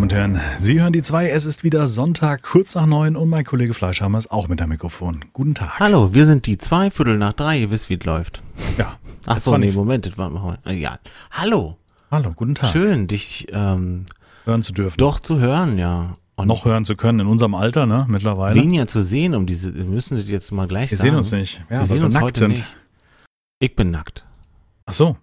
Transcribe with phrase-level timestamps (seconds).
[0.00, 1.28] Damen und Herren, Sie hören die zwei.
[1.28, 4.70] Es ist wieder Sonntag, kurz nach neun und mein Kollege Fleischhammer ist auch mit dem
[4.70, 5.26] Mikrofon.
[5.34, 5.78] Guten Tag.
[5.78, 7.58] Hallo, wir sind die zwei Viertel nach drei.
[7.58, 8.42] Ihr wisst, wie es läuft.
[8.78, 8.96] Ja.
[9.26, 10.56] Ach so, nee, Moment, das war mal.
[10.72, 10.98] Ja.
[11.30, 11.76] Hallo,
[12.10, 12.70] Hallo, guten Tag.
[12.70, 14.06] schön, dich ähm,
[14.46, 14.96] Hören zu dürfen.
[14.96, 16.14] doch zu hören, ja.
[16.34, 18.06] Und Noch hören zu können in unserem Alter, ne?
[18.08, 18.58] Mittlerweile.
[18.58, 19.74] weniger zu sehen, um diese.
[19.74, 21.10] Wir müssen das jetzt mal gleich Wir sagen.
[21.10, 21.60] sehen uns nicht.
[21.68, 22.50] Ja, wir sehen wir uns nackt heute sind.
[22.52, 22.76] nicht.
[23.58, 24.24] Ich bin nackt.
[24.86, 25.18] Ach so.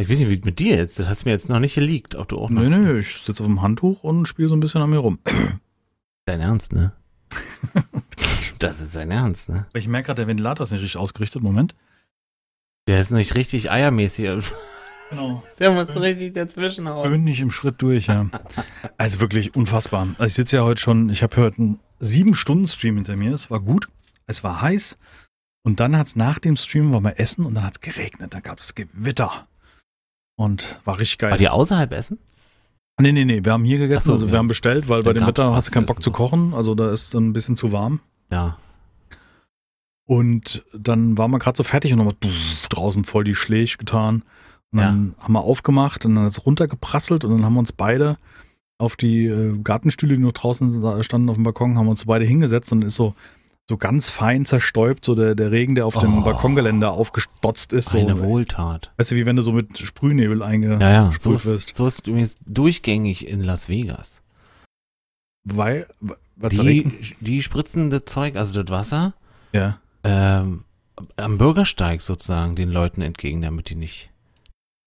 [0.00, 0.98] Ich weiß nicht, wie mit dir jetzt.
[0.98, 2.62] Das hast mir jetzt noch nicht geleakt, ob du auch noch.
[2.62, 5.18] Nö, nö, ich sitze auf dem Handtuch und spiele so ein bisschen an mir rum.
[6.24, 6.92] Dein Ernst, ne?
[8.58, 9.66] das ist dein Ernst, ne?
[9.74, 11.42] Ich merke gerade, der Ventilator ist nicht richtig ausgerichtet.
[11.42, 11.74] Moment.
[12.88, 14.28] Der ist nicht richtig eiermäßig.
[15.10, 15.42] Genau.
[15.58, 17.10] Der muss so richtig dazwischen hauen.
[17.10, 18.30] Bin nicht im Schritt durch, ja.
[18.96, 20.06] Also wirklich unfassbar.
[20.18, 23.34] Also ich sitze ja heute schon, ich habe heute einen sieben Stunden Stream hinter mir.
[23.34, 23.88] Es war gut,
[24.28, 24.98] es war heiß.
[25.64, 28.34] Und dann hat es nach dem Stream, war mal essen und dann hat es geregnet.
[28.34, 29.48] Dann gab es Gewitter.
[30.40, 31.32] Und war richtig geil.
[31.32, 32.18] War die außerhalb essen?
[32.98, 34.38] Nee, nee, nee, wir haben hier gegessen, so, also wir ja.
[34.38, 36.54] haben bestellt, weil bei Dann dem gab's Wetter hast du keinen Bock essen, zu kochen,
[36.54, 38.00] also da ist ein bisschen zu warm.
[38.32, 38.56] Ja.
[40.06, 42.14] Und dann waren wir gerade so fertig und war
[42.70, 44.22] draußen voll die Schläge getan.
[44.72, 47.72] Und dann haben wir aufgemacht und dann ist es runtergeprasselt und dann haben wir uns
[47.72, 48.16] beide
[48.78, 52.24] auf die äh, Gartenstühle, die noch draußen standen auf dem Balkon, haben wir uns beide
[52.24, 53.14] hingesetzt und ist so,
[53.70, 56.22] so ganz fein zerstäubt, so der, der Regen, der auf dem Oh.
[56.24, 57.90] Balkongeländer aufgestotzt ist.
[57.90, 58.92] So, Eine Wohltat.
[58.98, 60.50] weißt du, wie wenn du so mit Sprühnebel Ja, ja.
[60.50, 61.74] So eingesprüht ist, wirst.
[61.76, 64.22] so ist übrigens durchgängig in Las Vegas.
[65.44, 65.86] Weil,
[66.36, 66.90] was Die,
[67.20, 69.14] die spritzen das Zeug, also das Wasser,
[69.52, 69.78] Ja.
[70.04, 70.64] ähm,
[71.16, 74.10] am Bürgersteig sozusagen den Leuten entgegen, damit die nicht,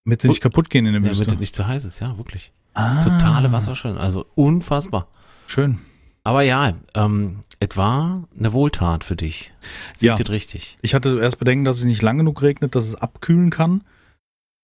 [0.05, 1.33] Damit sie nicht kaputt gehen in der damit Wüste.
[1.33, 2.51] es nicht zu heiß ist, ja, wirklich.
[2.75, 5.07] Ah, Totale Wasserschön, also unfassbar.
[5.47, 5.79] Schön.
[6.25, 9.53] Aber ja, ähm, es war eine Wohltat für dich.
[9.99, 10.17] Ja.
[10.17, 10.77] Sieht das richtig.
[10.81, 13.83] Ich hatte erst Bedenken, dass es nicht lang genug regnet, dass es abkühlen kann.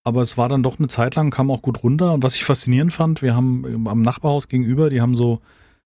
[0.02, 2.14] Aber es war dann doch eine Zeit lang, kam auch gut runter.
[2.14, 5.40] Und was ich faszinierend fand, wir haben ähm, am Nachbarhaus gegenüber, die haben so,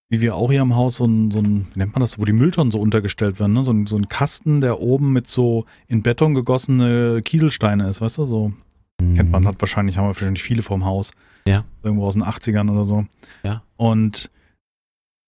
[0.08, 2.24] wie wir auch hier am Haus, so ein, so ein wie nennt man das, wo
[2.24, 3.64] die Mülltonnen so untergestellt werden, ne?
[3.64, 8.18] so, ein, so ein Kasten, der oben mit so in Beton gegossene Kieselsteine ist, weißt
[8.18, 8.52] du, so.
[8.98, 11.10] Kennt man, hat wahrscheinlich, haben wir wahrscheinlich viele vorm Haus.
[11.46, 11.64] Ja.
[11.82, 13.04] Irgendwo aus den 80ern oder so.
[13.42, 13.62] Ja.
[13.76, 14.30] Und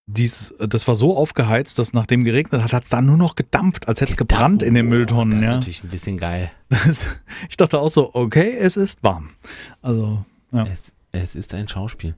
[0.09, 3.89] dies, das war so aufgeheizt, dass nachdem geregnet hat, hat es da nur noch gedampft,
[3.89, 5.39] als hätte es gebrannt in den Mülltonnen.
[5.39, 5.55] Oh, Das ist ja.
[5.57, 6.51] natürlich ein bisschen geil.
[6.69, 7.07] Das,
[7.51, 9.31] ich dachte auch so, okay, es ist warm.
[9.83, 10.65] Also, ja.
[10.67, 12.15] Es, es ist ein Schauspiel.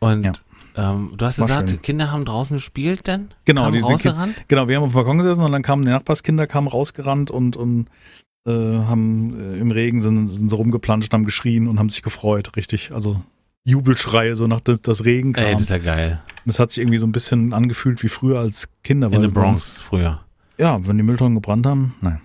[0.00, 0.32] Und Ja.
[0.76, 1.82] ähm, du hast War gesagt, schön.
[1.82, 3.32] Kinder haben draußen gespielt dann?
[3.44, 4.10] Genau, die- die?
[4.48, 7.56] Genau, wir haben auf dem Balkon gesessen und dann kamen die Nachbarskinder, kamen rausgerannt und,
[7.56, 7.86] und
[8.48, 12.56] äh, haben äh, im Regen sind, sind so rumgeplanscht, haben geschrien und haben sich gefreut,
[12.56, 12.90] richtig.
[12.92, 13.20] Also
[13.68, 15.44] Jubelschreie, so nach das, das Regen kam.
[15.44, 16.22] Ey, das ist ja geil.
[16.46, 19.12] das hat sich irgendwie so ein bisschen angefühlt wie früher als Kinder.
[19.12, 20.20] In der Bronx früher.
[20.56, 22.20] Ja, wenn die Mülltonnen gebrannt haben, nein.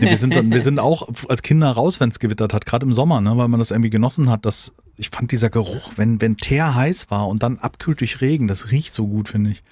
[0.00, 2.92] Nee, wir, sind, wir sind auch als Kinder raus, wenn es gewittert hat, gerade im
[2.92, 4.44] Sommer, ne, weil man das irgendwie genossen hat.
[4.44, 8.48] Dass, ich fand dieser Geruch, wenn, wenn Teer heiß war und dann abkühlt durch Regen,
[8.48, 9.62] das riecht so gut, finde ich.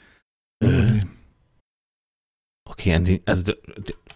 [0.63, 1.05] Äh.
[2.65, 3.53] Okay, den, also da,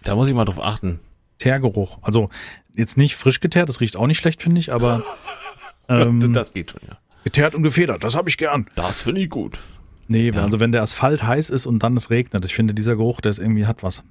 [0.03, 0.99] da muss ich mal drauf achten.
[1.39, 1.99] Teergeruch.
[2.01, 2.29] Also
[2.75, 5.03] jetzt nicht frisch geteert, das riecht auch nicht schlecht, finde ich, aber
[5.89, 6.97] ähm, das geht schon, ja.
[7.23, 8.67] geteert und gefedert, das habe ich gern.
[8.75, 9.59] Das finde ich gut.
[10.07, 10.43] Nee, Ja.
[10.43, 13.31] also wenn der Asphalt heiß ist und dann es regnet, ich finde, dieser Geruch, der
[13.31, 14.03] ist irgendwie hat was.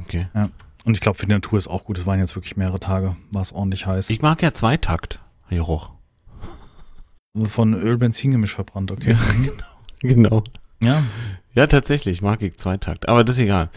[0.00, 0.26] Okay.
[0.84, 1.98] Und ich glaube, für die Natur ist auch gut.
[1.98, 4.10] Es waren jetzt wirklich mehrere Tage, war es ordentlich heiß.
[4.10, 5.20] Ich mag ja Zweitakt.
[5.50, 5.90] Geruch.
[7.48, 9.16] Von Öl-Benzin-Gemisch verbrannt, okay.
[10.00, 10.42] Genau.
[10.82, 11.02] Ja,
[11.54, 13.08] Ja, tatsächlich mag ich Zweitakt.
[13.08, 13.70] Aber das ist egal.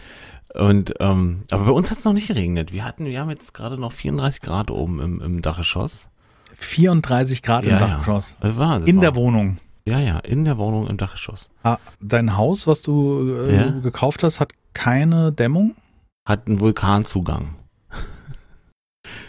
[0.54, 2.72] Und, ähm, aber bei uns hat es noch nicht geregnet.
[2.72, 6.08] Wir hatten, wir haben jetzt gerade noch 34 Grad oben im, im Dachgeschoss.
[6.56, 7.86] 34 Grad im Ja, ja.
[7.86, 8.36] Dachgeschoss.
[8.40, 9.58] Das war, das In war, der Wohnung.
[9.86, 11.48] Ja, ja, in der Wohnung im Dachgeschoss.
[11.62, 13.70] Ah, dein Haus, was du äh, Ja.
[13.80, 15.76] gekauft hast, hat keine Dämmung?
[16.26, 17.54] Hat einen Vulkanzugang.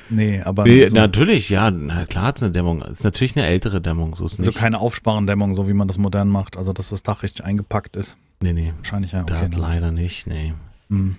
[0.10, 2.82] Nee, aber Nee, so, natürlich, ja, na klar hat's eine Dämmung.
[2.82, 4.58] Ist natürlich eine ältere Dämmung, so ist also nicht.
[4.60, 6.56] keine Aufsparendämmung, so wie man das modern macht.
[6.56, 8.16] Also, dass das Dach richtig eingepackt ist.
[8.42, 9.22] nee, nee, Wahrscheinlich ja.
[9.24, 10.54] Okay, hat leider nicht, nee.
[10.90, 11.18] Hm.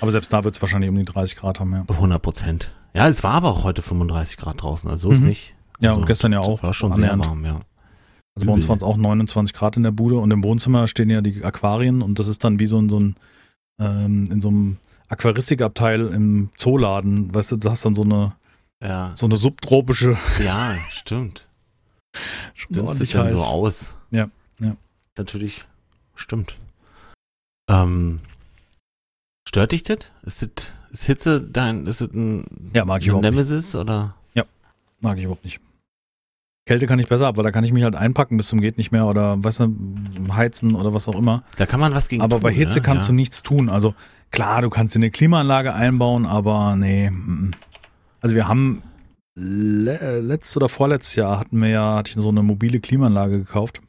[0.00, 1.84] Aber selbst da wird es wahrscheinlich um die 30 Grad haben, ja.
[1.88, 2.70] 100 Prozent.
[2.94, 5.26] Ja, es war aber auch heute 35 Grad draußen, also so ist Mhm.
[5.28, 5.54] nicht.
[5.80, 6.62] Ja, Also, und gestern ja auch.
[6.62, 7.26] War schon sehr annähernd.
[7.26, 7.58] warm, ja.
[8.34, 11.10] Also bei uns waren es auch 29 Grad in der Bude und im Wohnzimmer stehen
[11.10, 13.16] ja die Aquarien und das ist dann wie so in so ein,
[13.80, 14.78] ähm, in so einem
[15.08, 17.34] Aquaristikabteil im Zooladen.
[17.34, 18.34] Weißt du, du hast dann so eine,
[18.82, 21.46] Ja, so eine subtropische, ja stimmt.
[22.54, 23.32] schon ordentlich dann heiß.
[23.32, 23.94] so aus.
[24.10, 24.28] Ja,
[24.60, 24.76] ja.
[25.18, 25.64] Natürlich,
[26.14, 26.58] stimmt.
[27.70, 28.18] Ähm,
[29.48, 29.98] stört dich das?
[30.22, 32.44] Ist das, ist Hitze dein, ist das ein,
[32.74, 33.50] Ja, mag ich eine überhaupt nicht.
[33.50, 34.14] Nemesis oder?
[35.02, 35.60] Mag ich überhaupt nicht.
[36.64, 38.78] Kälte kann ich besser ab, weil da kann ich mich halt einpacken bis zum geht
[38.78, 39.76] nicht mehr oder weißt du,
[40.32, 41.42] heizen oder was auch immer.
[41.56, 42.82] Da kann man was gegen Aber tun, bei Hitze ne?
[42.82, 43.08] kannst ja.
[43.08, 43.68] du nichts tun.
[43.68, 43.96] Also
[44.30, 47.10] klar, du kannst dir eine Klimaanlage einbauen, aber nee.
[48.20, 48.84] Also wir haben
[49.34, 53.80] le letztes oder vorletztes Jahr hatten wir ja, hatte ich so eine mobile Klimaanlage gekauft.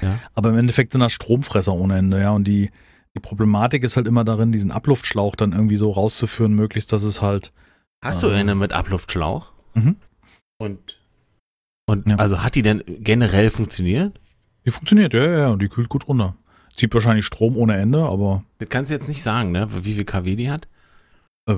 [0.00, 0.20] Ja.
[0.34, 2.30] Aber im Endeffekt sind das Stromfresser ohne Ende, ja.
[2.30, 2.70] Und die,
[3.16, 7.20] die Problematik ist halt immer darin, diesen Abluftschlauch dann irgendwie so rauszuführen, möglichst, dass es
[7.22, 7.52] halt.
[8.04, 8.34] Hast du Ähm.
[8.34, 9.52] eine mit Abluftschlauch?
[9.74, 9.96] Mhm.
[10.58, 10.98] Und,
[11.86, 12.16] und Ja.
[12.16, 14.20] also hat die denn generell funktioniert?
[14.66, 15.48] Die funktioniert, ja, ja, ja.
[15.48, 16.36] Und die kühlt gut runter.
[16.76, 18.44] Zieht wahrscheinlich Strom ohne Ende, aber.
[18.58, 19.68] Das kannst du jetzt nicht sagen, ne?
[19.84, 20.68] Wie viel kW die hat?
[21.48, 21.56] Äh,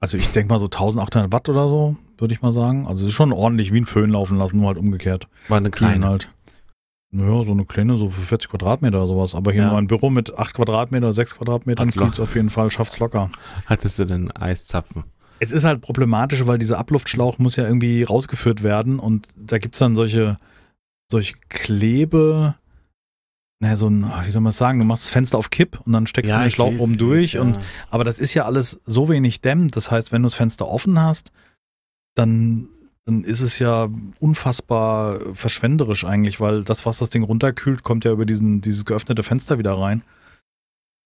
[0.00, 2.86] also ich denke mal so 1800 Watt oder so, würde ich mal sagen.
[2.86, 5.28] Also es ist schon ordentlich wie ein Föhn laufen lassen, nur halt umgekehrt.
[5.48, 6.06] War eine Kühlen kleine.
[6.08, 6.28] halt.
[7.14, 9.34] Naja, so eine kleine, so für 40 Quadratmeter oder sowas.
[9.34, 9.68] Aber hier Ja.
[9.68, 13.30] nur ein Büro mit 8 Quadratmeter, 6 Quadratmetern es auf jeden Fall, schafft's locker.
[13.66, 15.04] Hattest du denn Eiszapfen?
[15.38, 19.78] Es ist halt problematisch, weil dieser Abluftschlauch muss ja irgendwie rausgeführt werden und da gibt's
[19.78, 20.38] dann solche,
[21.10, 22.54] solche Klebe,
[23.60, 26.06] naja, so ein, wie soll man sagen, du machst das Fenster auf Kipp und dann
[26.06, 27.42] steckst du den Schlauch oben durch ja.
[27.42, 27.58] und
[27.90, 29.76] aber das ist ja alles so wenig dämmt.
[29.76, 31.30] Das heißt, wenn du das Fenster offen hast,
[32.14, 32.68] dann,
[33.04, 33.88] dann ist es ja
[34.20, 39.22] unfassbar verschwenderisch eigentlich, weil das, was das Ding runterkühlt, kommt ja über diesen, dieses geöffnete
[39.22, 40.02] Fenster wieder rein.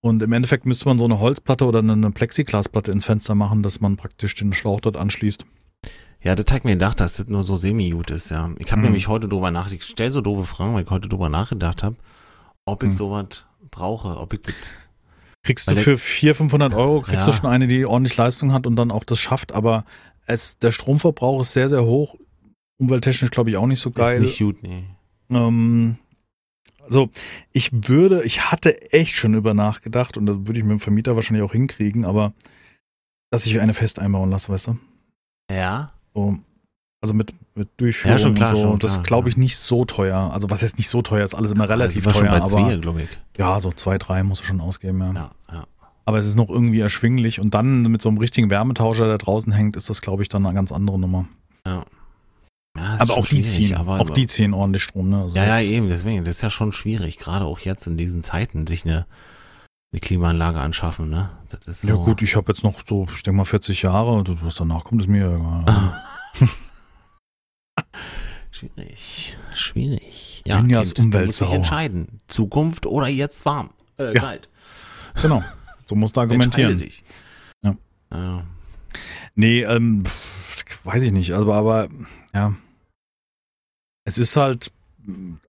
[0.02, 3.81] Und im Endeffekt müsste man so eine Holzplatte oder eine Plexiglasplatte ins Fenster machen, dass
[3.81, 5.44] man praktisch den Schlauch dort anschließt.
[6.22, 8.50] Ja, das hat mir gedacht, dass das nur so semi-gut ist, ja.
[8.58, 8.87] Ich habe Hm.
[8.87, 11.96] nämlich heute drüber nachgedacht, ich stelle so doofe Fragen, weil ich heute drüber nachgedacht habe,
[12.66, 12.96] ob ich Hm.
[12.96, 13.26] sowas
[13.70, 14.54] brauche, ob ich das
[15.42, 17.32] Kriegst du für 400, 500 Euro, kriegst Ja.
[17.32, 19.84] du schon eine, die ordentlich Leistung hat und dann auch das schafft, aber
[20.26, 22.17] es, der Stromverbrauch ist sehr, sehr hoch.
[22.78, 24.23] Umwelttechnisch glaube ich auch nicht so geil.
[24.23, 24.84] ist nicht gut, nee.
[25.31, 25.96] Ähm,
[26.82, 27.08] also
[27.52, 31.17] ich würde, ich hatte echt schon über nachgedacht und da würde ich mit dem Vermieter
[31.17, 32.32] wahrscheinlich auch hinkriegen, aber
[33.31, 34.78] dass ich eine fest einbauen lasse, weißt du?
[35.50, 35.93] Ja?
[36.14, 36.38] So,
[37.02, 38.62] also mit, mit Durchführung Ja, schon klar, und so.
[38.62, 40.31] schon das klar, glaube ich nicht so teuer.
[40.32, 42.56] Also was ist nicht so teuer, ist alles immer relativ also war teuer, schon bei
[42.58, 43.08] aber zwei, glaube ich.
[43.37, 45.12] ja, so zwei, drei musst du schon ausgeben, ja.
[45.12, 45.67] Ja, ja.
[46.06, 49.52] Aber es ist noch irgendwie erschwinglich und dann mit so einem richtigen Wärmetauscher, der draußen
[49.52, 51.26] hängt, ist das, glaube ich, dann eine ganz andere Nummer.
[51.66, 51.84] ja
[52.76, 55.22] ist Aber auch die ziehen, aber, auch die ziehen ordentlich Strom, ne?
[55.22, 58.22] Also Ja, ja, eben, deswegen, das ist ja schon schwierig, gerade auch jetzt in diesen
[58.22, 59.06] Zeiten, sich eine,
[59.92, 61.30] eine Klimaanlage anschaffen, ne?
[61.66, 61.88] So.
[61.88, 64.84] Ja gut, ich habe jetzt noch so, ich denke mal 40 Jahre und was danach
[64.84, 65.94] kommt, ist mir egal.
[68.50, 70.42] Schwierig, schwierig.
[70.46, 72.20] Ninjas Kind, du musst dich entscheiden.
[72.26, 73.70] Zukunft oder jetzt warm.
[73.98, 74.20] Äh, Ja.
[74.20, 74.48] kalt.
[75.20, 75.42] genau,
[75.86, 76.78] so musst du argumentieren.
[76.78, 77.02] Dich.
[77.64, 77.76] Ja.
[78.12, 78.44] Ja.
[79.34, 81.88] Nee, ähm, pff, weiß ich nicht, aber, aber
[82.34, 82.54] ja.
[84.04, 84.72] Es ist halt,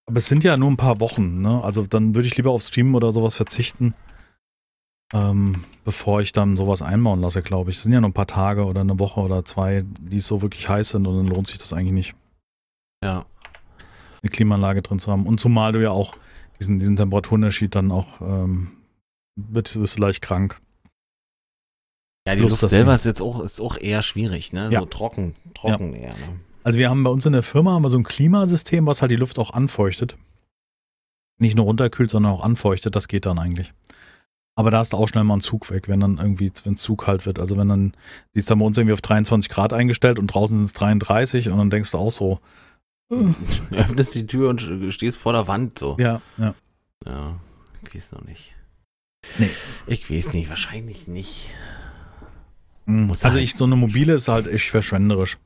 [0.05, 1.63] aber es sind ja nur ein paar Wochen, ne?
[1.63, 3.93] Also dann würde ich lieber auf Streamen oder sowas verzichten,
[5.13, 7.77] ähm, bevor ich dann sowas einbauen lasse, glaube ich.
[7.77, 10.67] Es sind ja nur ein paar Tage oder eine Woche oder zwei, die so wirklich
[10.69, 12.15] heiß sind und dann lohnt sich das eigentlich nicht,
[13.03, 13.25] ja.
[14.21, 15.25] eine Klimaanlage drin zu haben.
[15.25, 16.15] Und zumal du ja auch
[16.59, 18.71] diesen, diesen Temperaturunterschied dann auch, ähm,
[19.37, 20.59] bist, bist du leicht krank.
[22.27, 22.95] Ja, die Plus Luft selber Ding.
[22.95, 24.69] ist jetzt auch, ist auch eher schwierig, ne?
[24.71, 24.81] Ja.
[24.81, 26.39] So trocken, trocken eher, ne?
[26.63, 29.11] Also wir haben bei uns in der Firma haben wir so ein Klimasystem, was halt
[29.11, 30.17] die Luft auch anfeuchtet.
[31.39, 32.95] Nicht nur runterkühlt, sondern auch anfeuchtet.
[32.95, 33.73] Das geht dann eigentlich.
[34.55, 36.97] Aber da ist auch schnell mal ein Zug weg, wenn dann irgendwie, wenn es zu
[36.97, 37.39] kalt wird.
[37.39, 37.93] Also wenn dann,
[38.33, 41.49] die ist dann bei uns irgendwie auf 23 Grad eingestellt und draußen sind es 33
[41.49, 42.39] und dann denkst du auch so,
[43.11, 43.15] äh,
[43.77, 44.59] Öffnest die Tür und
[44.89, 45.95] stehst vor der Wand, so.
[45.99, 46.55] ja, ja.
[47.05, 47.39] Ja,
[47.87, 48.56] ich weiß noch nicht.
[49.37, 49.49] Nee.
[49.87, 51.49] Ich weiß nicht, wahrscheinlich nicht.
[52.85, 53.07] Mhm.
[53.07, 55.37] Muss Also ich, so eine mobile ist halt echt verschwenderisch.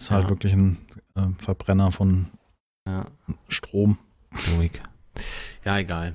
[0.00, 0.30] Ist halt Ja.
[0.30, 0.78] wirklich ein
[1.16, 2.26] äh, Verbrenner von
[2.86, 3.06] Ja,
[3.48, 3.98] Strom.
[4.56, 4.72] ruhig.
[5.64, 6.14] Ja, egal.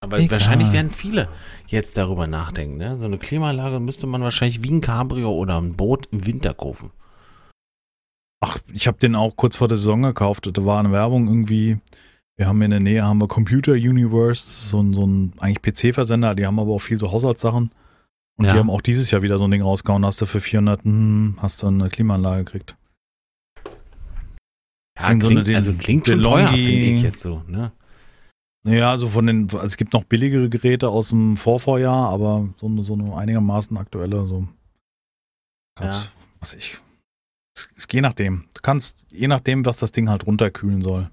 [0.00, 0.32] Aber Egal.
[0.32, 1.28] wahrscheinlich werden viele
[1.66, 2.98] jetzt darüber nachdenken, ne?
[3.00, 6.90] So eine Klimaanlage müsste man wahrscheinlich wie ein Cabrio oder ein Boot im Winter kaufen.
[8.40, 10.48] Ach, ich habe den auch kurz vor der Saison gekauft.
[10.52, 11.78] Da war eine Werbung irgendwie.
[12.36, 16.34] Wir haben in der Nähe haben wir Computer Universe, so ein, so ein eigentlich PC-Versender.
[16.34, 17.70] Die haben aber auch viel so Haushaltssachen.
[18.36, 18.52] Und Ja.
[18.54, 20.04] die haben auch dieses Jahr wieder so ein Ding rausgehauen.
[20.04, 22.76] Hast du für 400, hm, hast du eine Klimaanlage gekriegt.
[24.98, 27.72] Ja, Irgend so klingt, eine also Den- klingt schon teuer, finde ich jetzt so, ne?
[28.66, 32.66] Naja, also von den, also es gibt noch billigere Geräte aus dem Vorvorjahr, aber so
[32.66, 34.48] eine, so eine einigermaßen aktuelle, so.
[35.78, 36.10] Gab's, Ja.
[36.40, 36.78] was ich.
[37.56, 38.44] Es, es je nachdem.
[38.54, 41.10] Du kannst, je nachdem, was das Ding halt runterkühlen soll.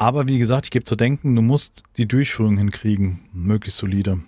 [0.00, 4.20] Aber wie gesagt, ich gebe zu denken, du musst die Durchführung hinkriegen, möglichst solide.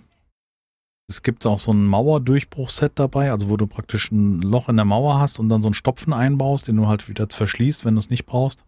[1.09, 4.85] Es gibt auch so ein Mauerdurchbruchset dabei, also wo du praktisch ein Loch in der
[4.85, 7.99] Mauer hast und dann so einen Stopfen einbaust, den du halt wieder verschließt, wenn du
[7.99, 8.63] es nicht brauchst.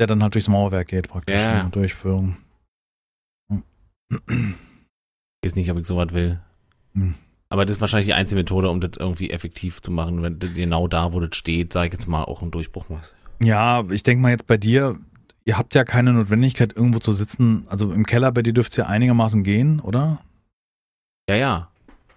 [0.00, 1.60] Der dann halt durchs Mauerwerk geht, praktisch, Ja.
[1.60, 2.36] in der Durchführung.
[4.10, 6.40] Ich weiß nicht, ob ich sowas will.
[6.94, 7.14] Hm.
[7.48, 10.52] Aber das ist wahrscheinlich die einzige Methode, um das irgendwie effektiv zu machen, wenn du
[10.52, 13.14] genau da, wo das steht, sag ich jetzt mal, auch einen Durchbruch machst.
[13.40, 14.98] Ja, ich denke mal jetzt bei dir,
[15.48, 17.66] ihr habt ja keine Notwendigkeit, irgendwo zu sitzen.
[17.70, 20.20] Also im Keller bei dir dürfte es ja einigermaßen gehen, oder?
[21.28, 21.68] Ja, ja.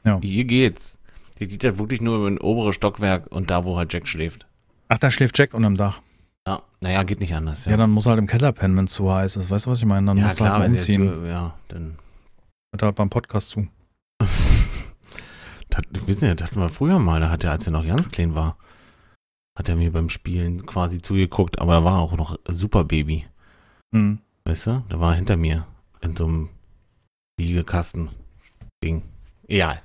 [0.03, 0.19] Ja.
[0.21, 1.00] Hier geht's.
[1.38, 4.47] Hier geht ja wirklich nur über ein oberes Stockwerk und da, wo halt Jack schläft.
[4.89, 6.01] Ach, da schläft Jack unterm Dach.
[6.45, 7.63] Ja, naja, geht nicht anders.
[7.65, 9.50] Ja, dann muss halt im Keller pennen, wenn es zu heiß ist.
[9.50, 10.07] Weißt du, was ich meine?
[10.07, 11.03] Dann ja du klar, halt umziehen.
[11.07, 11.95] Tür, ja, dann.
[12.73, 13.67] Hört halt beim Podcast zu.
[15.69, 17.88] Das, ich weiß nicht, das hatten wir früher mal, da hat er, als er noch
[17.88, 18.57] ganz klein war,
[19.58, 23.25] hat er mir beim Spielen quasi zugeguckt, aber da war auch noch super Baby.
[23.93, 24.20] Hm.
[24.46, 24.84] Weißt du?
[24.89, 25.67] Da war er hinter mir
[26.01, 26.50] in so einem
[27.39, 29.03] Liegekasten-Ding.
[29.48, 29.81] Egal.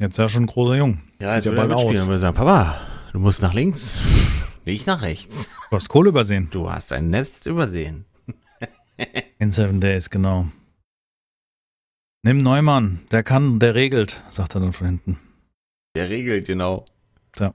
[0.00, 1.02] Jetzt ist er schon ein großer Jung.
[1.20, 2.02] Ja, Sieht ja will bald er aus.
[2.04, 2.80] Und wir sagen, Papa,
[3.12, 3.96] du musst nach links,
[4.64, 5.46] nicht nach rechts.
[5.68, 6.48] Du hast Kohle übersehen.
[6.50, 8.06] Du hast ein Nest übersehen.
[9.38, 10.46] In seven days, genau.
[12.22, 15.18] Nimm Neumann, der kann, der regelt, sagt er dann von hinten.
[15.94, 16.86] Der regelt, genau.
[17.38, 17.52] Ja.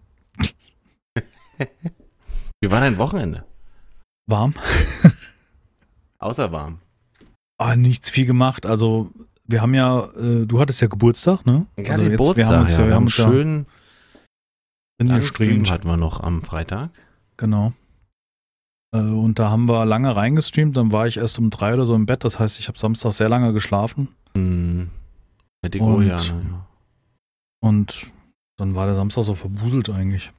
[2.61, 3.45] Wie war dein Wochenende?
[4.27, 4.53] Warm.
[6.19, 6.79] Außer warm.
[7.57, 8.65] Ah, nichts viel gemacht.
[8.65, 9.11] Also,
[9.45, 11.67] wir haben ja, äh, du hattest ja Geburtstag, ne?
[11.77, 12.87] Ja, also Geburtstag, wir haben uns ja, ja.
[12.87, 13.65] wir haben schön
[15.21, 16.89] Stream hatten wir noch am Freitag.
[17.37, 17.73] Genau.
[18.95, 21.95] Äh, und da haben wir lange reingestreamt, dann war ich erst um drei oder so
[21.95, 22.23] im Bett.
[22.23, 24.09] Das heißt, ich habe Samstag sehr lange geschlafen.
[24.35, 24.89] Hm.
[25.61, 26.17] Mit Und- ja?
[27.61, 28.07] Und
[28.57, 30.31] dann war der Samstag so verbuselt eigentlich.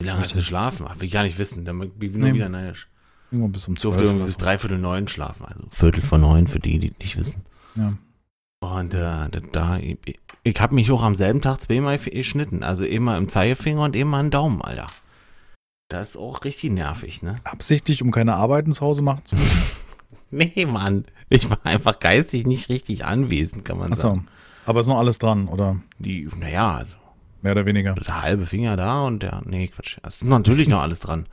[0.00, 0.86] Wie lange hast du geschlafen?
[0.88, 1.64] Ach, will ich gar nicht wissen.
[1.64, 2.34] Dann bin ich nur Nee.
[2.34, 2.88] wieder neidisch.
[3.30, 4.38] Irgendwann bis um Ich durfte bis so.
[4.40, 5.44] dreiviertel neun schlafen.
[5.46, 7.42] Also Viertel vor neun für die, die nicht wissen.
[7.76, 7.94] Ja.
[8.60, 9.98] Und äh, da, ich,
[10.44, 12.62] ich habe mich auch am selben Tag zweimal geschnitten.
[12.62, 14.86] Also immer im Zeigefinger und immer im Daumen, Alter.
[15.88, 17.36] Das ist auch richtig nervig, ne?
[17.44, 19.62] Absichtlich, um keine Arbeiten zu Hause machen zu müssen.
[20.34, 21.04] Nee, Mann.
[21.28, 24.08] Ich war einfach geistig nicht richtig anwesend, kann man Achso.
[24.08, 24.28] sagen.
[24.64, 25.76] Aber ist noch alles dran, oder?
[25.98, 26.94] Die, naja, also
[27.42, 27.94] Mehr oder weniger.
[27.94, 29.98] der halbe Finger da und der, nee, Quatsch.
[30.02, 31.26] Es ist natürlich noch alles dran.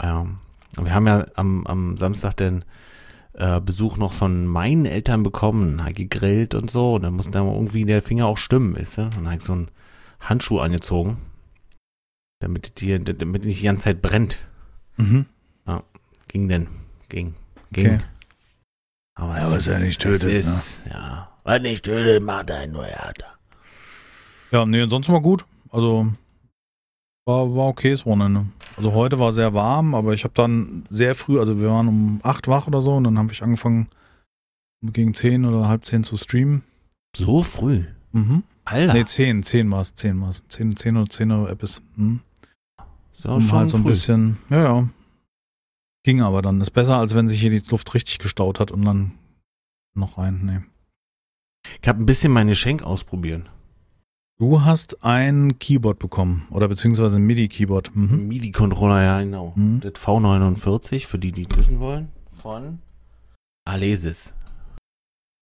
[0.00, 0.36] Ähm,
[0.80, 2.64] wir haben ja am, am Samstag den
[3.34, 6.94] äh, Besuch noch von meinen Eltern bekommen, halt gegrillt und so.
[6.94, 9.02] Und dann musste dann irgendwie der Finger auch stimmen, weißt du?
[9.02, 9.68] Und dann habe ich so einen
[10.20, 11.18] Handschuh angezogen,
[12.40, 14.38] damit die, damit nicht die ganze Zeit brennt.
[14.96, 15.26] Mhm.
[16.28, 16.68] Ging denn?
[17.10, 17.34] Ging.
[17.72, 17.86] Ging.
[17.86, 17.98] Okay.
[19.14, 20.62] Aber Ja, was ja nicht tötet, ist, ne?
[20.90, 21.28] Ja.
[21.44, 23.34] Was nicht tötet, macht einen nur härter.
[24.52, 25.44] Ja, nee, ansonsten war gut.
[25.70, 26.12] Also
[27.24, 28.46] war, war okay das Wochenende.
[28.76, 32.20] Also heute war sehr warm, aber ich habe dann sehr früh, also wir waren um
[32.22, 33.88] acht wach oder so und dann habe ich angefangen
[34.82, 36.62] gegen zehn oder halb zehn zu streamen.
[37.16, 37.84] So früh.
[38.12, 38.42] Mhm.
[38.64, 38.94] Alter.
[38.94, 40.46] Nee, zehn, zehn war es, zehn war es.
[40.48, 41.82] Zehn, zehn oder zehn Uhr Apps.
[41.96, 42.20] Mhm.
[43.16, 43.88] ist auch Um schon halt so ein früh.
[43.90, 44.88] bisschen, ja, ja.
[46.04, 46.60] Ging aber dann.
[46.60, 49.12] Ist besser, als wenn sich hier die Luft richtig gestaut hat und dann
[49.94, 50.40] noch rein.
[50.44, 50.60] Nee.
[51.80, 53.48] Ich habe ein bisschen mein Geschenk ausprobieren.
[54.40, 57.94] Du hast ein Keyboard bekommen oder beziehungsweise ein MIDI-Keyboard.
[57.94, 58.26] Mhm.
[58.28, 59.52] MIDI-Controller, ja, genau.
[59.54, 59.80] Mhm.
[59.80, 62.80] Das V49, für die, die wissen wollen, von
[63.64, 64.32] Alesis.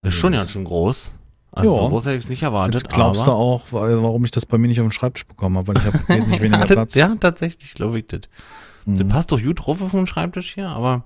[0.03, 1.13] Das ist schon ganz schön groß.
[1.53, 1.81] Also Ja.
[1.83, 2.75] so groß hätte ich es nicht erwartet.
[2.83, 5.57] Jetzt glaubst du auch, weil- warum ich das bei mir nicht auf den Schreibtisch bekommen
[5.57, 6.95] habe, weil ich habe wesentlich weniger ja, Platz.
[6.95, 8.21] ja, tatsächlich, glaube ich das.
[8.85, 8.99] Mhm.
[8.99, 11.05] Das passt doch gut drauf auf den Schreibtisch hier, aber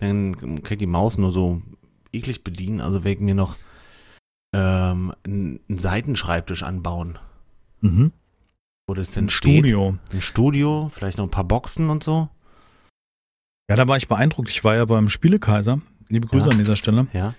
[0.00, 1.62] dann kann ich die Maus nur so
[2.12, 2.80] eklig bedienen.
[2.80, 3.56] Also ich mir noch
[4.54, 7.18] ähm, einen Seitenschreibtisch anbauen,
[7.80, 8.12] Mhm.
[8.86, 9.52] wo das denn Ein steht.
[9.64, 9.96] Studio.
[10.12, 12.28] Ein Studio, vielleicht noch ein paar Boxen und so.
[13.68, 14.48] Ja, da war ich beeindruckt.
[14.50, 15.80] Ich war ja beim Spielekaiser.
[16.08, 16.52] Liebe Grüße Ja.
[16.52, 17.06] an dieser Stelle.
[17.12, 17.34] Ja.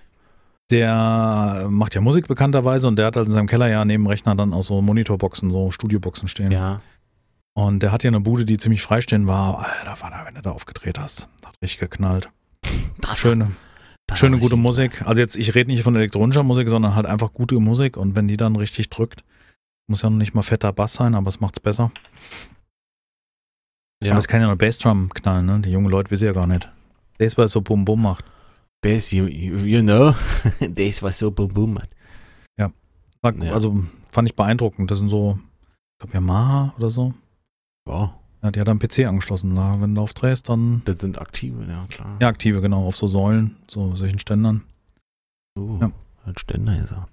[0.70, 4.34] Der macht ja Musik bekannterweise und der hat halt in seinem Keller ja neben Rechner
[4.34, 6.50] dann auch so Monitorboxen, so Studioboxen stehen.
[6.50, 6.80] Ja.
[7.54, 9.60] Und der hat ja eine Bude, die ziemlich freistehend war.
[9.64, 11.28] Alter, war da, wenn du da aufgedreht hast.
[11.44, 12.28] Hat richtig geknallt.
[12.98, 13.52] Da, Schöne,
[14.14, 15.02] schöne gute Musik.
[15.02, 17.96] Also jetzt, ich rede nicht von elektronischer Musik, sondern halt einfach gute Musik.
[17.96, 19.24] Und wenn die dann richtig drückt,
[19.88, 21.90] muss ja noch nicht mal fetter Bass sein, aber es macht's besser.
[24.02, 24.12] Ja.
[24.12, 25.60] Aber es kann ja noch Bassdrum knallen, ne?
[25.60, 26.70] Die jungen Leute wissen ja gar nicht.
[27.18, 28.24] Das, was so Bum Bum macht.
[28.82, 30.14] Bass, you, you, know,
[30.60, 31.88] das was so boom hat.
[33.22, 33.52] War, Ja.
[33.52, 33.82] Also
[34.12, 34.90] fand ich beeindruckend.
[34.90, 35.38] Das sind so,
[35.94, 37.14] ich glaube Yamaha oder so.
[37.86, 38.10] Wow,
[38.42, 39.52] Ja, die hat am PC angeschlossen.
[39.54, 40.82] Na, wenn du aufdrehst, dann.
[40.84, 42.16] das sind aktive, ja klar.
[42.20, 44.62] Ja, aktive, genau, auf so Säulen, so solchen Ständern.
[45.58, 45.92] Uh, Ja.
[46.26, 47.10] Hat Ständer gesagt.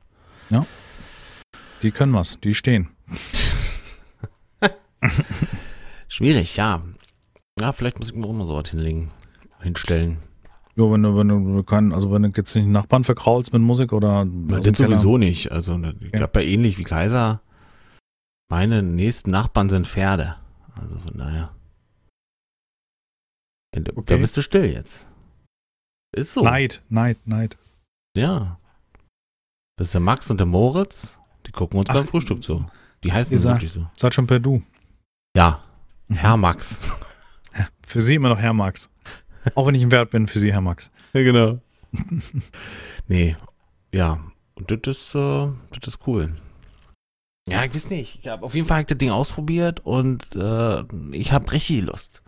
[1.81, 2.87] Die können was, die stehen.
[6.07, 6.81] Schwierig, ja.
[7.59, 9.11] Ja, vielleicht muss ich mir auch mal so was hinlegen,
[9.61, 10.17] hinstellen.
[10.75, 13.91] Ja, wenn du, wenn du keinen, also wenn du jetzt nicht Nachbarn verkraulst mit Musik
[13.93, 14.25] oder.
[14.25, 15.51] Na, das sowieso nicht.
[15.51, 16.19] Also, ich Ja.
[16.19, 17.41] glaube ja ähnlich wie Kaiser.
[18.49, 20.35] Meine nächsten Nachbarn sind Pferde.
[20.75, 21.53] Also von daher.
[23.71, 24.17] Da Okay.
[24.17, 25.05] bist du still jetzt.
[26.15, 26.43] Ist so.
[26.43, 27.57] Neid, Neid, Neid.
[28.15, 28.59] Ja.
[29.77, 31.17] Das ist der Max und der Moritz.
[31.47, 32.65] Die gucken uns Ach, beim Frühstück zu.
[33.03, 33.87] Die heißen ihr wirklich so.
[33.97, 34.61] Seid schon per Du.
[35.35, 35.61] Ja,
[36.09, 36.15] Mhm.
[36.15, 36.79] Herr Max.
[37.85, 38.89] Für Sie immer noch Herr Max.
[39.55, 40.91] Auch wenn ich ein Wert bin, für Sie Herr Max.
[41.13, 41.59] Ja, genau.
[43.07, 43.35] nee,
[43.93, 44.19] ja.
[44.55, 46.35] Und das ist, äh, das ist cool.
[47.49, 48.19] Ja, ich weiß nicht.
[48.21, 51.81] Ich hab, auf jeden Fall habe ich das Ding ausprobiert und äh, ich habe richtig
[51.81, 52.21] Lust.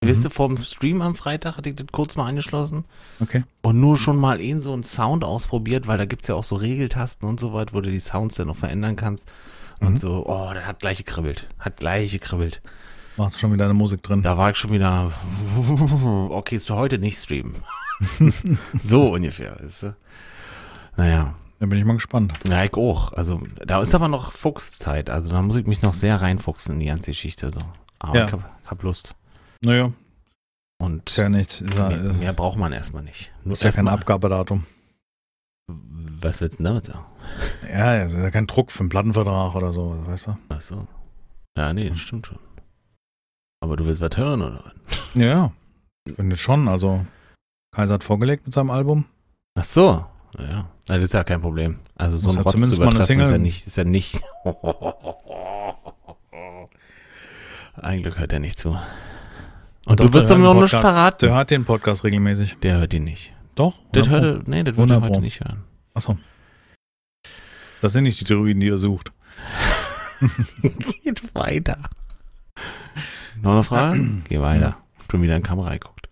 [0.00, 2.84] Wisst ihr, vor dem Stream am Freitag hatte ich das kurz mal angeschlossen
[3.20, 3.42] Okay.
[3.62, 6.54] und nur schon mal eben so einen Sound ausprobiert, weil da gibt's ja auch so
[6.54, 9.24] Regeltasten und so weiter, wo du die Sounds dann noch verändern kannst.
[9.80, 9.86] Mhm.
[9.88, 11.48] Und so, oh, der hat gleich gekribbelt.
[11.58, 12.62] Hat gleich gekribbelt.
[13.16, 14.22] Warst schon wieder eine Musik drin.
[14.22, 15.12] Da war ich schon wieder,
[16.30, 17.56] okay, ist heute nicht streamen.
[18.82, 19.96] so ungefähr, weißt du?
[20.96, 22.32] Naja, Da bin ich mal gespannt.
[22.44, 23.12] ja, ich auch.
[23.12, 25.08] Also, da ist aber noch Fuchszeit.
[25.08, 27.52] Also, da muss ich mich noch sehr reinfuchsen in die ganze Geschichte.
[27.54, 27.60] So.
[28.00, 28.26] Aber Ja.
[28.26, 29.14] ich hab, hab Lust.
[29.64, 29.92] Naja,
[30.80, 31.60] Und ist ja nichts.
[31.60, 33.32] Ist ja, mehr, mehr braucht man erstmal nicht.
[33.44, 34.66] Nur ist ja kein Abgabedatum.
[35.68, 37.04] Was willst du denn damit sagen?
[37.70, 40.38] Ja, es ist ja kein Druck für einen Plattenvertrag oder so, weißt du?
[40.48, 40.88] Ach so.
[41.56, 42.40] Ja, nee, das stimmt schon.
[43.62, 44.98] Aber du willst was hören, oder was?
[45.14, 45.52] Ja, ja.
[46.08, 46.66] Ich finde schon.
[46.66, 47.06] Also,
[47.72, 49.04] Kaiser hat vorgelegt mit seinem Album.
[49.56, 50.06] Ach so.
[50.38, 51.78] Ja, das ist ja kein Problem.
[51.96, 53.66] Also so Muss ein halt Rotz zu zumindest mal eine übertreffen ist ja Single- nicht,
[53.66, 54.20] ist ja nicht.
[57.74, 58.78] Ein Glück hört er nicht zu.
[59.86, 61.26] Und Doch, du wirst doch noch nicht verraten.
[61.26, 62.58] Der hört den Podcast regelmäßig.
[62.60, 63.32] Der hört ihn nicht.
[63.54, 63.74] Doch?
[63.92, 65.64] Das 100 hört er, nee, das wird er 100 heute nicht hören.
[65.94, 66.18] Achso.
[67.80, 69.10] Das sind nicht die Druiden, die er sucht.
[71.02, 71.78] Geht weiter.
[73.40, 74.08] Noch eine Frage?
[74.28, 74.76] Geh weiter.
[75.10, 76.08] Schon wieder in die Kamera geguckt.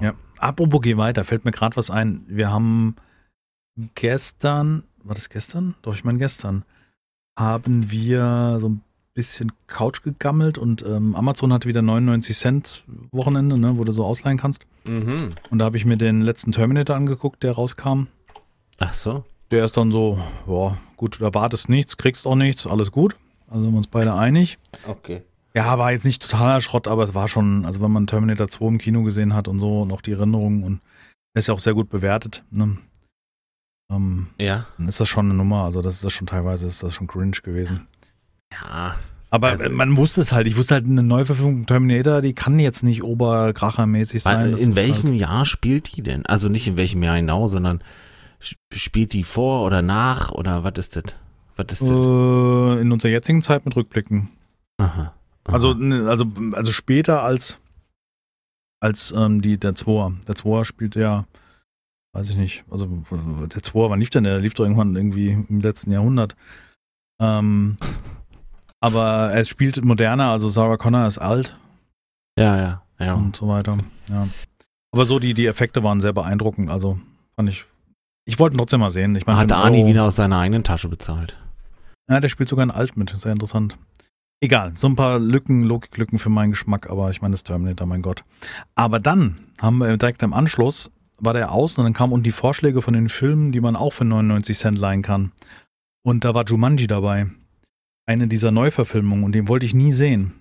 [0.00, 0.14] Ja.
[0.38, 1.24] Apropos, geh weiter.
[1.24, 2.24] Fällt mir gerade was ein.
[2.28, 2.94] Wir haben
[3.94, 5.74] gestern, war das gestern?
[5.82, 6.64] Doch, ich meine gestern,
[7.38, 8.82] haben wir so ein
[9.14, 14.04] bisschen Couch gegammelt und ähm, Amazon hatte wieder 99 Cent Wochenende, ne, wo du so
[14.04, 14.64] ausleihen kannst.
[14.84, 15.34] Mhm.
[15.50, 18.06] Und da habe ich mir den letzten Terminator angeguckt, der rauskam.
[18.78, 19.24] Ach so.
[19.50, 23.16] Der ist dann so, boah, gut, du erwartest nichts, kriegst auch nichts, alles gut.
[23.48, 24.58] Also sind wir uns beide einig.
[24.86, 25.22] Okay.
[25.54, 28.66] Ja, war jetzt nicht totaler Schrott, aber es war schon, also wenn man Terminator 2
[28.66, 30.80] im Kino gesehen hat und so und auch die Erinnerungen und
[31.34, 32.76] ist ja auch sehr gut bewertet, ne?
[33.90, 34.66] Ähm, Ja.
[34.76, 35.64] dann ist das schon eine Nummer.
[35.64, 37.86] Also das ist das schon teilweise, ist das schon cringe gewesen.
[38.52, 38.96] Ja.
[39.30, 40.46] Aber Also- man wusste es halt.
[40.46, 44.54] Ich wusste halt, eine Neuverfilmung Terminator, die kann jetzt nicht oberkrachermäßig sein.
[44.54, 46.24] In welchem Halt, Jahr spielt die denn?
[46.24, 47.82] Also nicht in welchem Jahr genau, sondern
[48.40, 51.04] sp- spielt die vor oder nach oder was ist das?
[51.56, 51.90] Was ist das?
[51.90, 54.28] äh, in unserer jetzigen Zeit mit Rückblicken.
[54.80, 55.12] Aha.
[55.44, 55.52] Aha.
[55.52, 57.58] Also, ne, also, also später als,
[58.80, 60.12] als ähm, die, der Zwoer.
[60.26, 61.24] Der Zwoer spielt ja,
[62.18, 62.86] weiß ich nicht, also
[63.46, 64.34] der Zwoer, wann lief denn der?
[64.34, 66.34] Der lief doch irgendwann irgendwie im letzten Jahrhundert.
[67.20, 67.76] Ähm,
[68.80, 71.56] aber er spielt moderner, also Sarah Connor ist alt
[72.38, 73.14] ja, ja, ja.
[73.14, 73.78] und so weiter.
[74.10, 74.26] Ja.
[74.92, 76.98] Aber so, die, die Effekte waren sehr beeindruckend, also
[77.36, 77.64] fand ich.
[78.24, 79.14] Ich wollte ihn trotzdem mal sehen.
[79.14, 81.38] Ich meine, Hat Euro- wieder aus seiner eigenen Tasche bezahlt.
[82.10, 83.10] Ja, der spielt sogar in Alt mit.
[83.10, 83.78] Sehr interessant.
[84.40, 88.02] Egal, so ein paar Lücken, Logiklücken für meinen Geschmack, aber ich meine, das Terminator, mein
[88.02, 88.24] Gott.
[88.74, 92.32] Aber dann haben wir direkt im Anschluss, war der aus und dann kamen unten die
[92.32, 95.32] Vorschläge von den Filmen, die man auch für 99 Cent leihen kann.
[96.02, 97.26] Und da war Jumanji dabei.
[98.06, 100.32] Eine dieser Neuverfilmungen und den wollte ich nie sehen.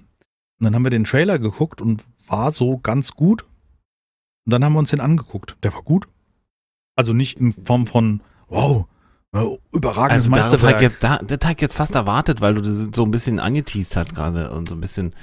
[0.60, 3.44] Und dann haben wir den Trailer geguckt und war so ganz gut.
[4.46, 5.58] Und dann haben wir uns den angeguckt.
[5.64, 6.08] Der war gut.
[6.96, 8.88] Also nicht in Form von, wow,
[9.34, 10.78] äh, überragendes Also Meisterwerk.
[10.78, 13.96] ich jetzt, da, hab ich jetzt fast erwartet, weil du das so ein bisschen angeteased
[13.96, 15.14] hast gerade und so ein bisschen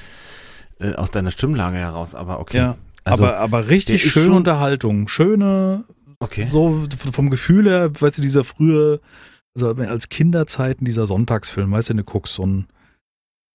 [0.79, 2.59] äh, aus deiner Stimmlage heraus, aber okay.
[2.59, 5.09] Ja, Also, aber, aber richtig schöne schon- Unterhaltung.
[5.09, 5.85] Schöne,
[6.21, 6.47] okay.
[6.49, 9.01] so vom Gefühl her, weißt du, dieser frühe,
[9.55, 12.67] also als Kinderzeiten dieser Sonntagsfilm, weißt du, du guckst so ein,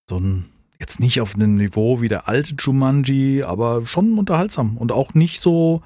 [0.08, 0.46] so ein,
[0.80, 5.42] jetzt nicht auf einem Niveau wie der alte Jumanji, aber schon unterhaltsam und auch nicht
[5.42, 5.82] so,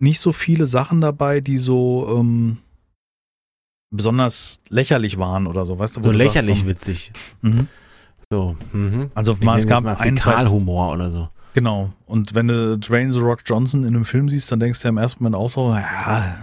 [0.00, 2.58] nicht so viele Sachen dabei, die so ähm,
[3.90, 7.12] besonders lächerlich waren oder so, weißt du, so du sagst, lächerlich so, witzig.
[7.42, 7.68] mhm.
[8.30, 9.10] So, mhm.
[9.14, 11.28] Also mal, es gab mal ein, zwei, Fäkalhumor oder so.
[11.54, 11.92] Genau.
[12.06, 14.90] Und wenn du Dwayne The Rock Johnson in einem Film siehst, dann denkst du ja
[14.90, 16.36] im ersten Moment auch so, ja,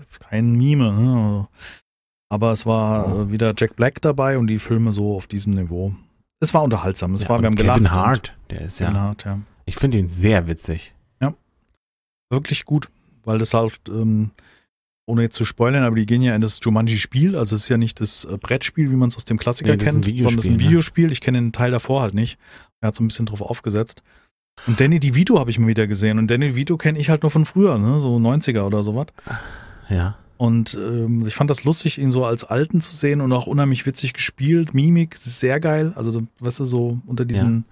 [0.00, 0.92] ist kein Mime.
[0.92, 1.48] Ne?
[2.28, 3.30] Aber es war Oh.
[3.30, 5.94] wieder Jack Black dabei und die Filme so auf diesem Niveau.
[6.40, 7.14] Es war unterhaltsam.
[7.14, 7.76] Es Ja, war, wir haben gelacht.
[7.78, 9.38] Kevin und Hart, der ist Kevin ja, Hart, ja.
[9.64, 10.92] ich finde ihn sehr witzig.
[12.28, 12.88] Wirklich gut,
[13.24, 14.32] weil das halt, ähm,
[15.06, 17.36] ohne jetzt zu spoilern, aber die gehen ja in das Jumanji-Spiel.
[17.36, 19.76] Also es ist ja nicht das äh, Brettspiel, wie man es aus dem Klassiker Nee,
[19.76, 20.58] kennt, sondern es ist ein Videospiel, ne?
[20.58, 21.12] Videospiel.
[21.12, 22.36] Ich kenne den Teil davor halt nicht.
[22.80, 24.02] Er hat so ein bisschen drauf aufgesetzt.
[24.66, 26.18] Und Danny DeVito habe ich mal wieder gesehen.
[26.18, 28.00] Und Danny DeVito kenne ich halt nur von früher, ne?
[28.00, 29.06] so 90er oder sowas.
[29.88, 30.16] Ja.
[30.38, 33.86] Und ähm, ich fand das lustig, ihn so als Alten zu sehen und auch unheimlich
[33.86, 34.74] witzig gespielt.
[34.74, 35.92] Mimik sehr geil.
[35.96, 37.64] Also, weißt du, so unter diesen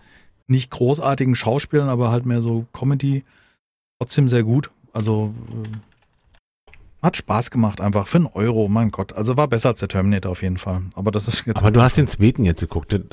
[0.46, 3.24] nicht großartigen Schauspielern, aber halt mehr so Comedy.
[3.98, 4.70] Trotzdem sehr gut.
[4.92, 8.06] Also, äh, hat Spaß gemacht einfach.
[8.06, 9.12] Für einen Euro, mein Gott.
[9.12, 10.82] Also, war besser als der Terminator auf jeden Fall.
[10.94, 11.58] Aber das ist jetzt.
[11.58, 12.94] Aber du hast den zweiten jetzt geguckt.
[12.94, 13.08] also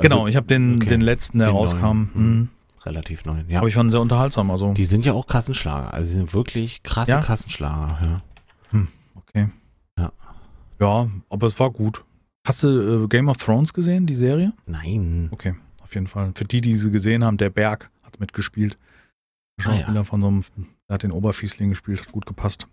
[0.00, 0.88] genau, ich habe den, okay.
[0.88, 1.86] den letzten, der Den rauskam.
[1.86, 2.08] Hm.
[2.14, 2.48] Mhm.
[2.88, 3.42] Relativ neu.
[3.48, 3.58] Ja.
[3.60, 4.50] Aber ich fand sehr unterhaltsam.
[4.50, 5.92] Also, Die sind ja auch Kassenschlager.
[5.94, 7.20] Also sie sind wirklich krasse Ja?
[7.20, 8.22] Kassenschlager.
[9.14, 9.48] okay.
[9.98, 10.12] Ja.
[10.80, 12.04] Ja, aber es war gut.
[12.46, 14.52] Hast du äh, Game of Thrones gesehen, die Serie?
[14.66, 15.28] Nein.
[15.30, 16.32] Okay, auf jeden Fall.
[16.34, 18.78] Für die, die sie gesehen haben, der Berg hat mitgespielt.
[19.60, 19.76] Der Ah, ja.
[19.78, 20.44] Schauspieler von so einem,
[20.88, 22.66] der hat den Oberfiesling gespielt, hat gut gepasst.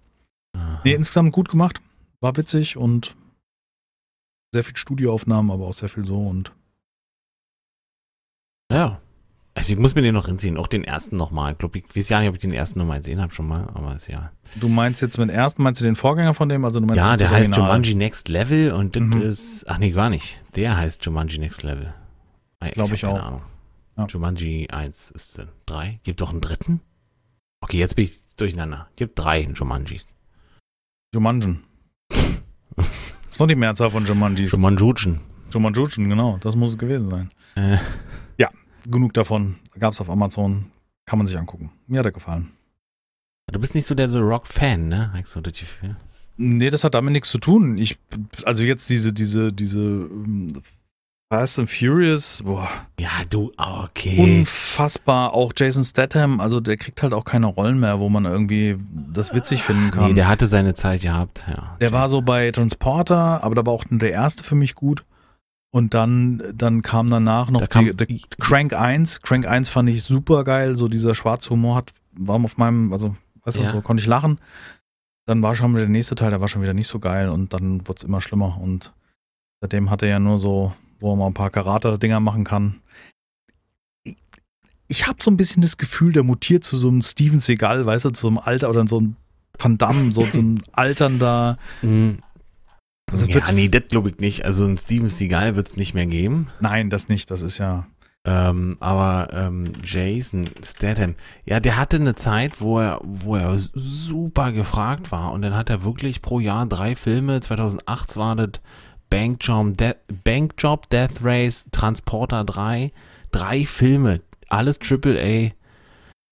[0.56, 0.82] Aha.
[0.86, 1.82] Nee, insgesamt gut gemacht.
[2.22, 3.16] War witzig und
[4.54, 6.54] sehr viel Studioaufnahmen, aber auch sehr viel so und
[8.72, 9.02] Ja.
[9.58, 11.54] Also ich muss mir den noch hinziehen, auch den ersten nochmal.
[11.54, 13.68] Ich glaube, ich weiß ja nicht, ob ich den ersten nochmal gesehen habe schon mal,
[13.74, 14.32] aber ist ja.
[14.56, 16.66] du meinst jetzt mit ersten, meinst du den Vorgänger von dem?
[16.66, 17.70] Also du meinst Ja, der heißt Original?
[17.70, 19.22] Jumanji Next Level und das Mhm.
[19.22, 20.42] ist, ach nee, gar nicht.
[20.56, 21.94] Der heißt Jumanji Next Level.
[22.74, 23.26] Glaub hab ich keine auch.
[23.28, 23.42] Ahnung.
[23.98, 24.08] Ja.
[24.08, 26.00] Jumanji 1 ist denn 3?
[26.04, 26.82] Gibt doch einen dritten?
[27.62, 28.90] Okay, jetzt bin ich durcheinander.
[28.98, 30.06] Gibt drei Jumanjis.
[31.14, 31.64] Jumanjen.
[32.10, 32.88] Das
[33.32, 34.52] ist noch die Mehrzahl von Jumanjis.
[34.52, 35.22] Jumanjuchen.
[35.52, 36.38] Jumanjuchen, genau.
[36.42, 37.30] Das muss es gewesen sein.
[37.56, 37.78] Äh,
[38.88, 39.56] Genug davon.
[39.80, 40.66] Gab es auf Amazon.
[41.06, 41.72] Kann man sich angucken.
[41.88, 42.52] Mir hat er gefallen.
[43.52, 45.12] du bist nicht so der The Rock-Fan, ne?
[45.14, 45.96] Hast du das Gefühl?
[46.38, 47.78] Nee, das hat damit nichts zu tun.
[47.78, 47.98] Ich,
[48.44, 50.48] also jetzt diese, diese, diese ähm,
[51.32, 52.70] Fast and Furious, boah,
[53.00, 54.40] Ja, du, okay.
[54.40, 55.34] unfassbar.
[55.34, 58.78] Auch Jason Statham, also der kriegt halt auch keine Rollen mehr, wo man irgendwie
[59.12, 60.08] das witzig finden kann.
[60.08, 61.78] Nee, der hatte seine Zeit gehabt, ja.
[61.80, 65.04] Der war so bei Transporter, aber da war auch der erste für mich gut.
[65.76, 69.22] Und dann, dann kam danach noch Da kam- die, die Crank 1.
[69.24, 70.78] Crank 1 fand ich super geil.
[70.78, 73.72] So dieser schwarze Humor hat, war auf meinem, also, weißt du, Ja.
[73.74, 74.40] so konnte ich lachen.
[75.26, 77.52] Dann war schon wieder der nächste Teil, der war schon wieder nicht so geil und
[77.52, 78.58] dann wurde es immer schlimmer.
[78.62, 78.94] Und
[79.60, 82.76] seitdem hat er ja nur so, wo er mal ein paar Karate-Dinger machen kann.
[84.06, 84.16] Ich,
[84.88, 88.06] ich habe so ein bisschen das Gefühl, der mutiert zu so einem Steven Seagal, weißt
[88.06, 89.18] du, zu so einem Alter oder so einem
[89.60, 91.58] Van Damme, so, so ein alternder.
[93.16, 94.46] Also ja, nee, das glaube ich nicht.
[94.46, 96.50] Also ein Steven Seagal wird es nicht mehr geben.
[96.60, 97.32] Nein, das nicht.
[97.32, 97.88] Das ist ja.
[98.28, 104.52] Ähm, aber ähm, Jason Statham, ja, der hatte eine Zeit, wo er, wo er super
[104.52, 107.40] gefragt war und dann hat er wirklich pro Jahr drei Filme.
[107.40, 108.62] 2008 war das
[109.12, 112.92] Bank Job, De Bank Job Death Race, Transporter 3,
[113.32, 115.52] drei Filme, alles Triple A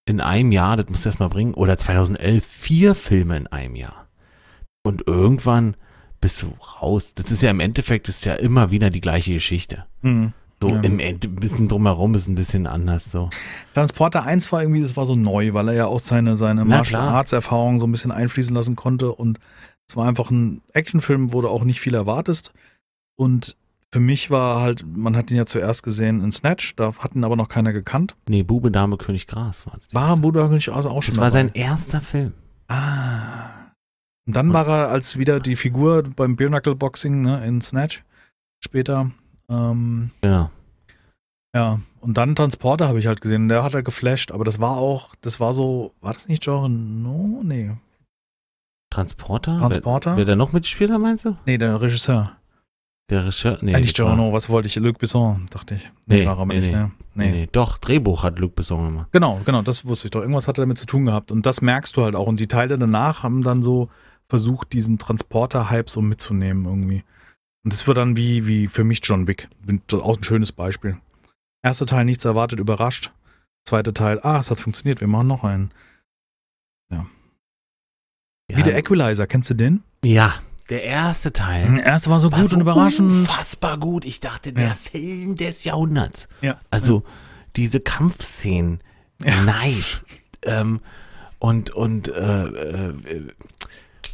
[0.06, 1.54] in einem Jahr, das muss er erstmal bringen.
[1.54, 4.08] Oder 2011 vier Filme in einem Jahr.
[4.84, 5.78] Und irgendwann
[6.24, 6.48] bist du
[6.82, 7.14] raus.
[7.16, 9.86] Das ist ja im Endeffekt ist ja immer wieder die gleiche Geschichte.
[10.02, 10.34] Hm.
[10.62, 10.80] So Ja.
[10.82, 13.30] im Ende, ein bisschen drumherum ist ein bisschen anders so.
[13.74, 16.78] Transporter 1 war irgendwie, das war so neu, weil er ja auch seine, seine Na
[16.78, 17.16] Martial klar.
[17.16, 19.12] Arts Erfahrung so ein bisschen einfließen lassen konnte.
[19.12, 19.40] Und
[19.90, 22.54] es war einfach ein Actionfilm, wo du auch nicht viel erwartest.
[23.18, 23.58] Und
[23.92, 27.26] für mich war halt, man hat ihn ja zuerst gesehen in Snatch, da hat ihn
[27.26, 28.16] aber noch keiner gekannt.
[28.30, 29.94] Nee, Bube, Dame, König, Gras war das.
[29.94, 31.50] War Buddha nicht also auch schon Das war dabei.
[31.50, 32.32] sein erster Film.
[32.70, 33.50] Ah.
[34.26, 38.04] Und dann war er als wieder die Figur beim Beer Knuckle Boxing ne, in Snatch
[38.64, 39.12] später.
[39.50, 40.50] Ähm, Genau.
[41.56, 43.50] ja, und dann Transporter habe ich halt gesehen.
[43.50, 46.70] Der hat er geflasht, aber das war auch, das war so, war das nicht Genre?
[46.70, 47.72] No, nee.
[48.92, 49.58] Transporter?
[49.60, 50.12] Transporter?
[50.12, 51.36] Wer, wer da noch mitgespielt hat, meinst du?
[51.46, 52.34] Nee, der Regisseur.
[53.10, 53.58] Der Regisseur?
[53.62, 54.76] Nee, das war- Genre, was wollte ich?
[54.76, 55.92] Luc Besson, dachte ich.
[56.06, 56.76] Nee, Nee, war aber nee, nicht, nee.
[56.76, 56.92] ne?
[57.16, 57.26] Nee.
[57.26, 57.32] Nee.
[57.42, 57.50] nee.
[57.52, 59.08] Doch, Drehbuch hat Luc Besson gemacht.
[59.12, 60.22] Genau, genau, das wusste ich doch.
[60.22, 61.32] Irgendwas hat er damit zu tun gehabt.
[61.32, 62.28] Und das merkst du halt auch.
[62.28, 63.90] Und die Teile danach haben dann so
[64.30, 67.04] versucht, diesen Transporter-Hype so mitzunehmen irgendwie.
[67.64, 69.48] Und das wird dann wie, wie für mich John Wick.
[69.94, 70.98] Auch ein schönes Beispiel.
[71.64, 73.12] Erster Teil nichts erwartet, überrascht.
[73.66, 75.72] Zweiter Teil, ah, es hat funktioniert, wir machen noch einen.
[76.92, 79.84] Ja, Wie der Equalizer, kennst du den?
[80.04, 80.36] Ja,
[80.70, 81.74] der erste Teil.
[81.76, 83.10] Der erste war so war gut so und überraschend.
[83.12, 84.04] Unfassbar gut.
[84.06, 84.74] Ich dachte, der Ja.
[84.76, 86.28] Film des Jahrhunderts.
[86.42, 86.60] Ja.
[86.70, 87.04] Also
[87.56, 88.82] diese Kampfszenen,
[89.24, 89.42] Ja.
[89.44, 90.04] nice.
[90.44, 90.82] ähm,
[91.40, 93.28] und und äh, äh,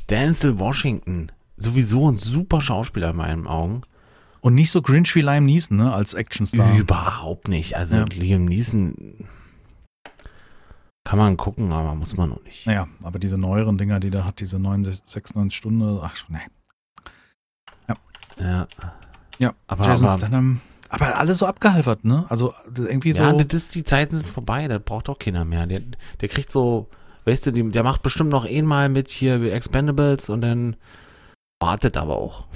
[0.10, 3.82] Denzel Washington, sowieso ein super Schauspieler in meinen Augen.
[4.42, 6.78] Und nicht so cringe wie Lime Neeson, ne, als Actionstar.
[6.78, 7.76] Überhaupt nicht.
[7.76, 8.06] Also Ja.
[8.06, 9.28] Liam Neeson
[11.04, 12.68] kann man gucken, aber muss man noch nicht.
[12.68, 16.38] Naja, aber diese neueren Dinger, die da hat, diese 69, 96 Stunden, ach, nee.
[18.40, 18.68] Ja.
[19.38, 20.62] Ja, aber, Jason aber Statham.
[20.90, 22.26] Aber alles so abgehalfert, ne?
[22.30, 23.24] Also irgendwie so.
[23.24, 25.68] ja, das die Zeiten sind vorbei, das braucht auch keiner mehr.
[25.68, 25.82] Der,
[26.22, 26.90] der kriegt so,
[27.30, 30.76] weißt du, die, der macht bestimmt noch einmal mit hier Expendables und dann
[31.62, 32.46] wartet aber auch.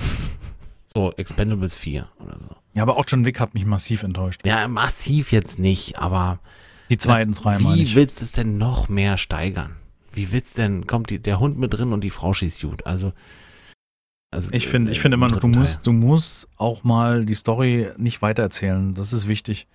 [0.96, 2.56] So, Expendables 4 oder so.
[2.76, 4.42] ja, aber auch John Wick hat mich massiv enttäuscht.
[4.46, 6.38] Ja, massiv jetzt nicht, aber
[6.92, 9.76] Die zweiten drei meine wie willst du es denn noch mehr steigern?
[10.12, 12.86] Wie willst denn, kommt die, der Hund mit drin und die Frau schießt gut?
[12.86, 13.12] Also,
[14.30, 15.50] also Ich finde, ich äh, finde im immer, du Teil.
[15.50, 18.94] musst, du musst auch mal die Story nicht weitererzählen.
[18.94, 19.68] Das ist wichtig.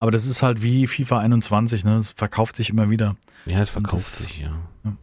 [0.00, 1.96] Aber das ist halt wie FIFA 21, ne?
[1.98, 3.16] Es verkauft sich immer wieder.
[3.46, 4.50] Ja, es verkauft Das- sich, ja.
[4.84, 4.96] ja.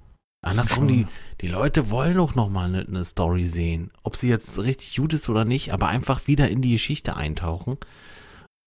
[0.44, 1.08] Andersrum, die,
[1.42, 3.92] die Leute wollen doch noch mal eine, eine Story sehen.
[4.04, 7.78] Ob sie jetzt richtig gut ist oder nicht, aber einfach wieder in die Geschichte eintauchen.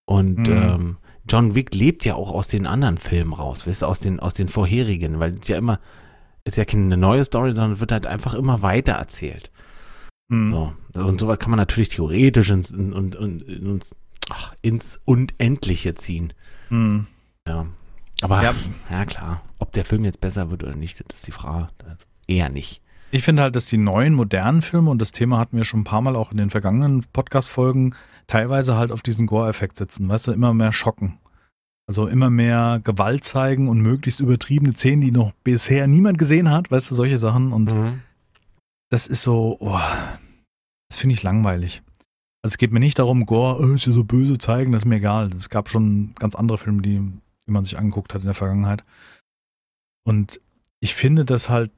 [0.06, 0.46] Und Mhm.
[0.46, 0.96] ähm,
[1.28, 4.48] John Wick lebt ja auch aus den anderen Filmen raus, weißt aus den, aus den
[4.48, 5.78] vorherigen, weil ja immer,
[6.44, 9.50] ist ja keine neue Story, sondern wird halt einfach immer weiter erzählt.
[10.28, 10.50] Mhm.
[10.92, 11.00] So.
[11.00, 13.94] Und sowas kann man natürlich theoretisch und, und, und, ins,
[14.30, 16.32] ach, ins Unendliche ziehen.
[16.70, 17.06] Mhm.
[17.46, 17.66] Ja.
[18.22, 18.54] Aber Ja.
[18.90, 19.04] ja.
[19.04, 21.68] klar, ob der Film jetzt besser wird oder nicht, das ist die Frage.
[22.26, 22.80] Eher nicht.
[23.12, 25.84] Ich finde halt, dass die neuen modernen Filme, und das Thema hatten wir schon ein
[25.84, 27.94] paar Mal auch in den vergangenen Podcast-Folgen,
[28.28, 31.18] teilweise halt auf diesen Gore-Effekt sitzen, weißt du, immer mehr schocken.
[31.88, 36.70] Also immer mehr Gewalt zeigen und möglichst übertriebene Szenen, die noch bisher niemand gesehen hat,
[36.70, 37.52] weißt du, solche Sachen.
[37.52, 38.02] Und Mhm.
[38.90, 39.80] das ist so, oh,
[40.88, 41.82] das finde ich langweilig.
[42.42, 44.86] Also es geht mir nicht darum, Gore, äh, ist ja so böse zeigen, das ist
[44.86, 45.30] mir egal.
[45.36, 47.00] Es gab schon ganz andere Filme, die,
[47.46, 48.84] die man sich angeguckt hat in der Vergangenheit.
[50.04, 50.40] Und
[50.80, 51.70] ich finde, dass halt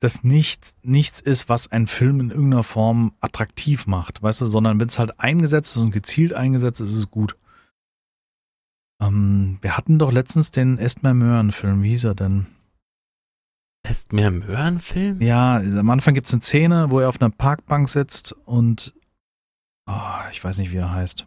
[0.00, 4.78] das nicht, nichts ist, was einen Film in irgendeiner Form attraktiv macht, weißt du, sondern
[4.80, 7.36] wenn es halt eingesetzt ist und gezielt eingesetzt ist, ist es gut.
[9.02, 12.46] Ähm, wir hatten doch letztens den Estmer Möhren-Film, wie hieß er denn?
[13.88, 15.20] Ist mehr Möhrenfilm?
[15.20, 18.94] Ja, am Anfang gibt es eine Szene, wo er auf einer Parkbank sitzt und
[19.88, 21.26] oh, ich weiß nicht, wie er heißt.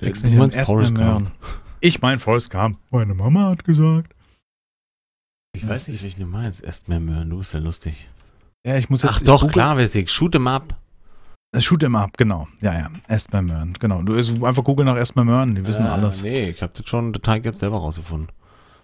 [0.00, 0.92] Kriegst nicht den Gump.
[0.98, 1.30] Möhren.
[1.80, 2.78] Ich mein Forrest Gump.
[2.90, 4.14] Meine Mama hat gesagt.
[5.54, 6.62] Ich weiß nicht, welchen du meinst.
[6.62, 8.08] Esst mehr Möhren, du bist ja lustig.
[8.64, 9.12] Ja, ich muss jetzt.
[9.14, 10.10] Ach doch, google- klar, weiß ich.
[10.10, 10.74] Shoot 'em up.
[11.58, 12.46] Shoot em up, genau.
[12.60, 12.90] Ja, ja.
[13.08, 14.02] Estmer Möhren, genau.
[14.02, 16.22] Du ist einfach googeln nach Estmer Möhren, die wissen Äh, alles.
[16.22, 18.28] Nee, ich habe das schon den Teig jetzt selber rausgefunden.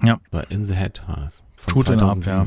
[0.02, 0.18] Ja.
[0.32, 1.44] Bei In the Head war das.
[1.70, 2.26] Shoot em up, 2007.
[2.26, 2.46] ja.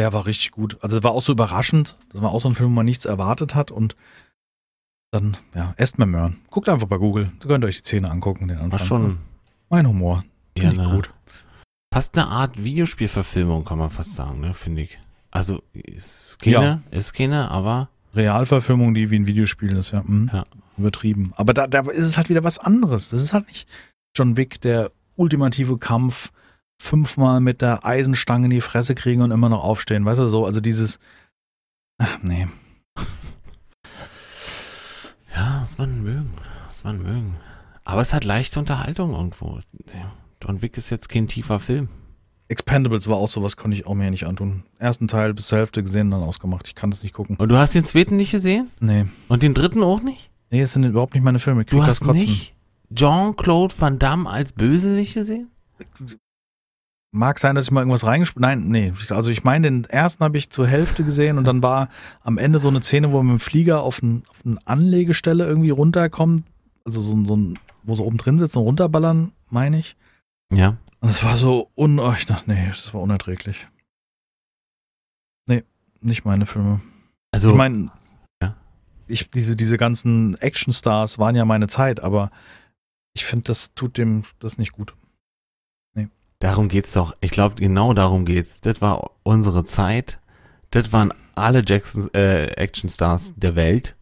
[0.00, 0.78] Der war richtig gut.
[0.80, 1.98] Also das war auch so überraschend.
[2.10, 3.96] Das war auch so ein Film, wo man nichts erwartet hat und
[5.10, 6.38] dann, ja, Estmer Möhren.
[6.48, 7.30] Guckt einfach bei Google.
[7.40, 8.72] Da könnt ihr euch die Szene angucken, den Anfang.
[8.72, 9.18] War schon
[9.68, 10.24] Mein Humor.
[10.56, 11.10] Finde ich eine, gut.
[11.92, 14.98] fast eine Art Videospielverfilmung, kann man fast sagen, ne, finde ich.
[15.30, 20.02] Also, ist keine, ist keine, aber Realverfilmung, die wie ein Videospiel ist, ja.
[20.02, 20.30] Mhm.
[20.32, 20.44] Ja.
[20.78, 21.34] Übertrieben.
[21.36, 23.10] Aber da, da ist es halt wieder was anderes.
[23.10, 23.68] Das ist halt nicht
[24.16, 26.32] John Wick, der ultimative Kampf,
[26.80, 30.04] fünfmal mit der Eisenstange in die Fresse kriegen und immer noch aufstehen.
[30.04, 30.98] Weißt du, so, also dieses.
[31.98, 32.48] Ach, nee.
[35.36, 36.30] ja, muss man mögen.
[36.66, 37.36] Muss man mögen.
[37.84, 39.58] Aber es hat leichte Unterhaltung irgendwo.
[40.42, 41.88] John Wick ist jetzt kein tiefer Film.
[42.48, 44.64] Expendables war auch sowas, konnte ich auch mir nicht antun.
[44.78, 46.66] Ersten Teil bis zur Hälfte gesehen, dann ausgemacht.
[46.66, 47.36] Ich kann das nicht gucken.
[47.36, 48.70] Und du hast den zweiten nicht gesehen?
[48.80, 49.06] Nee.
[49.28, 50.30] Und den dritten auch nicht?
[50.50, 51.62] Nee, es sind überhaupt nicht meine Filme.
[51.62, 52.54] Ich Du hast nicht
[52.92, 55.48] Jean-Claude Van Damme als Bösewicht gesehen?
[57.12, 58.92] Mag sein, dass ich mal irgendwas reingespielt Nein, nee.
[59.08, 61.88] Also ich meine, den ersten habe ich zur Hälfte gesehen und dann war
[62.22, 65.44] am Ende so eine Szene, wo man mit dem Flieger auf, ein, auf eine Anlegestelle
[65.44, 66.46] irgendwie runterkommt.
[66.84, 69.96] Also so, ein- so ein, wo sie oben drin sitzen und runterballern, meine ich.
[70.52, 70.76] Ja.
[71.00, 71.98] Und es war so un...
[71.98, 73.66] Oh, ich dachte, nee, das war unerträglich.
[75.48, 75.64] Nee,
[76.00, 76.80] nicht meine Filme.
[77.32, 77.90] Also, ich meine,
[78.42, 78.56] Ja.
[79.08, 82.30] ich, diese, diese ganzen Actionstars waren ja meine Zeit, aber
[83.14, 84.94] ich finde, das tut dem das nicht gut.
[86.40, 87.14] Darum geht's doch.
[87.20, 88.60] Ich glaube, genau darum geht's.
[88.60, 90.18] Das war unsere Zeit.
[90.70, 93.94] Das waren alle Jackson äh, Actionstars der Welt.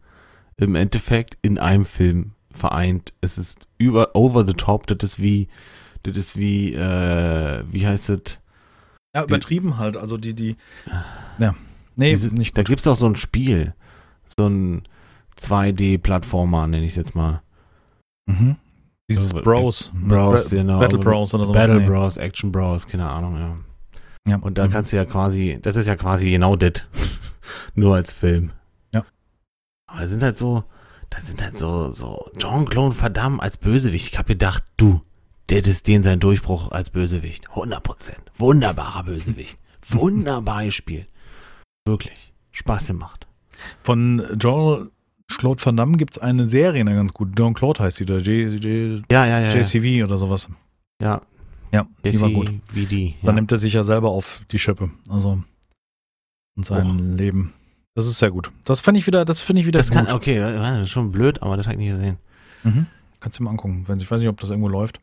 [0.57, 3.13] Im Endeffekt in einem Film vereint.
[3.21, 4.87] Es ist über over the top.
[4.87, 5.47] Das ist wie,
[6.03, 8.39] das ist wie, äh, wie heißt es?
[9.15, 9.97] Ja, übertrieben halt.
[9.97, 10.55] Also die, die.
[11.39, 11.55] Ja.
[11.95, 12.69] Nee, Diese, nicht da gut.
[12.69, 13.73] gibt's auch so ein Spiel,
[14.37, 14.83] so ein
[15.37, 17.41] 2D-Plattformer, nenne ich jetzt mal.
[18.27, 18.55] Mhm.
[19.09, 19.91] Dieses Bros.
[19.93, 20.79] Bros, genau.
[20.79, 21.51] Battle Bros oder so.
[21.51, 23.55] Battle Bros, Action Bros, keine Ahnung, ja.
[24.27, 24.37] Ja.
[24.37, 24.71] Und da Mhm.
[24.71, 26.83] kannst du ja quasi, das ist ja quasi genau das.
[27.73, 28.51] Nur als Film.
[28.93, 29.03] Ja.
[29.87, 30.63] Aber sind halt so,
[31.09, 34.11] da sind halt so, so Jean-Claude Van Damme als Bösewicht.
[34.13, 35.01] Ich hab gedacht, du,
[35.47, 37.49] das ist den sein Durchbruch als Bösewicht.
[37.49, 38.31] 100 Prozent.
[38.37, 39.57] Wunderbarer Bösewicht.
[39.89, 41.07] Wunderbar gespielt.
[41.87, 42.31] Wirklich.
[42.51, 43.25] Spaß gemacht.
[43.81, 44.91] Von Jean
[45.37, 47.35] Claude Van Damme gibt es eine Serie, eine ganz gut.
[47.37, 49.47] Jean Claude heißt die, oder J, J, Ja, ja, ja.
[49.49, 49.55] ja.
[49.55, 50.49] JCV oder sowas.
[51.01, 51.21] Ja,
[51.71, 52.51] Ja, die war gut.
[52.73, 53.15] Wie die.
[53.21, 53.33] Dann Ja.
[53.33, 54.89] nimmt er sich ja selber auf die Schippe.
[55.09, 55.41] Also.
[56.57, 57.53] Und sein Leben.
[57.95, 58.51] Das ist sehr gut.
[58.65, 60.13] Das finde ich wieder, das finde ich wieder Das kann, gut.
[60.15, 62.17] okay, das ist schon blöd, aber das habe ich nicht gesehen.
[62.63, 62.87] Mhm.
[63.19, 63.83] Kannst du mal angucken.
[63.87, 64.99] Wenn, ich weiß nicht, ob das irgendwo läuft.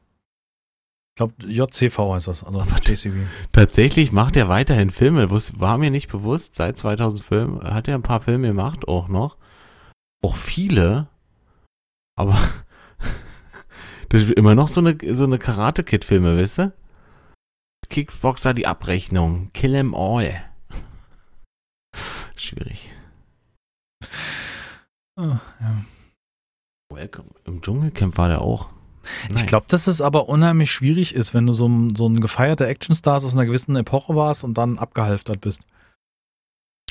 [1.15, 3.15] Ich glaube, JCV heißt das, also Aber- JCV.
[3.53, 5.31] Tatsächlich macht er weiterhin Filme.
[5.31, 6.57] War mir nicht bewusst.
[6.57, 9.37] Seit 2005 hat er ein paar Filme gemacht, auch noch.
[10.23, 11.09] Auch viele.
[12.19, 12.39] Aber
[14.09, 16.73] das ist immer noch so eine, so eine Karate-Kid-Filme, weißt du?
[17.89, 19.51] Kickboxer, die Abrechnung.
[19.53, 20.45] Kill 'em all.
[22.37, 22.91] Schwierig.
[25.19, 25.85] Ah, ja.
[26.93, 27.31] Welcome.
[27.45, 28.69] Im Dschungelcamp war der auch.
[29.35, 32.67] Ich glaube, dass es aber unheimlich schwierig ist, wenn du so ein, so ein gefeierter
[32.67, 35.63] Actionstar aus einer gewissen Epoche warst und dann abgehalftert bist.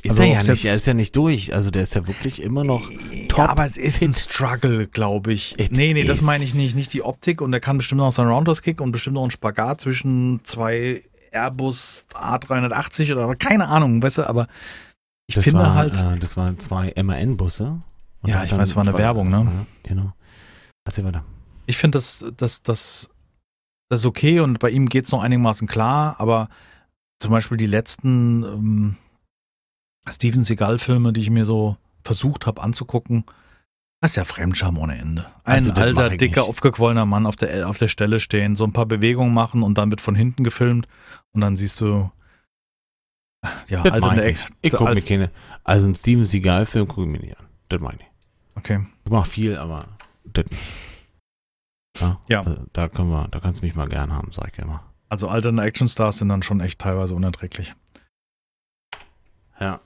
[0.06, 0.65] Ist also er ja nicht.
[0.65, 1.54] Er ist ja nicht durch.
[1.54, 2.82] Also der ist ja wirklich immer noch.
[3.30, 4.22] top ja, aber es ist ein fit.
[4.22, 5.60] Struggle, glaube ich.
[5.60, 6.24] It nee, nee, das is.
[6.24, 6.76] meine ich nicht.
[6.76, 9.82] Nicht die Optik und er kann bestimmt noch seinen Roundhouse-Kick und bestimmt noch einen Spagat
[9.82, 14.48] zwischen zwei Airbus A380 oder keine Ahnung, weißt du, aber
[15.28, 17.82] ich Das finde war, halt, Äh, das waren zwei MAN-Busse.
[18.26, 19.48] Ja, ich weiß, es war eine Werbung, ne?
[19.84, 20.13] Ja, genau.
[20.86, 21.24] Erzähl weiter.
[21.65, 23.10] ich finde, dass, dass, dass
[23.89, 26.50] das ist okay und bei ihm geht es noch einigermaßen klar, aber
[27.20, 28.98] zum Beispiel die letzten ähm,
[30.08, 33.26] Steven Seagal-Filme, die ich mir so versucht habe anzugucken,
[34.02, 35.26] das ist ja Fremdscham ohne Ende.
[35.46, 36.50] Ein Also, alter, ich dicker, nicht.
[36.50, 39.89] aufgequollener Mann auf der, auf der Stelle stehen, so ein paar Bewegungen machen und dann
[39.89, 40.88] wird von hinten gefilmt
[41.32, 42.12] und dann siehst du,
[43.68, 44.28] ja, Das alte ich.
[44.41, 44.56] Action.
[44.62, 45.32] Ich gucke mir keine.
[45.63, 47.46] Also ein Steven Seagal-Film gucke ich mir nicht an.
[47.70, 48.08] Das meine ich.
[48.56, 48.86] Okay.
[49.06, 49.88] Ich mache viel, aber
[50.26, 50.46] das.
[52.00, 52.41] Ja, Ja.
[52.44, 54.84] Also da können wir, da kannst du mich mal gern haben, sag ich immer.
[55.10, 57.74] Also alternde Actionstars sind dann schon echt teilweise unerträglich.
[59.60, 59.80] Ja.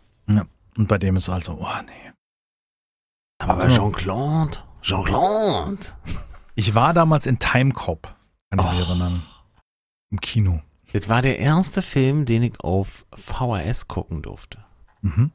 [0.78, 2.12] Und bei dem ist also, oh nee.
[3.40, 3.76] Aber Ja.
[3.76, 5.80] Jean-Claude, Jean-Claude.
[6.56, 8.16] Ich war damals in Time Cop,
[8.50, 9.24] kann ich mich erinnern.
[10.12, 10.62] Im Kino.
[10.92, 14.60] Das war der erste Film, den ich auf VHS gucken durfte.
[15.02, 15.32] Mhm.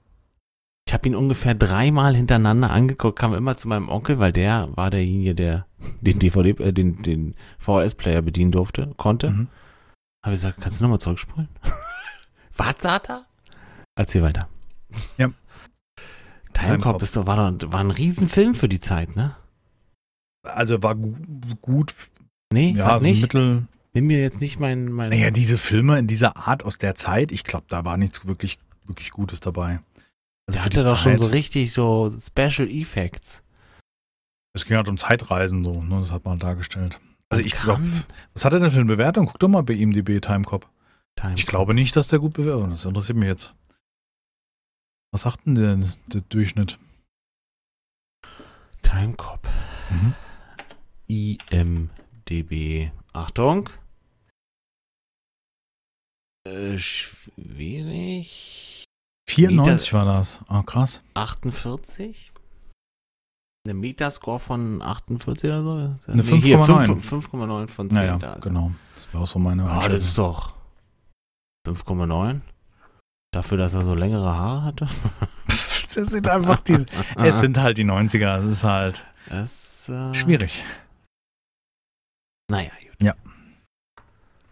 [0.86, 4.90] Ich habe ihn ungefähr dreimal hintereinander angeguckt, kam immer zu meinem Onkel, weil der war
[4.90, 5.66] derjenige, der
[6.00, 9.30] den DVD, äh, den, den VHS-Player bedienen durfte, konnte.
[9.30, 9.48] Mhm.
[10.24, 11.48] Habe ich gesagt, kannst du nochmal zurückspulen?
[12.56, 13.24] Was sagt er?
[13.96, 14.48] Erzähl weiter.
[15.18, 15.30] Ja.
[16.52, 19.36] Time Cop ist doch, war, doch, war ein Riesenfilm für die Zeit, ne?
[20.42, 21.14] Also war gu
[21.60, 21.94] gut,
[22.54, 23.22] Nee, ja, nicht.
[23.22, 23.66] mittel.
[23.94, 27.32] Nimm mir jetzt nicht mein, mein Naja, diese Filme in dieser Art aus der Zeit,
[27.32, 29.80] ich glaube, da war nichts wirklich, wirklich Gutes dabei.
[30.46, 33.42] Also der die hatte doch schon Zeit, so richtig so Special Effects.
[34.54, 37.00] es ging halt um Zeitreisen so, ne, das hat man dargestellt.
[37.28, 37.82] Also ich glaube,
[38.34, 39.26] was hat er denn für eine Bewertung?
[39.26, 40.68] Guck doch mal bei IMDb Time Cop.
[41.16, 42.70] Time Ich glaube nicht, dass der gut bewertet.
[42.70, 43.54] Das interessiert mich jetzt.
[45.14, 46.76] Was sagt denn der, der Durchschnitt?
[48.82, 49.46] Time Cop.
[49.88, 50.12] Mhm.
[51.06, 52.90] IMDB.
[53.12, 53.70] Achtung.
[56.44, 58.32] Äh, schwierig.
[59.28, 60.40] 94 war das.
[60.48, 61.00] Ah, krass.
[61.14, 62.32] 48.
[63.64, 66.10] Eine Metascore von 48 oder so?
[66.10, 66.86] Eine hier, 5,9.
[66.86, 67.96] 5 5,9 von 10.
[67.96, 68.72] Naja, da ist genau.
[68.96, 70.54] Das wäre auch so meine Ah, das ist doch
[71.68, 72.40] 5,9.
[73.34, 74.86] Dafür, dass er so längere Haare hatte.
[75.96, 76.86] Das sind einfach diese.
[77.16, 78.38] Es sind halt die 90er.
[78.38, 80.64] Es ist halt Das, äh, schwierig.
[82.50, 83.00] Naja, gut.
[83.00, 83.14] Ja.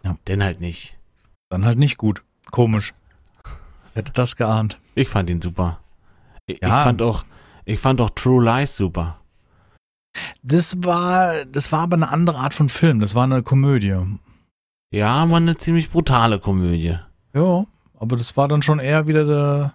[0.03, 0.15] Ja.
[0.27, 0.97] Denn halt nicht.
[1.49, 2.23] Dann halt nicht gut.
[2.51, 2.93] Komisch.
[3.93, 4.79] Hätte das geahnt.
[4.95, 5.81] Ich fand ihn super.
[6.45, 6.67] Ich, Ja.
[6.79, 7.25] ich fand auch,
[7.65, 9.19] ich fand auch True Lies super.
[10.43, 13.01] Das war, das war aber eine andere Art von Film.
[13.01, 13.97] Das war eine Komödie.
[14.93, 16.97] Ja, war eine ziemlich brutale Komödie.
[17.33, 17.65] Ja,
[18.03, 19.73] aber das war dann schon eher wieder der,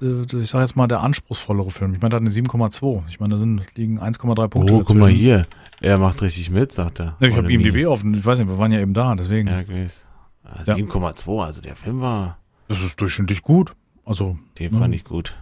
[0.00, 1.94] der, ich sag jetzt mal, der anspruchsvollere Film.
[1.94, 3.02] Ich meine, da hat eine 7,2.
[3.08, 5.18] Ich meine, da sind, liegen 1,3 Punkte oh, guck mal dazwischen.
[5.18, 5.46] hier.
[5.80, 7.16] Er macht richtig mit, sagt er.
[7.20, 8.14] Ja, ich habe IMDb offen.
[8.14, 9.48] Ich weiß nicht, wir waren ja eben da, deswegen.
[9.48, 10.06] Ja, gewiss.
[10.44, 10.74] Ah, Ja.
[10.74, 13.72] 7,2, also der Film war, Das ist durchschnittlich gut.
[14.04, 14.78] Also, den Ja.
[14.78, 15.34] fand ich gut.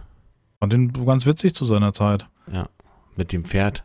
[0.59, 2.25] fand den ganz witzig zu seiner Zeit.
[3.17, 3.83] Mit dem Pferd.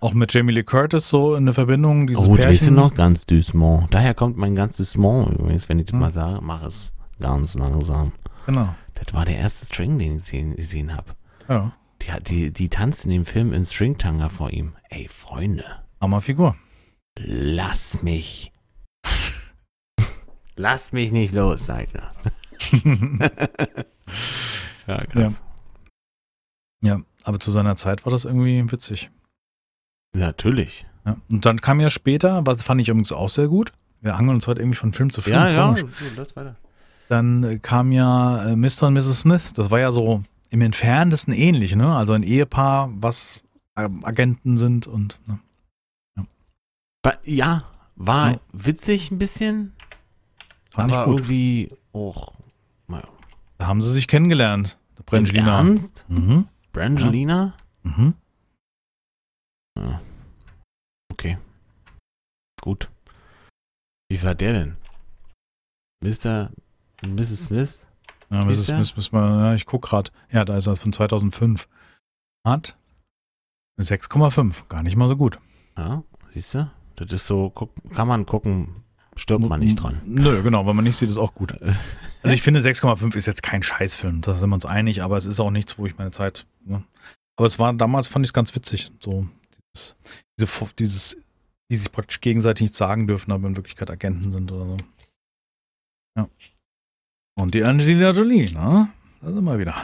[0.00, 2.74] Auch mit Jamie Lee Curtis so in der Verbindung, dieses oh, das ist Pärchen.
[2.74, 3.86] noch ganz Doucement.
[3.90, 6.00] Daher kommt mein ganz Doucement übrigens, wenn ich das Hm.
[6.00, 8.12] mal sage, mach es ganz langsam.
[8.46, 8.74] Genau.
[8.94, 11.14] Das war der erste String, den ich gesehen- habe.
[11.48, 14.74] Ja, Die, die, die tanzt in dem Film in Stringtanga vor ihm.
[14.90, 15.64] Ey, Freunde,
[16.00, 16.56] Hammerfigur.
[17.18, 18.52] lass mich.
[20.56, 22.10] lass mich nicht los, Seidner.
[24.86, 25.40] ja, krass.
[26.82, 29.10] ja, aber zu seiner Zeit war das irgendwie witzig.
[30.14, 30.86] Natürlich.
[31.04, 31.16] Ja.
[31.30, 33.72] Und dann kam ja später, was fand ich übrigens auch sehr gut.
[34.00, 35.34] Wir hangeln uns heute irgendwie von Film zu Film.
[35.36, 35.74] Ja, ja,
[36.16, 36.56] lass weiter.
[37.08, 38.84] Dann äh, kam ja äh, Mr.
[38.84, 39.20] und Mrs.
[39.20, 39.52] Smith.
[39.52, 41.94] Das war ja so im Entferntesten ähnlich, ne?
[41.94, 43.44] Also ein Ehepaar, was
[43.76, 45.38] ähm, Agenten sind und ne?
[47.02, 47.64] Wa- Ja,
[47.96, 48.40] war Ja.
[48.52, 49.72] witzig ein bisschen,
[50.70, 51.20] fand aber ich gut.
[51.20, 52.32] irgendwie auch.
[52.88, 53.06] Naja.
[53.58, 54.78] Da haben sie sich kennengelernt.
[55.06, 55.58] Brangelina.
[55.58, 56.04] Ernst?
[56.08, 56.48] Mhm.
[56.72, 57.54] Brangelina?
[57.82, 58.14] Mhm.
[59.78, 60.00] Ja.
[61.12, 61.36] Okay.
[62.62, 62.88] Gut.
[64.08, 64.76] Wie war der denn?
[66.02, 66.50] Mr.
[67.06, 67.44] Mrs.
[67.44, 67.78] Smith?
[68.30, 68.66] Ja, Mrs.
[68.66, 70.10] Smith, müssen wir, ja, ich guck gerade.
[70.30, 71.68] Ja, da ist er von 2005.
[72.46, 72.76] Hat
[73.80, 74.68] 6,5.
[74.68, 75.38] Gar nicht mal so gut.
[75.76, 76.02] Ja,
[76.32, 76.70] siehst du?
[76.96, 78.84] Das ist so, guck, kann man gucken,
[79.16, 80.00] stirbt man nicht dran.
[80.04, 81.58] Nö, genau, wenn man nicht sieht, ist auch gut.
[82.22, 85.26] Also ich finde 6,5 ist jetzt kein Scheißfilm, da sind wir uns einig, aber es
[85.26, 86.46] ist auch nichts, wo ich meine Zeit.
[86.64, 86.82] Ne?
[87.36, 89.28] Aber es war damals, fand ich es ganz witzig, so
[89.74, 89.96] dieses,
[90.40, 90.48] diese,
[90.78, 91.16] dieses,
[91.70, 94.76] die sich praktisch gegenseitig nichts sagen dürfen, aber in Wirklichkeit Agenten sind oder so.
[96.16, 96.28] Ja.
[97.36, 98.88] Und die Angelina Jolie, ne?
[99.20, 99.74] Da sind wir wieder.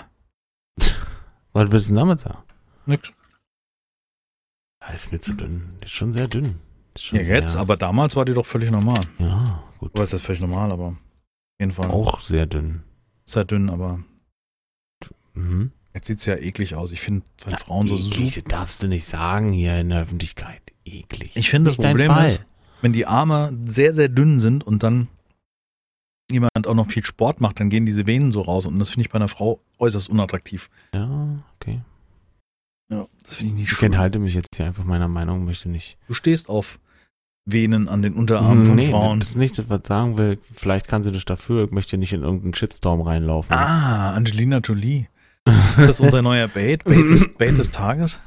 [1.53, 2.43] Was willst du denn damit sagen?
[2.87, 3.13] Nix.
[4.83, 5.69] Ja, ist mir zu dünn.
[5.83, 6.59] Ist schon sehr dünn.
[6.95, 9.01] Ist schon Ja, jetzt, sehr, aber damals war die doch völlig normal.
[9.19, 9.95] Ja, gut.
[9.95, 10.97] Du weißt, das ist völlig normal, aber auf
[11.59, 11.91] jeden Fall.
[11.91, 12.83] Auch sehr dünn.
[13.25, 14.01] Sehr dünn, aber
[15.35, 15.71] Mhm.
[15.95, 16.91] jetzt sieht es ja eklig aus.
[16.93, 18.49] Ich finde bei Frauen so eklig, super.
[18.49, 20.61] das darfst du nicht sagen hier in der Öffentlichkeit.
[20.85, 21.33] Eklig.
[21.35, 22.45] Ich finde, das Problem ist,
[22.81, 25.09] wenn die Arme sehr, sehr dünn sind und dann
[26.33, 29.03] jemand auch noch viel Sport macht, dann gehen diese Venen so raus und das finde
[29.07, 30.71] ich bei einer Frau äußerst unattraktiv.
[30.95, 31.81] Ja, okay.
[32.91, 33.93] Ja, das finde ich nicht Ich schön.
[33.93, 35.97] enthalte mich jetzt hier einfach meiner Meinung, möchte nicht.
[36.09, 36.81] Du stehst auf
[37.47, 39.21] Venen an den Unterarmen von nee, Frauen.
[39.21, 40.39] das ist nicht, was ich sagen will.
[40.55, 41.65] Vielleicht kann sie das dafür.
[41.65, 43.53] Ich möchte nicht in irgendeinen Shitstorm reinlaufen.
[43.55, 45.07] Ah, Angelina Jolie.
[45.79, 46.85] Ist das unser neuer Bait?
[46.85, 48.21] Bait des, Bait des Tages?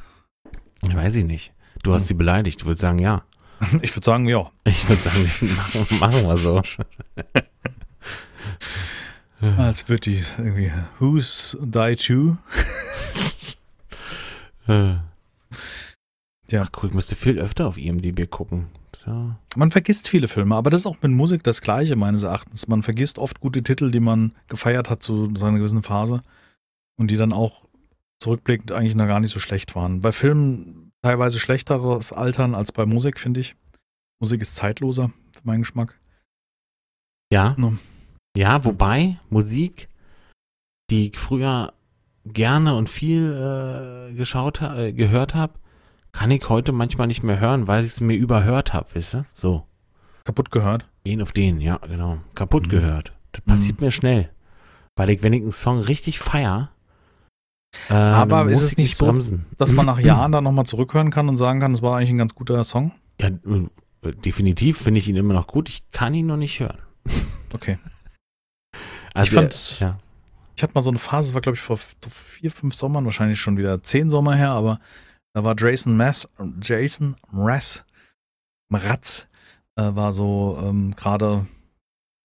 [0.81, 1.53] Weiß ich nicht.
[1.83, 2.61] Du hast sie beleidigt.
[2.61, 3.23] Ich würde sagen, ja.
[3.81, 4.49] Ich würde sagen, ja.
[4.65, 6.61] Ich würde sagen, machen, machen wir so.
[9.57, 12.37] Als wird die irgendwie Who's Die To?
[14.67, 15.03] Ja.
[16.55, 18.67] Ach, cool, ich müsste viel öfter auf IMDb gucken.
[19.05, 19.39] Ja.
[19.55, 22.67] Man vergisst viele Filme, aber das ist auch mit Musik das Gleiche meines Erachtens.
[22.67, 26.21] Man vergisst oft gute Titel, die man gefeiert hat zu so einer gewissen Phase
[26.95, 27.65] und die dann auch
[28.19, 30.01] zurückblickend eigentlich noch gar nicht so schlecht waren.
[30.01, 33.55] Bei Filmen teilweise schlechteres Altern als bei Musik, finde ich.
[34.19, 35.99] Musik ist zeitloser für meinen Geschmack.
[37.31, 37.55] Ja.
[37.57, 37.73] No.
[38.37, 39.89] Ja, wobei Musik,
[40.89, 41.73] die ich früher
[42.25, 43.31] gerne und viel
[44.11, 45.53] äh, geschaut ha äh, gehört habe,
[46.11, 49.25] kann ich heute manchmal nicht mehr hören, weil ich es mir überhört habe, weißt du?
[49.33, 49.63] So.
[50.25, 50.87] Kaputt gehört.
[51.05, 52.19] Den auf den, ja, genau.
[52.33, 52.69] Kaputt Mhm.
[52.69, 53.13] gehört.
[53.33, 54.29] Das passiert mir schnell.
[54.95, 56.69] Weil ich, wenn ich einen Song richtig feier,
[57.89, 59.45] äh, Aber ist es ich nicht so, bremsen.
[59.57, 62.17] Dass man nach Jahren dann nochmal zurückhören kann und sagen kann, das war eigentlich ein
[62.19, 62.91] ganz guter Song.
[63.19, 65.67] Ja, äh, definitiv finde ich ihn immer noch gut.
[65.69, 66.77] Ich kann ihn noch nicht hören.
[67.51, 67.77] Okay.
[69.13, 69.99] Also, ich fand, ja.
[70.55, 73.39] ich hatte mal so eine Phase, das war glaube ich vor vier, fünf Sommern, wahrscheinlich
[73.39, 74.79] schon wieder zehn Sommer her, aber
[75.33, 76.27] da war Jason Mess,
[76.61, 77.85] Jason Mraz,
[78.69, 79.27] Mraz,
[79.75, 81.45] äh, war so ähm, gerade,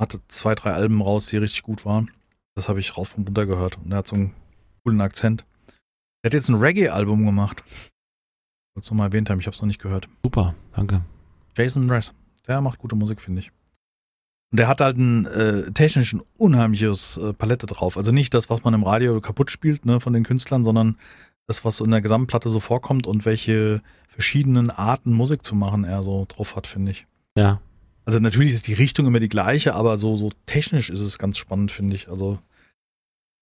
[0.01, 2.11] hatte zwei, drei Alben raus, die richtig gut waren.
[2.55, 4.35] Das habe ich rauf und runter gehört und er hat so einen
[4.83, 5.45] coolen Akzent.
[6.23, 7.63] Er hat jetzt ein Reggae-Album gemacht.
[8.75, 10.09] Wollte es nochmal erwähnt haben, ich habe es noch nicht gehört.
[10.23, 11.03] super, danke.
[11.57, 12.15] Jason Mraz,
[12.47, 13.53] der macht gute Musik, finde ich.
[14.51, 17.97] Und der hat halt ein äh, technisch ein unheimliches äh, Palette drauf.
[17.97, 20.97] Also nicht das, was man im Radio kaputt spielt, ne, von den Künstlern, sondern
[21.47, 26.03] das, was in der Gesamtplatte so vorkommt und welche verschiedenen Arten Musik zu machen er
[26.03, 27.07] so drauf hat, finde ich.
[27.37, 27.61] Ja.
[28.05, 31.37] Also natürlich ist die Richtung immer die gleiche, aber so, so technisch ist es ganz
[31.37, 32.09] spannend, finde ich.
[32.09, 32.39] Also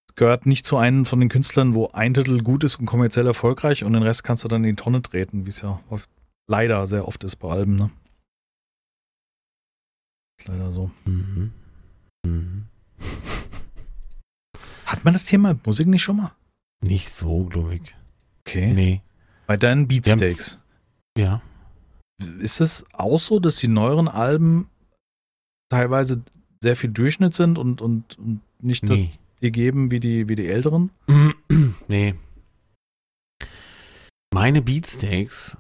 [0.09, 3.27] es gehört nicht zu einem von den Künstlern, wo ein Titel gut ist und kommerziell
[3.27, 6.11] erfolgreich und den Rest kannst du dann in die Tonne treten, wie es ja oft,
[6.49, 7.91] leider sehr oft ist bei Alben, ne?
[10.39, 10.91] Ist leider so.
[11.05, 11.53] Mhm.
[12.27, 12.67] Mhm.
[14.87, 16.33] Hat man das Thema Musik nicht schon mal?
[16.83, 17.95] Nicht so, glaube ich.
[18.47, 18.73] Okay.
[18.73, 19.03] Nee.
[19.47, 20.61] Bei deinen Beatsteaks.
[21.17, 21.43] Ja.
[22.39, 24.69] Ist es auch so, dass die neueren Alben
[25.71, 26.23] teilweise
[26.63, 29.11] sehr viel Durchschnitt sind und, und, und nicht das Nee.
[29.43, 30.91] dir geben wie die, wie die älteren?
[31.89, 32.15] nee.
[34.33, 35.57] Meine Beatsteaks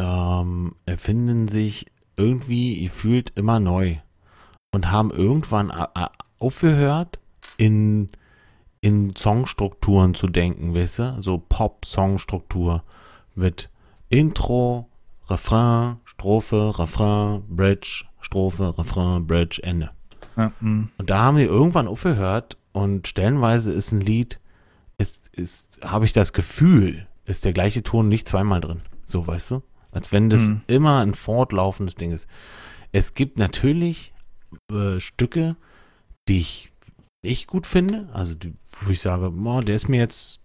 [0.00, 1.86] ähm, erfinden sich
[2.18, 3.96] irgendwie gefühlt immer neu
[4.72, 5.72] und haben irgendwann
[6.38, 7.18] aufgehört,
[7.56, 8.10] in,
[8.80, 11.22] in Songstrukturen zu denken, weißt du?
[11.22, 12.82] So Pop-Songstruktur
[13.34, 13.70] mit
[14.08, 14.88] Intro,
[15.28, 19.90] Refrain, Strophe, Refrain, Bridge, Strophe, Refrain, Bridge, Ende.
[20.36, 20.88] Ja, hm.
[20.96, 24.40] Und da haben wir irgendwann aufgehört und stellenweise ist ein Lied,
[24.98, 28.82] ist, ist, habe ich das Gefühl, ist der gleiche Ton nicht zweimal drin.
[29.06, 29.62] So, weißt du?
[29.90, 30.60] Als wenn das Mhm.
[30.66, 32.28] immer ein fortlaufendes Ding ist.
[32.92, 34.12] Es gibt natürlich
[34.72, 35.56] äh, Stücke,
[36.28, 36.72] die ich
[37.22, 40.40] nicht gut finde, also die, wo ich sage, boah, der ist mir jetzt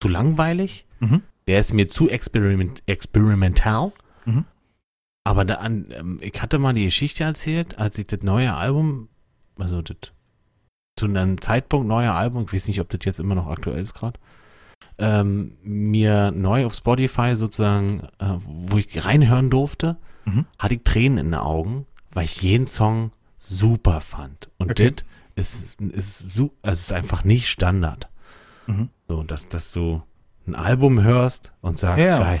[0.00, 1.22] zu langweilig, Mhm.
[1.48, 3.92] der ist mir zu experiment, experimental.
[4.26, 4.44] Mhm.
[5.24, 9.08] Aber da an, ähm, ich hatte mal die Geschichte erzählt, als ich das neue Album,
[9.58, 9.96] also das
[10.98, 13.94] zu einem Zeitpunkt neuer Album, ich weiß nicht, ob das jetzt immer noch aktuell ist
[13.94, 14.18] gerade,
[14.98, 20.46] ähm, mir neu auf Spotify sozusagen, äh, wo ich reinhören durfte, Mhm.
[20.58, 24.50] hatte ich Tränen in den Augen, weil ich jeden Song super fand.
[24.58, 24.94] Und Okay.
[25.34, 28.08] das ist, ist, su also es ist einfach nicht Standard.
[28.68, 28.90] Mhm.
[29.08, 30.02] So, dass, dass du
[30.46, 32.18] ein Album hörst und sagst, Ja.
[32.18, 32.40] geil,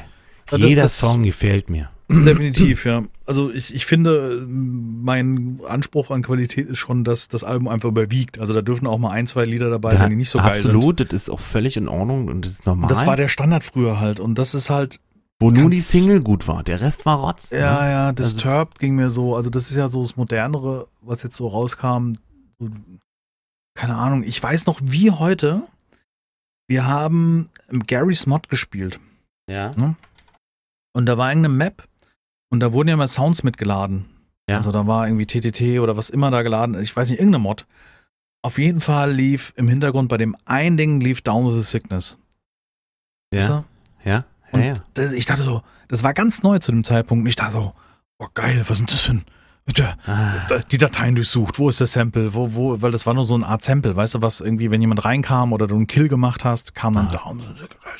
[0.50, 1.90] Ja, das- jeder das- Song gefällt mir.
[2.12, 3.02] Definitiv, ja.
[3.26, 8.38] Also ich, ich finde, mein Anspruch an Qualität ist schon, dass das Album einfach überwiegt.
[8.38, 10.70] Also da dürfen auch mal ein, zwei Lieder dabei sein, die nicht so geil sind.
[10.74, 12.88] Absolut, das ist auch völlig in Ordnung und das ist normal.
[12.88, 14.20] Das war der Standard früher halt.
[14.20, 15.00] Und das ist halt,
[15.40, 16.62] wo nur die Single gut war.
[16.62, 17.50] Der Rest war Rotz.
[17.50, 17.90] ja, ne?
[17.90, 19.34] ja, Also- Disturbed ging mir so.
[19.36, 22.12] Also das ist ja so das Modernere, was jetzt so rauskam.
[22.58, 22.68] So,
[23.74, 24.22] keine Ahnung.
[24.22, 25.62] Ich weiß noch wie heute.
[26.68, 27.48] Wir haben
[27.86, 29.00] Gary Smott gespielt.
[29.48, 29.74] ja.
[30.94, 31.84] Und da war irgendeine Map.
[32.52, 34.04] Und da wurden ja mal Sounds mitgeladen.
[34.48, 34.56] Ja.
[34.58, 36.80] Also da war irgendwie TTT oder was immer da geladen.
[36.82, 37.64] Ich weiß nicht, irgendeine Mod.
[38.42, 42.18] Auf jeden Fall lief im Hintergrund bei dem einen Ding lief Down with the Sickness.
[43.32, 43.64] Weißt Ja,
[44.04, 44.08] du?
[44.10, 44.74] ja, ja, Und ja.
[44.92, 47.22] Das, ich dachte so, das war ganz neu zu dem Zeitpunkt.
[47.22, 47.72] Und ich dachte so,
[48.18, 49.24] oh geil, was ist denn das für ein,
[49.74, 53.24] der, Ah, die Dateien durchsucht, wo ist der Sample, wo, wo, weil das war nur
[53.24, 56.08] so eine Art Sample, weißt du, was irgendwie, wenn jemand reinkam oder du einen Kill
[56.08, 57.34] gemacht hast, kam dann Ah.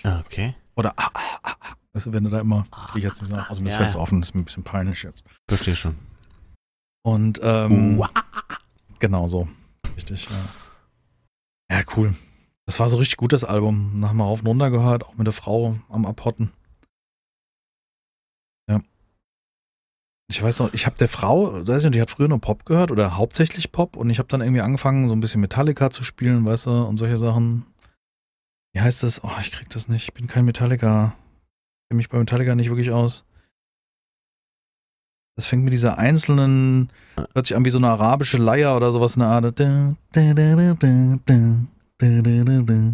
[0.05, 0.55] da okay.
[0.75, 1.73] oder ah, ah, ah, ah.
[1.95, 3.83] Weißt du, wenn du da immer, krieg ich jetzt nicht sagen, also mir ist Ja,
[3.83, 4.01] jetzt ja.
[4.01, 5.25] offen, das ist mir ein bisschen peinlich jetzt.
[5.49, 5.97] Verstehe schon.
[7.05, 8.11] Und ähm, Uah.
[8.99, 9.49] genau so.
[9.97, 11.77] Richtig, ja.
[11.79, 12.15] Ja, cool.
[12.67, 13.97] Das war so richtig gut, das Album.
[13.97, 16.51] Nach mal rauf und runter gehört, auch mit der Frau am Abhotten.
[18.71, 18.81] Ja.
[20.31, 22.91] Ich weiß noch, ich habe der Frau, weiß nicht, die hat früher nur Pop gehört
[22.91, 26.47] oder hauptsächlich Pop und ich habe dann irgendwie angefangen, so ein bisschen Metallica zu spielen,
[26.47, 27.67] weißt du, und solche Sachen.
[28.75, 29.23] Wie heißt das?
[29.25, 30.05] Oh, ich krieg das nicht.
[30.05, 31.15] Ich bin kein Metallica.
[31.93, 33.27] Kenne mich bei Metallica nicht wirklich aus.
[35.37, 36.91] Das fängt mit dieser einzelnen,
[37.35, 39.57] hört sich an wie so eine arabische Leier oder sowas in der Art.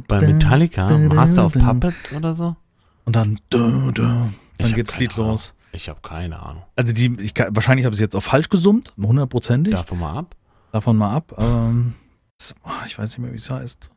[0.09, 2.57] Bei Metallica, Master of Puppets oder so?
[3.05, 5.29] Und dann, dann Ich geht's keine Lied Ahnung.
[5.29, 5.55] los.
[5.71, 6.65] Ich habe keine Ahnung.
[6.75, 9.75] Also die, ich, wahrscheinlich habe ich es jetzt auch falsch gesummt, hundertprozentig.
[9.75, 10.35] Davon mal ab.
[10.73, 11.35] Davon mal ab.
[11.39, 11.95] Ähm,
[12.37, 13.93] das, oh, ich weiß nicht mehr, wie es heißt.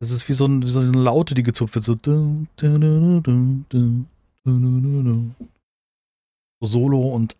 [0.00, 1.84] Das ist wie so, ein, wie so eine Laute, die gezupft wird.
[1.84, 1.96] So,
[6.60, 7.36] Solo und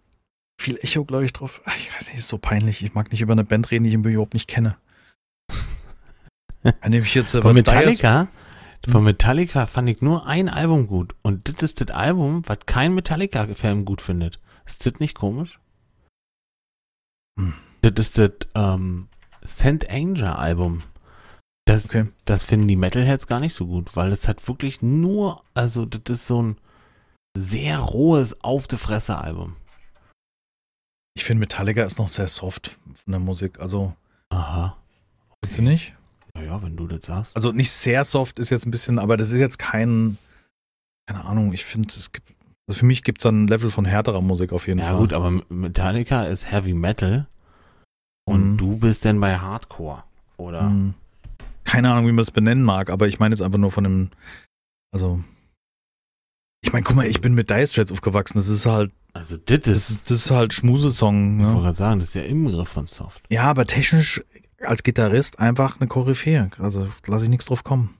[0.60, 1.62] viel Echo, glaube ich, drauf.
[1.76, 2.82] Ich weiß nicht, ist so peinlich.
[2.82, 4.76] Ich mag nicht über eine Band reden, die ich überhaupt nicht kenne.
[6.62, 8.28] Dann nehme ich jetzt von Metallica.
[8.86, 11.14] Von Metallica fand ich nur ein Album gut.
[11.22, 14.40] Und das ist das Album, was kein Metallica-Fan gut findet.
[14.66, 15.58] Ist das nicht komisch?
[17.38, 17.54] Hm.
[17.82, 19.08] Das ist das ähm,
[19.46, 19.88] St.
[19.88, 20.82] Anger Album.
[21.68, 22.06] Das, Okay.
[22.24, 26.18] das finden die Metalheads gar nicht so gut, weil es hat wirklich nur, also das
[26.20, 26.56] ist so ein
[27.36, 29.56] sehr rohes, auf die Fresse-Album.
[31.14, 33.60] Ich finde Metallica ist noch sehr soft von der Musik.
[33.60, 33.94] Also,
[34.30, 34.76] Aha.
[35.44, 35.94] findest du nicht?
[36.34, 37.36] Naja, wenn du das sagst.
[37.36, 40.16] Also nicht sehr soft ist jetzt ein bisschen, aber das ist jetzt kein,
[41.06, 42.32] keine Ahnung, ich finde, es gibt,
[42.66, 44.96] also für mich gibt es dann ein Level von härterer Musik auf jeden Ja Fall.
[44.98, 47.26] gut, aber Metallica ist Heavy Metal
[48.26, 48.56] und Mhm.
[48.56, 50.04] du bist denn bei Hardcore,
[50.38, 50.62] oder?
[50.62, 50.94] Hm.
[51.68, 54.10] Keine Ahnung, wie man das benennen mag, aber ich meine jetzt einfach nur von dem,
[54.92, 55.22] also,
[56.62, 59.66] ich meine, guck mal, ich bin mit Dire Straits aufgewachsen, das ist halt, Also das
[59.66, 61.62] ist, das ist halt Schmusesong, ich wollte ne?
[61.62, 63.22] gerade sagen, das ist der Inbegriff von Soft.
[63.30, 64.20] Ja, aber technisch
[64.60, 67.94] als Gitarrist einfach eine Koryphäe, also lasse ich nichts drauf kommen.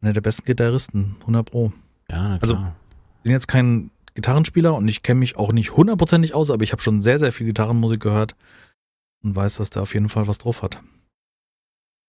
[0.00, 1.72] Einer der besten Gitarristen, 100 pro.
[2.08, 2.74] Ja, Also- klar.
[3.22, 6.82] bin jetzt kein Gitarrenspieler und ich kenne mich auch nicht hundertprozentig aus, aber ich habe
[6.82, 8.36] schon sehr, sehr viel Gitarrenmusik gehört
[9.24, 10.82] und weiß, dass der auf jeden Fall was drauf hat.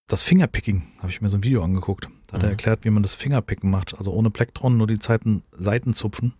[0.07, 2.09] Das Fingerpicking, habe ich mir so ein Video angeguckt.
[2.27, 2.51] Da hat er Mhm.
[2.51, 3.97] erklärt, wie man das Fingerpicken macht.
[3.97, 6.33] Also ohne Plektron, nur die Zeiten, Seiten zupfen.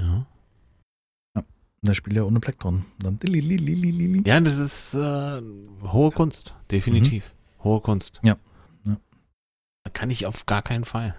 [0.00, 0.26] ja.
[1.34, 2.84] Und der spielt ja ohne Plektron.
[3.00, 3.18] Dann
[4.24, 5.42] ja, das ist äh,
[5.82, 7.34] hohe Kunst, definitiv.
[7.64, 8.20] Hohe Kunst.
[8.22, 8.36] Ja.
[8.84, 8.96] Ja.
[9.82, 11.16] Da kann ich auf gar keinen Fall.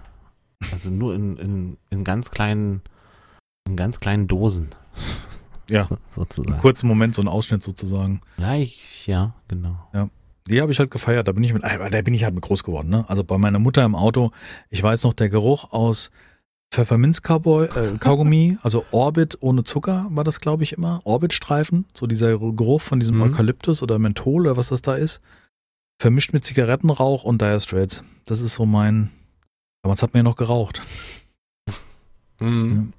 [0.71, 2.81] Also nur in, in, in ganz kleinen,
[3.67, 4.69] in ganz kleinen Dosen.
[5.69, 5.89] Ja.
[6.09, 6.53] Sozusagen.
[6.53, 8.21] Einen kurzen Moment, so ein Ausschnitt sozusagen.
[8.37, 9.89] Ja, ich, ja, genau.
[10.47, 11.27] Die habe ich halt gefeiert.
[11.27, 12.89] Da bin ich mit, da bin ich halt mit groß geworden.
[12.89, 13.05] Ne?
[13.07, 14.31] Also bei meiner Mutter im Auto,
[14.69, 16.11] ich weiß noch, der Geruch aus
[16.73, 21.01] Pfefferminz-Cowboy, äh, also Orbit ohne Zucker war das, glaube ich, immer.
[21.05, 23.23] Orbit-Streifen, so dieser Geruch von diesem Mhm.
[23.23, 25.21] Eukalyptus oder Menthol oder was das da ist.
[26.01, 28.03] Vermischt mit Zigarettenrauch und Dire Straits.
[28.25, 29.11] Das ist so mein.
[29.83, 30.81] Damals hat man ja noch geraucht.
[32.41, 32.93] Mhm.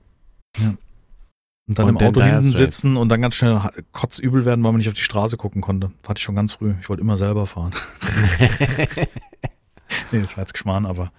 [1.67, 3.59] Und dann Und im Auto hinten sitzen und dann ganz schnell
[3.93, 5.93] kotzübel werden, weil man nicht auf die Straße gucken konnte.
[6.03, 6.75] Das hatte ich schon ganz früh.
[6.81, 7.73] Ich wollte immer selber fahren.
[10.12, 11.11] nee, das war jetzt Geschmarrn, aber.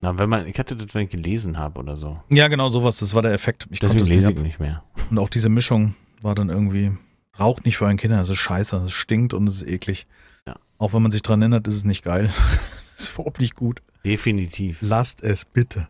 [0.00, 2.20] Na, wenn man, ich hatte das, wenn ich gelesen habe oder so.
[2.28, 2.98] Ja, genau sowas.
[2.98, 3.68] Das war der Effekt.
[3.70, 4.36] Ich konnte Deswegen das nicht lese ab.
[4.36, 4.82] ich nicht mehr.
[5.10, 6.90] Und auch diese Mischung war dann irgendwie.
[7.38, 8.18] Raucht nicht für euren Kinder.
[8.18, 8.76] Das ist scheiße.
[8.78, 10.06] Es stinkt und es ist eklig.
[10.46, 10.56] Ja.
[10.78, 12.28] Auch wenn man sich dran erinnert, ist es nicht geil.
[12.98, 13.82] ist überhaupt nicht gut.
[14.04, 14.78] Definitiv.
[14.80, 15.88] Lasst es bitte.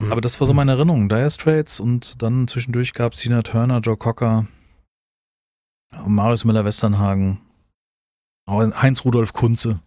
[0.00, 0.12] Mhm.
[0.12, 1.08] Aber das war so meine Erinnerung.
[1.08, 4.46] Dire Straits und dann zwischendurch gab es Tina Turner, Joe Cocker,
[6.06, 7.40] Marius Müller-Westernhagen,
[8.48, 9.80] Heinz Rudolf Kunze.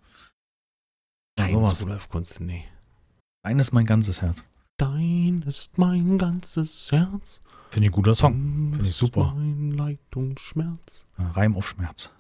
[1.38, 1.82] Ja, Heinz sowas.
[1.84, 2.66] Rudolf Kunst, nee.
[3.44, 4.44] Dein ist mein ganzes Herz.
[4.78, 7.40] Dein ist mein ganzes Herz.
[7.72, 8.34] Finde ich ein guter Song.
[8.34, 9.34] Find Find ich super.
[9.36, 11.06] Mein Leid und Schmerz.
[11.18, 12.12] Ja, Reim auf Schmerz.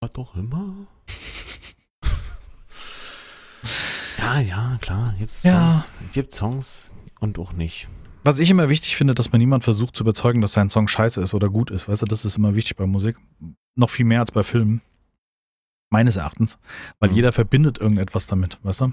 [0.00, 0.74] Was doch immer.
[4.18, 5.14] ja, ja, klar.
[5.18, 5.72] Gibt's Ja.
[5.72, 6.92] Songs, gibt Songs
[7.22, 7.88] und auch nicht.
[8.24, 11.20] Was ich immer wichtig finde, dass man niemand versucht zu überzeugen, dass sein Song scheiße
[11.20, 11.88] ist oder gut ist.
[11.88, 13.16] Weißt du, das ist immer wichtig bei Musik.
[13.74, 14.80] Noch viel mehr als bei Filmen.
[15.90, 16.58] Meines Erachtens.
[17.00, 17.16] Weil Mhm.
[17.16, 18.92] jeder verbindet irgendetwas damit, weißt du?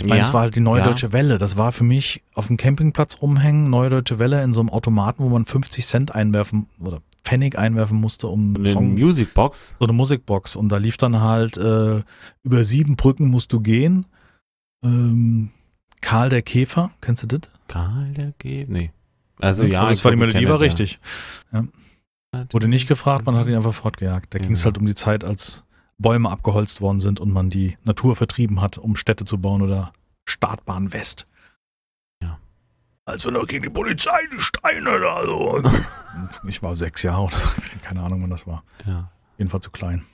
[0.00, 0.86] Ich meine, Ja, es war halt die Neue ja.
[0.86, 1.36] Deutsche Welle.
[1.38, 5.22] Das war für mich auf dem Campingplatz rumhängen, Neue Deutsche Welle in so einem Automaten,
[5.24, 9.76] wo man 50 Cent einwerfen oder Pfennig einwerfen musste, um Eine Song, Musicbox.
[9.78, 10.56] so eine Musikbox.
[10.56, 12.02] Und da lief dann halt äh,
[12.44, 14.06] über sieben Brücken musst du gehen.
[14.84, 15.50] Ähm,
[16.00, 17.50] Karl der Käfer, kennst du das?
[17.68, 18.70] Karl der Käfer?
[18.72, 18.92] Nee.
[19.38, 20.98] Also ja, das ich war die Melodie, war richtig.
[21.50, 21.64] das,
[22.32, 22.44] ja.
[22.50, 24.32] Wurde nicht gefragt, man hat ihn einfach fortgejagt.
[24.32, 24.48] Da Genau.
[24.48, 25.64] ging es halt um die Zeit, als
[25.98, 29.92] Bäume abgeholzt worden sind und man die Natur vertrieben hat, um Städte zu bauen oder
[30.28, 31.26] Startbahn West.
[32.22, 32.38] Ja.
[33.04, 35.62] Also noch gegen die Polizei, die Steine da so.
[36.48, 37.36] ich war sechs Jahre oder
[37.82, 38.62] keine Ahnung, wann das war.
[38.86, 39.10] Ja.
[39.38, 40.04] Jedenfalls zu klein.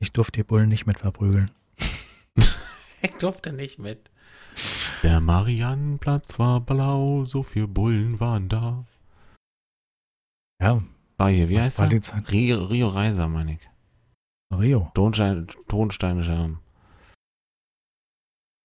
[0.00, 1.50] Ich durfte die Bullen nicht mit verprügeln.
[3.02, 4.09] Ich durfte nicht mit.
[5.02, 8.84] Der Mariannenplatz war blau, so viele Bullen waren da.
[10.62, 10.82] Ja,
[11.16, 12.02] War hier, wie heißt war er?
[12.02, 12.30] Zeit.
[12.30, 13.70] Rio, Rio Reiser, meine ich.
[14.58, 14.90] Rio.
[14.94, 16.60] Tonstein, Tonsteine Scherben.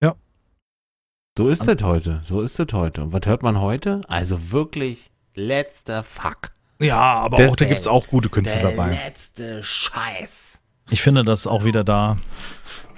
[0.03, 0.15] Ja.
[1.37, 2.21] So ist das heute.
[2.25, 3.03] So ist das heute.
[3.03, 4.01] Und was hört man heute?
[4.09, 6.51] Also wirklich letzter Fuck.
[6.81, 8.93] Ja, aber Der- auch da gibt es auch gute Künstler Der dabei.
[8.95, 10.59] letzte Scheiß.
[10.89, 12.17] Ich finde das auch wieder da.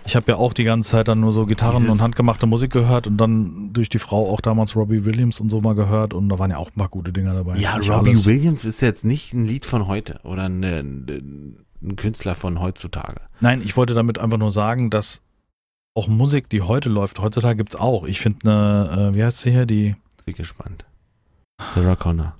[0.07, 2.71] Ich habe ja auch die ganze Zeit dann nur so Gitarren Dieses- und handgemachte Musik
[2.71, 6.29] gehört und dann durch die Frau auch damals Robbie Williams und so mal gehört und
[6.29, 7.57] da waren ja auch ein paar gute Dinger dabei.
[7.57, 8.25] Ja, Nicht Robbie alles.
[8.25, 13.19] Williams ist jetzt nicht ein Lied von heute oder eine, ein Künstler von heutzutage.
[13.41, 15.21] Nein, ich wollte damit einfach nur sagen, dass
[15.93, 18.05] auch Musik, die heute läuft, heutzutage gibt's auch.
[18.05, 19.95] Ich finde eine, äh, wie heißt sie hier, die,
[20.25, 20.85] Bin gespannt.
[21.75, 22.33] Sarah Connor.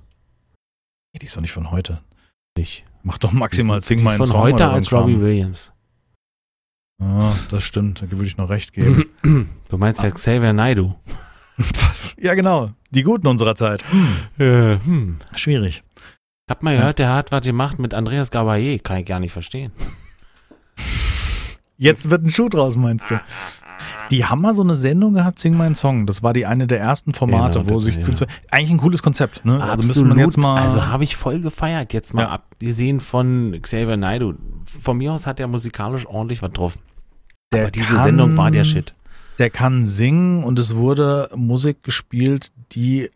[1.20, 2.00] die ist doch nicht von heute.
[2.56, 2.84] Nicht.
[3.02, 5.20] Mach doch maximal Sing die mal ist einen von Song heute ein als Robbie.
[5.20, 5.70] Williams.
[7.00, 9.04] Ja, das stimmt, da würde ich noch recht geben.
[9.68, 10.94] Du meinst ja Xavier Naidoo.
[12.16, 12.72] ja, genau.
[12.90, 13.84] Die Guten unserer Zeit.
[13.90, 15.18] Hm, Äh, hm.
[15.34, 15.82] schwierig.
[15.96, 18.80] Ich hab mal gehört, der hat was gemacht mit Andreas Gabayé.
[18.82, 19.70] Kann ich gar nicht verstehen.
[21.76, 23.20] Jetzt wird ein Schuh draus, meinst du?
[24.10, 26.06] Die haben mal so eine Sendung gehabt, Sing meinen Song.
[26.06, 28.02] Das war die eine der ersten Formate, Genau, wo sich ja.
[28.02, 28.26] Künstler.
[28.50, 29.62] Eigentlich ein cooles Konzept, ne?
[29.62, 30.62] Also müsste man jetzt mal.
[30.62, 31.92] Also habe ich voll gefeiert.
[31.92, 32.28] Jetzt mal Ja.
[32.30, 34.34] abgesehen von Xavier Naidoo.
[34.64, 36.78] Von mir aus hat er musikalisch ordentlich was drauf.
[37.52, 38.94] Der Aber diese kann- Sendung war der Shit.
[39.38, 43.08] der kann singen und es wurde Musik gespielt, die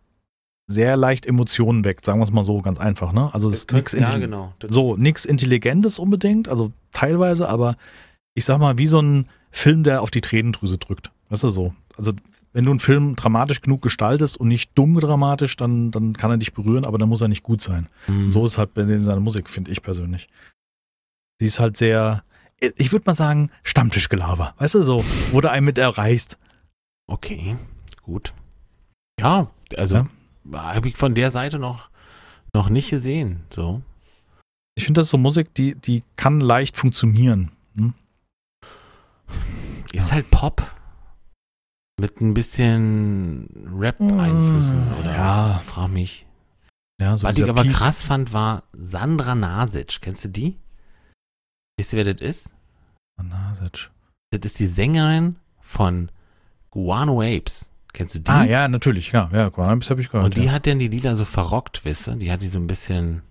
[0.69, 3.29] sehr leicht Emotionen weckt, sagen wir es mal so, ganz einfach, ne?
[3.35, 4.55] Also es ist nichts ja, genau.
[4.69, 7.77] So nichts Intelligentes unbedingt, also teilweise, aber
[8.35, 11.11] ich sag mal, wie so ein Film, der auf die Tränendrüse drückt.
[11.29, 11.75] Weißt du so?
[11.97, 12.13] Also
[12.53, 16.37] wenn du einen Film dramatisch genug gestaltest und nicht dumm dramatisch, dann, dann kann er
[16.39, 17.87] dich berühren, aber dann muss er nicht gut sein.
[18.09, 18.33] Mhm.
[18.33, 20.29] So ist halt bei seiner Musik, finde ich persönlich.
[21.41, 22.25] Sie ist halt sehr,
[22.61, 24.55] ich würde mal sagen, Stammtischgelaber.
[24.59, 26.39] Weißt du, so, wo du einen mit erreichst.
[27.07, 27.57] Okay,
[28.03, 28.35] gut.
[29.21, 30.75] Ja, also Ja.
[30.75, 31.89] habe ich von der Seite noch,
[32.55, 33.41] noch nicht gesehen.
[33.51, 33.83] So.
[34.75, 37.51] Ich finde, das ist so Musik, die, die kann leicht funktionieren.
[37.77, 37.95] Hm?
[39.93, 40.63] Ist halt Pop.
[42.01, 45.15] Mit ein bisschen Rap-Einflüssen, Mm, oder?
[45.15, 45.61] ja.
[45.65, 46.27] Frag mich.
[47.01, 50.01] Ja, so Was ich aber Peak- krass fand, war Sandra Nasic.
[50.01, 50.57] Kennst du die?
[51.77, 52.49] Wisst ihr, wer das ist?
[53.23, 53.91] Nasic.
[54.31, 56.11] Das ist die Sängerin von
[56.71, 57.71] Guano Apes.
[57.93, 58.31] Kennst du die?
[58.31, 60.25] Ah, ja, natürlich, ja, ja, das habe ich gehört.
[60.25, 60.53] Und die ja.
[60.53, 62.17] hat dann die Lieder so verrockt, wisst ihr?
[62.17, 63.23] Die hat die so ein bisschen,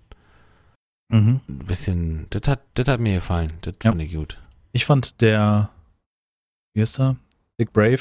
[1.10, 1.40] Mhm.
[1.48, 3.52] ein bisschen, das hat, das hat mir gefallen.
[3.62, 3.90] Das Ja.
[3.90, 4.40] fand ich gut.
[4.72, 5.70] Ich fand der,
[6.74, 7.16] wie ist der?
[7.60, 8.00] Dick Brave.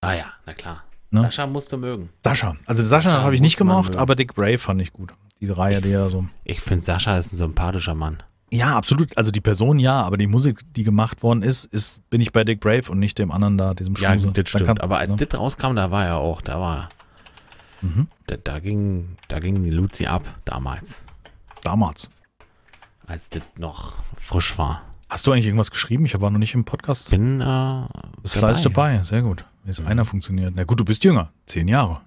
[0.00, 0.84] Ah ja, na klar.
[1.10, 1.22] Ne?
[1.22, 2.10] Sascha musst du mögen.
[2.24, 2.56] Sascha.
[2.66, 4.00] Also Sascha, Sascha habe ich nicht gemocht, mögen.
[4.00, 5.14] aber Dick Brave fand ich gut.
[5.40, 6.26] Diese Reihe, die ja so.
[6.44, 8.22] Ich finde, Sascha ist ein sympathischer Mann.
[8.50, 9.16] Ja, absolut.
[9.16, 12.44] Also die Person ja, aber die Musik, die gemacht worden ist, ist bin ich bei
[12.44, 14.26] Dick Brave und nicht dem anderen da, diesem Ja, Schmuse.
[14.28, 14.66] das Da stimmt.
[14.66, 15.16] kann- Aber als ne?
[15.26, 16.88] das rauskam, da war er auch, da war,
[17.80, 18.08] Mhm.
[18.26, 21.04] da, da ging, da ging die Luzi ab damals,
[21.62, 22.10] Damals.
[23.06, 24.82] als das noch frisch war.
[25.14, 26.06] Hast du eigentlich irgendwas geschrieben?
[26.06, 27.10] Ich war noch nicht im Podcast.
[27.10, 27.82] Bin äh,
[28.20, 29.44] Bist fleißig dabei, sehr gut.
[29.64, 29.86] Ist Mhm.
[29.86, 30.54] einer funktioniert.
[30.56, 31.30] Na gut, du bist jünger.
[31.46, 32.00] Zehn Jahre.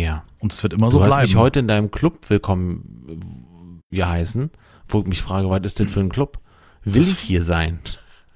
[0.00, 0.22] Ja.
[0.38, 1.22] Und es wird immer Du so hast bleiben.
[1.24, 4.50] mich heute in deinem Club willkommen äh, heißen,
[4.88, 6.38] wo ich mich frage, was ist denn für ein Club?
[6.82, 7.80] Will Das- ich hier sein?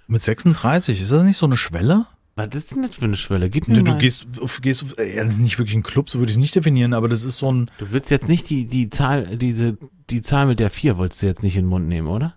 [0.06, 2.04] Mit 36, ist das nicht so eine Schwelle?
[2.36, 3.48] Was ist denn das für eine Schwelle?
[3.48, 6.10] Gib mir Du, du gehst, auf, gehst auf, äh, das ist nicht wirklich ein Club,
[6.10, 7.70] so würde ich es nicht definieren, aber das ist so ein.
[7.78, 9.78] Du willst jetzt nicht die, die Zahl, diese,
[10.10, 12.34] die Zahl mit der 4 wolltest du jetzt nicht in den Mund nehmen, oder?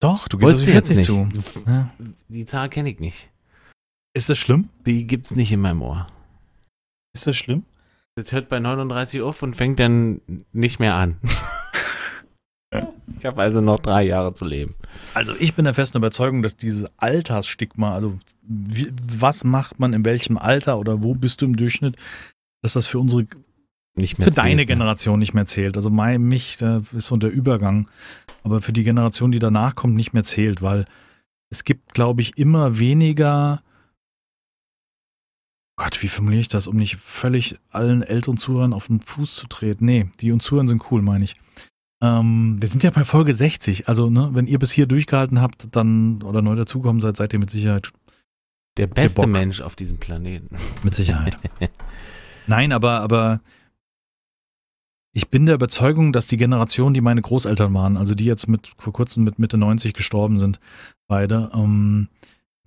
[0.00, 1.52] Doch, du gehst auf die du jetzt 40 nicht.
[1.52, 1.62] zu.
[1.66, 1.90] Ja.
[2.28, 3.28] Die Zahl kenne ich nicht.
[4.14, 4.70] Ist das schlimm?
[4.86, 6.06] Die gibt's nicht in meinem Ohr.
[7.14, 7.64] Ist das schlimm?
[8.16, 10.20] Das hört bei 39 auf und fängt dann
[10.52, 11.16] nicht mehr an.
[13.18, 14.74] ich habe also noch drei Jahre zu leben.
[15.14, 20.04] Also ich bin der festen Überzeugung, dass dieses Altersstigma, also wie, was macht man in
[20.04, 21.96] welchem Alter oder wo bist du im Durchschnitt,
[22.62, 23.26] dass das für unsere,
[24.00, 24.66] Nicht mehr für zählt, deine ne?
[24.66, 25.76] Generation nicht mehr zählt.
[25.76, 27.88] Also mein, mich, da ist so der Übergang,
[28.42, 30.84] aber für die Generation, die danach kommt, nicht mehr zählt, weil
[31.50, 33.62] es gibt, glaube ich, immer weniger
[35.80, 39.46] Gott, wie formuliere ich das, um nicht völlig allen älteren Zuhörern auf den Fuß zu
[39.46, 39.86] treten?
[39.86, 41.36] Nee, die uns zuhören sind cool, meine ich.
[42.02, 45.74] Ähm, wir sind ja bei Folge 60, also ne, wenn ihr bis hier durchgehalten habt,
[45.74, 47.90] dann oder neu dazugekommen seid, seid ihr mit Sicherheit
[48.76, 49.26] Der beste.
[49.26, 50.54] Mensch auf diesem Planeten.
[50.82, 51.38] Mit Sicherheit.
[52.46, 53.40] Nein, aber, aber
[55.12, 58.70] ich bin der Überzeugung, dass die Generation, die meine Großeltern waren, also die jetzt mit
[58.78, 60.60] vor kurzem mit Mitte 90 gestorben sind,
[61.08, 62.08] beide, ähm,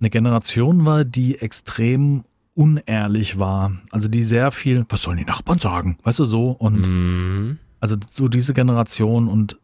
[0.00, 2.24] eine Generation war, die extrem
[2.54, 3.72] unehrlich war.
[3.90, 5.96] Also die sehr viel, was sollen die Nachbarn sagen?
[6.04, 6.50] Weißt du so?
[6.50, 7.58] Und Mhm.
[7.80, 9.58] also so diese Generation und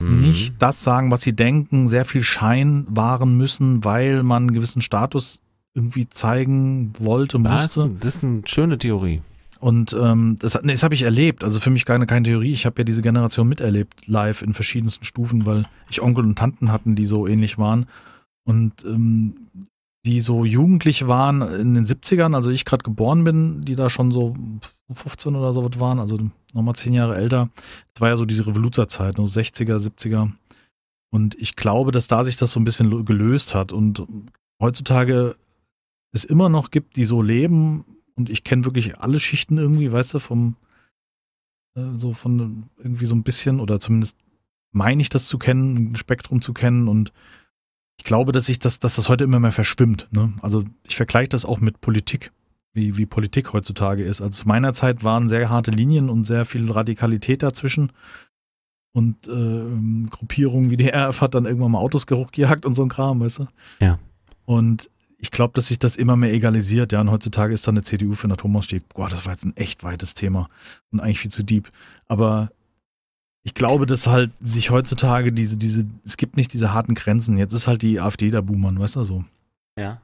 [0.00, 0.18] Mhm.
[0.20, 4.82] nicht das sagen, was sie denken, sehr viel Schein wahren müssen, weil man einen gewissen
[4.82, 5.40] Status
[5.74, 7.82] irgendwie zeigen wollte, Das ist, musste.
[7.84, 9.22] ein- das ist eine schöne Theorie.
[9.64, 11.42] Und ähm, das, nee, das habe ich erlebt.
[11.42, 12.52] Also für mich keine, keine Theorie.
[12.52, 16.70] Ich habe ja diese Generation miterlebt, live in verschiedensten Stufen, weil ich Onkel und Tanten
[16.70, 17.86] hatten, die so ähnlich waren.
[18.46, 19.48] Und ähm,
[20.04, 24.10] die so jugendlich waren in den 70ern, also ich gerade geboren bin, die da schon
[24.10, 24.34] so
[24.92, 26.18] 15 oder so was waren, also
[26.52, 27.48] nochmal 10 Jahre älter.
[27.94, 30.30] Das war ja so diese Revoluzerzeit, nur 60er, 70er.
[31.10, 33.72] Und ich glaube, dass da sich das so ein bisschen gelöst hat.
[33.72, 34.02] Und
[34.60, 35.36] heutzutage
[36.12, 37.86] es immer noch gibt, die so leben,
[38.16, 40.56] und ich kenne wirklich alle Schichten irgendwie, weißt du, vom
[41.76, 44.16] äh, so von irgendwie so ein bisschen oder zumindest
[44.72, 47.12] meine ich das zu kennen, ein Spektrum zu kennen und
[47.98, 50.08] ich glaube, dass ich das, dass das heute immer mehr verschwimmt.
[50.10, 50.32] Ne?
[50.42, 52.32] Also ich vergleiche das auch mit Politik,
[52.72, 54.20] wie, wie Politik heutzutage ist.
[54.20, 57.92] Also zu meiner Zeit waren sehr harte Linien und sehr viel Radikalität dazwischen.
[58.92, 62.88] Und ähm, Gruppierungen wie die RF hat dann irgendwann mal Autos hochgejagt und so ein
[62.88, 63.46] Kram, weißt du?
[63.80, 63.98] Ja.
[64.44, 64.90] Und
[65.24, 67.00] ich glaube, dass sich das immer mehr egalisiert, ja.
[67.00, 68.86] Und heutzutage ist dann eine CDU für einen Atomausstieg.
[68.90, 70.50] Boah, das war jetzt ein echt weites Thema
[70.92, 71.72] und eigentlich viel zu deep.
[72.08, 72.50] Aber
[73.42, 77.38] ich glaube, dass halt sich heutzutage diese, diese, es gibt nicht diese harten Grenzen.
[77.38, 79.24] Jetzt ist halt die AfD der Buhmann, weißt du so.
[79.78, 79.98] Ja.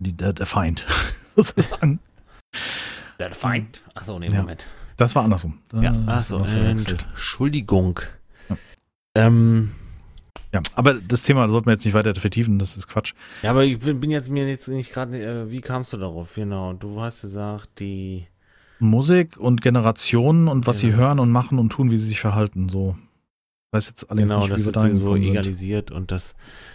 [0.00, 0.84] Die, der, der Feind,
[1.34, 1.98] sozusagen.
[3.18, 3.82] Der Feind.
[3.94, 4.42] Achso, nee, Ja.
[4.42, 4.66] Moment.
[4.98, 5.60] Das war andersrum.
[5.70, 6.44] Da Ja, achso.
[6.44, 8.00] Entschuldigung.
[8.50, 8.56] Ja.
[9.14, 9.70] Ähm,
[10.52, 13.12] Ja, aber das Thema sollten wir jetzt nicht weiter vertiefen, das ist Quatsch.
[13.42, 16.34] ja, aber ich bin jetzt mir jetzt nicht gerade, äh, wie kamst du darauf?
[16.34, 18.26] Genau, du hast gesagt, die,
[18.80, 20.90] Musik und Generationen und was Ja.
[20.90, 22.68] sie hören und machen und tun, wie sie sich verhalten.
[22.68, 22.96] So.
[23.70, 26.34] Ich weiß jetzt allerdings genau, nicht, das wie wir ist so egalisiert und dass,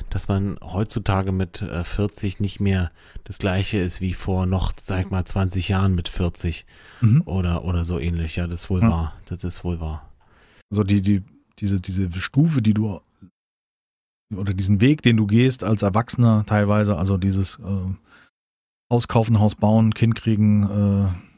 [0.10, 2.92] dass man heutzutage mit äh, 40 nicht mehr
[3.24, 6.66] das gleiche ist wie vor noch, sag mal, 20 Jahren mit 40
[7.02, 7.22] Mhm.
[7.26, 8.36] oder, oder so ähnlich.
[8.36, 8.90] Ja, das ist wohl Ja.
[8.90, 9.14] wahr.
[9.28, 10.08] Das ist wohl wahr.
[10.72, 11.24] Also die, die,
[11.60, 13.00] diese, diese Stufe, die du
[14.38, 17.94] oder diesen Weg, den du gehst als Erwachsener teilweise, also dieses äh,
[18.92, 21.34] Haus kaufen, Haus bauen, Kind kriegen, äh,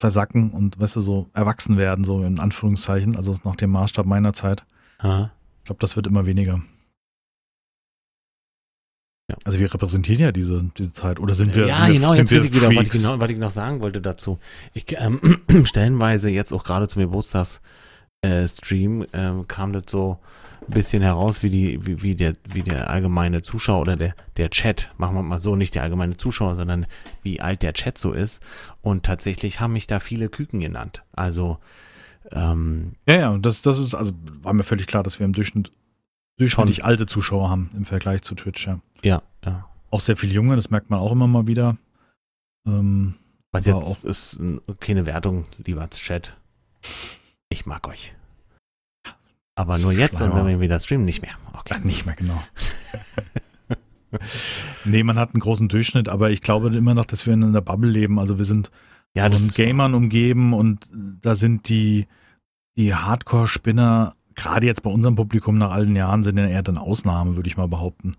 [0.00, 4.32] versacken und weißt du, so erwachsen werden, so in Anführungszeichen, also nach dem Maßstab meiner
[4.32, 4.64] Zeit.
[4.98, 5.30] Aha.
[5.60, 6.60] Ich glaube, das wird immer weniger.
[9.30, 9.36] Ja.
[9.44, 11.18] Also wir repräsentieren ja diese, diese Zeit.
[11.18, 13.18] Oder sind wir, ja, sind wir, genau, sind jetzt weiß ich wieder, was ich, genau,
[13.18, 14.38] was ich noch sagen wollte dazu.
[14.74, 17.62] Ich, ähm, stellenweise jetzt auch gerade zum Geburtstagsstream
[18.22, 20.18] äh, Stream, ähm, kam das so
[20.68, 24.90] bisschen heraus, wie die, wie, wie der, wie der allgemeine Zuschauer oder der, der Chat,
[24.96, 26.86] machen wir mal so, nicht der allgemeine Zuschauer, sondern
[27.22, 28.42] wie alt der Chat so ist.
[28.82, 31.02] Und tatsächlich haben mich da viele Küken genannt.
[31.12, 31.58] Also,
[32.32, 34.12] ähm, Ja, ja, das, das ist, also
[34.42, 35.70] war mir völlig klar, dass wir im Durchschnitt
[36.38, 38.80] durchschnittlich alte Zuschauer haben im Vergleich zu Twitch, ja.
[39.02, 39.68] ja, ja.
[39.90, 41.76] Auch sehr viel junge, das merkt man auch immer mal wieder.
[42.66, 43.14] Ähm,
[43.52, 46.34] Was jetzt ist n- keine Wertung, lieber Chat.
[47.50, 48.12] Ich mag euch.
[49.56, 51.34] Aber nur jetzt und wenn wir wieder streamen, nicht mehr.
[51.52, 51.74] Okay.
[51.74, 52.42] ja, nicht mehr genau.
[54.84, 57.60] nee, man hat einen großen Durchschnitt, aber ich glaube immer noch, dass wir in einer
[57.60, 58.18] Bubble leben.
[58.18, 58.70] Also wir sind
[59.14, 62.06] Ja, von Gamern umgeben und da sind die,
[62.76, 66.78] die Hardcore-Spinner, gerade jetzt bei unserem Publikum nach all den Jahren, sind ja eher dann
[66.78, 68.12] Ausnahme, würde ich mal behaupten.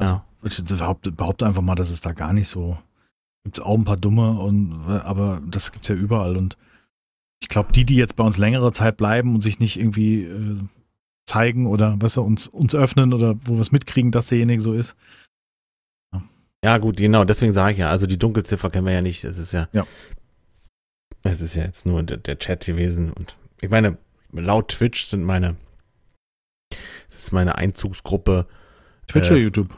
[0.00, 0.24] Ja.
[0.42, 2.78] Ich behaupte, behaupte einfach mal, dass es da gar nicht so.
[3.44, 6.36] Gibt es auch ein paar dumme, und, aber das gibt es ja überall.
[6.36, 6.56] Und
[7.40, 10.58] ich glaube, die, die jetzt bei uns längere Zeit bleiben und sich nicht irgendwie äh,
[11.26, 14.96] zeigen oder was uns, uns öffnen oder wo wir es mitkriegen, dass derjenige so ist.
[16.64, 19.22] Ja, gut, genau, deswegen sage ich ja, also die Dunkelziffer kennen wir ja nicht.
[19.24, 19.68] Es ist ja.
[19.72, 19.86] Ja.
[21.22, 23.12] Es ist ja jetzt nur der, der Chat gewesen.
[23.12, 23.98] Und ich meine,
[24.32, 25.56] laut Twitch sind meine.
[27.08, 28.46] Es ist meine Einzugsgruppe
[29.06, 29.76] Twitch Äh, oder YouTube?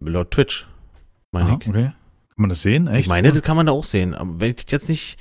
[0.00, 0.68] laut Twitch.
[1.32, 1.68] Meine Aha, ich.
[1.68, 1.84] okay.
[1.84, 1.94] Kann
[2.36, 2.86] man das sehen?
[2.86, 3.00] Echt?
[3.00, 4.14] Ich meine, das kann man da auch sehen.
[4.14, 5.18] Aber wenn ich jetzt nicht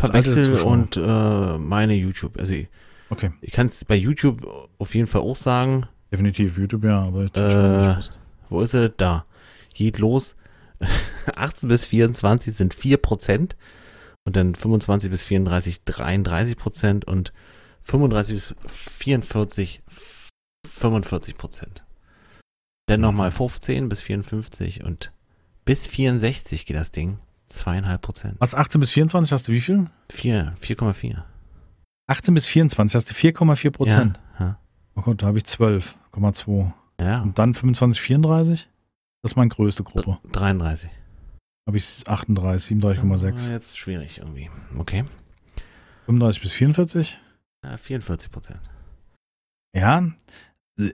[0.00, 2.38] verwechsel und äh, meine YouTube.
[2.38, 2.68] Also ich,
[3.12, 4.46] Okay, ich kann es bei YouTube
[4.78, 5.86] auf jeden Fall auch sagen.
[6.12, 8.18] definitiv YouTube, ja, aber Äh, ich gewusst.
[8.48, 8.88] Wo ist er?
[8.88, 9.24] Da.
[9.74, 10.36] Geht los.
[11.34, 13.52] 18 bis 24 sind 4%.
[14.24, 17.32] Und dann 25 bis 34 33 Prozent und
[17.80, 19.82] 35 bis 44
[20.66, 21.82] 45 Prozent.
[22.86, 25.12] Dann nochmal 15 bis 54 und
[25.64, 27.18] bis 64 geht das Ding.
[27.50, 28.36] Zweieinhalb Prozent.
[28.38, 29.86] Was, 18 bis 24 hast du wie viel?
[30.10, 31.22] 4, 4,4.
[32.06, 34.20] 18 bis 24 hast du 4,4 Prozent.
[34.38, 34.58] Ja,
[34.96, 36.72] Oh Gott, da habe ich 12,2.
[37.00, 37.20] ja.
[37.22, 38.68] Und dann 25, 34?
[39.22, 40.18] Das ist meine größte Gruppe.
[40.32, 40.90] 33.
[41.66, 43.48] Habe ich 38, 37,6.
[43.48, 44.50] Ah, Jetzt schwierig irgendwie.
[44.78, 45.04] Okay.
[46.06, 47.18] 35 bis 44?
[47.64, 48.60] Ja, 44 Prozent.
[49.76, 50.02] Ja,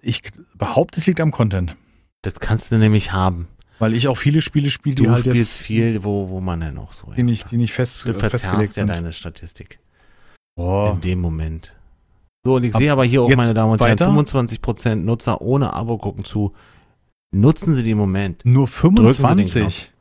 [0.03, 0.23] ich
[0.55, 1.77] behaupte, es liegt am Content.
[2.23, 3.49] Das kannst du nämlich haben.
[3.79, 6.63] Weil ich auch viele Spiele spiele, die Du halt spielst jetzt, viel, wo, wo man
[6.63, 7.13] ja noch so.
[7.17, 8.89] die nicht, die nicht fest, du festgelegt verzerrst ja sind.
[8.89, 9.79] deine Statistik
[10.57, 10.93] Boah.
[10.95, 11.75] in dem Moment.
[12.45, 14.09] So, und ich Ab- sehe aber hier auch, jetzt meine Damen und Herren, weiter?
[14.11, 16.55] 25% Nutzer ohne Abo gucken zu.
[17.35, 18.45] Nutzen Sie den Moment.
[18.45, 19.93] Nur Drücken Sie den 25.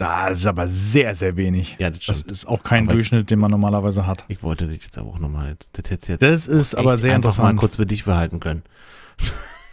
[0.00, 1.76] Das ist aber sehr, sehr wenig.
[1.80, 4.24] Ja, das Das ist auch kein Aber- Durchschnitt, den man normalerweise hat.
[4.28, 7.36] ich wollte dich jetzt aber auch nochmal, das du jetzt Das ist aber sehr einfach
[7.38, 7.60] mal interessant.
[7.60, 8.62] kurz für dich behalten können.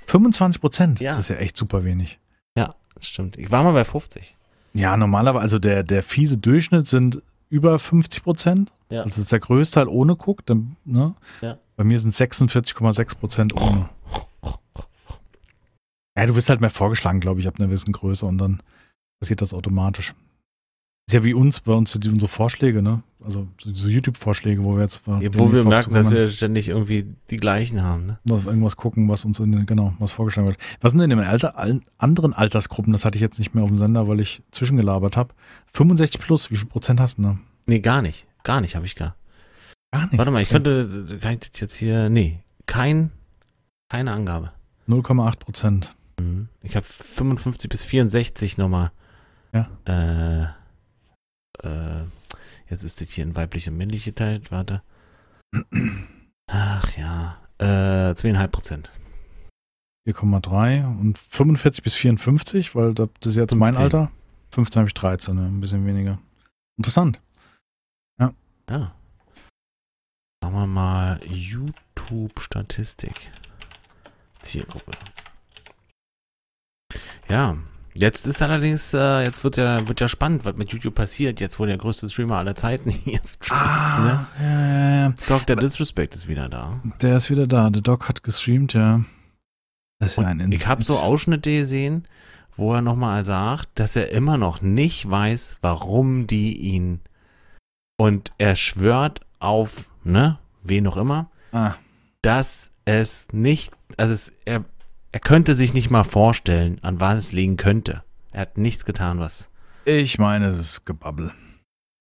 [0.08, 1.16] 25 Prozent, Ja.
[1.16, 2.20] das ist ja echt super wenig.
[3.00, 3.38] Stimmt.
[3.38, 4.36] Ich war mal bei 50.
[4.74, 8.72] Ja, normalerweise, also der, der fiese Durchschnitt sind über 50 Prozent.
[8.90, 9.04] Ja.
[9.04, 10.50] Das ist der größte halt ohne guckt.
[10.50, 11.16] Dann, ne?
[11.42, 11.58] Ja.
[11.76, 13.90] Bei mir sind 46,6 Prozent ohne.
[16.18, 18.62] Ja, du wirst halt mehr vorgeschlagen, glaube ich, ab einer gewissen Größe und dann
[19.20, 20.14] passiert das automatisch.
[21.08, 23.04] Ist ja wie uns, bei uns die, unsere Vorschläge, ne?
[23.26, 27.38] Also so YouTube-Vorschläge, wo wir jetzt Ja, wo wir merken, dass wir ständig irgendwie die
[27.38, 28.06] gleichen haben.
[28.06, 28.20] Ne?
[28.24, 30.60] was, irgendwas gucken, was uns in den, genau, was vorgeschlagen wird.
[30.82, 32.94] Was sind denn in den Alter, allen anderen Altersgruppen?
[32.94, 35.34] Das hatte ich jetzt nicht mehr auf dem Sender, weil ich zwischengelabert habe.
[35.74, 37.38] 65 plus, wie viel Prozent hast du da?
[37.66, 38.28] Nee, gar nicht.
[38.44, 39.16] Gar nicht habe ich gar.
[39.92, 40.18] Gar nicht.
[40.18, 43.12] Warte mal, ich könnte, kann ich das jetzt hier, nee, kein,
[43.90, 44.52] keine Angabe.
[44.88, 45.96] 0,8 Prozent.
[46.20, 46.48] Mhm.
[46.62, 48.92] Ich habe 55 bis 64 nochmal.
[49.52, 49.68] Ja.
[49.86, 50.44] Äh,
[51.64, 52.04] äh,
[52.70, 54.42] jetzt ist das hier ein weibliche und männliche Teil.
[54.50, 54.82] Warte.
[56.48, 57.42] Ach ja.
[57.58, 58.92] Äh, 2,5 Prozent.
[60.08, 63.84] 4,3 und 45 bis 54, weil das ist jetzt mein 15.
[63.84, 64.12] Alter.
[64.52, 65.48] 15 habe ich 13, ne?
[65.48, 66.20] ein bisschen weniger.
[66.78, 67.20] Interessant.
[68.70, 68.96] Ja.
[70.42, 73.32] Machen wir mal YouTube-Statistik.
[74.42, 74.92] Zielgruppe.
[77.28, 77.58] Ja.
[77.98, 81.60] Jetzt ist allerdings, äh, jetzt wird ja, wird ja spannend, was mit YouTube passiert, jetzt
[81.60, 83.62] wo der größte Streamer aller Zeiten hier streamt.
[84.04, 84.26] Ne?
[84.42, 85.14] ja, ja, ja.
[85.28, 85.56] Dr.
[85.56, 86.82] Disrespect ist wieder da.
[87.02, 87.70] Der ist wieder da.
[87.70, 89.02] Der Doc hat gestreamt, ja.
[90.00, 92.04] Das ist ja ein ich habe so Ausschnitte gesehen,
[92.58, 97.00] wo er nochmal sagt, dass er immer noch nicht weiß, warum die ihn.
[97.98, 101.76] Und er schwört auf, ne, wen auch immer, Ah,
[102.22, 104.66] dass es nicht, also es, er,
[105.16, 108.04] er könnte sich nicht mal vorstellen, an was es liegen könnte.
[108.34, 109.50] Er hat nichts getan, was.
[109.86, 111.32] ich meine, es ist Gebabbel.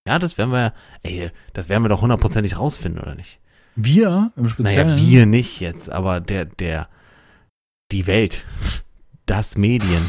[0.04, 3.38] Ja, das werden wir, ey, das werden wir doch hundertprozentig rausfinden, oder nicht?
[3.76, 4.96] Wir im Speziellen.
[4.96, 6.88] Naja, wir nicht jetzt, aber der, der,
[7.92, 8.44] die Welt,
[9.26, 10.02] das Medien.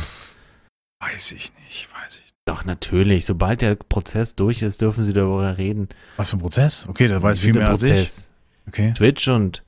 [0.99, 2.33] Weiß ich nicht, weiß ich.
[2.45, 3.27] Doch, natürlich.
[3.27, 5.89] Sobald der Prozess durch ist, dürfen sie darüber reden.
[6.17, 6.87] Was für ein Prozess?
[6.89, 7.89] Okay, der weiß viel mehr als ich.
[7.93, 8.31] Prozess.
[8.67, 8.93] Okay.
[8.95, 9.63] Twitch und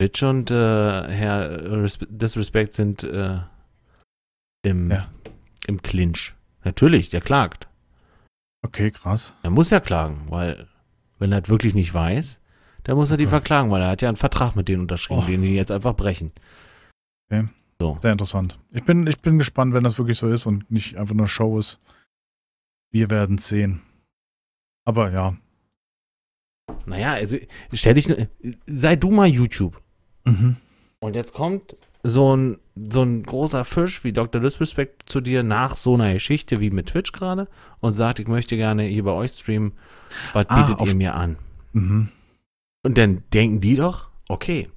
[0.00, 1.50] Twitch und äh, Herr
[1.84, 3.38] Respe- Disrespect sind äh,
[4.62, 5.10] im, Ja.
[5.66, 6.34] im Clinch.
[6.64, 7.68] Natürlich, der klagt.
[8.62, 9.34] Okay, krass.
[9.42, 10.68] Er muss ja klagen, weil
[11.18, 12.40] wenn er das wirklich nicht weiß,
[12.84, 13.30] dann muss er die Okay.
[13.30, 15.26] verklagen, weil er hat ja einen Vertrag mit denen unterschrieben, Oh.
[15.26, 16.32] den die jetzt einfach brechen.
[17.30, 18.58] Sehr interessant.
[18.70, 21.58] Ich bin, ich bin gespannt, wenn das wirklich so ist und nicht einfach nur Show
[21.58, 21.78] ist.
[22.90, 23.80] Wir werden es sehen.
[24.86, 25.36] Aber ja.
[26.86, 27.36] Naja, also
[27.72, 28.28] stell dich, nur-
[28.66, 29.80] sei du mal YouTube.
[30.30, 30.56] Mhm.
[31.00, 32.58] Und jetzt kommt so ein,
[32.90, 34.40] so ein großer Fisch wie Dr.
[34.40, 37.48] Disrespect zu dir nach so einer Geschichte wie mit Twitch gerade
[37.80, 39.72] und sagt, ich möchte gerne hier bei euch streamen.
[40.32, 41.36] Was Ah, bietet ihr mir an?
[41.72, 42.08] Mhm.
[42.84, 44.68] Und dann denken die doch, okay,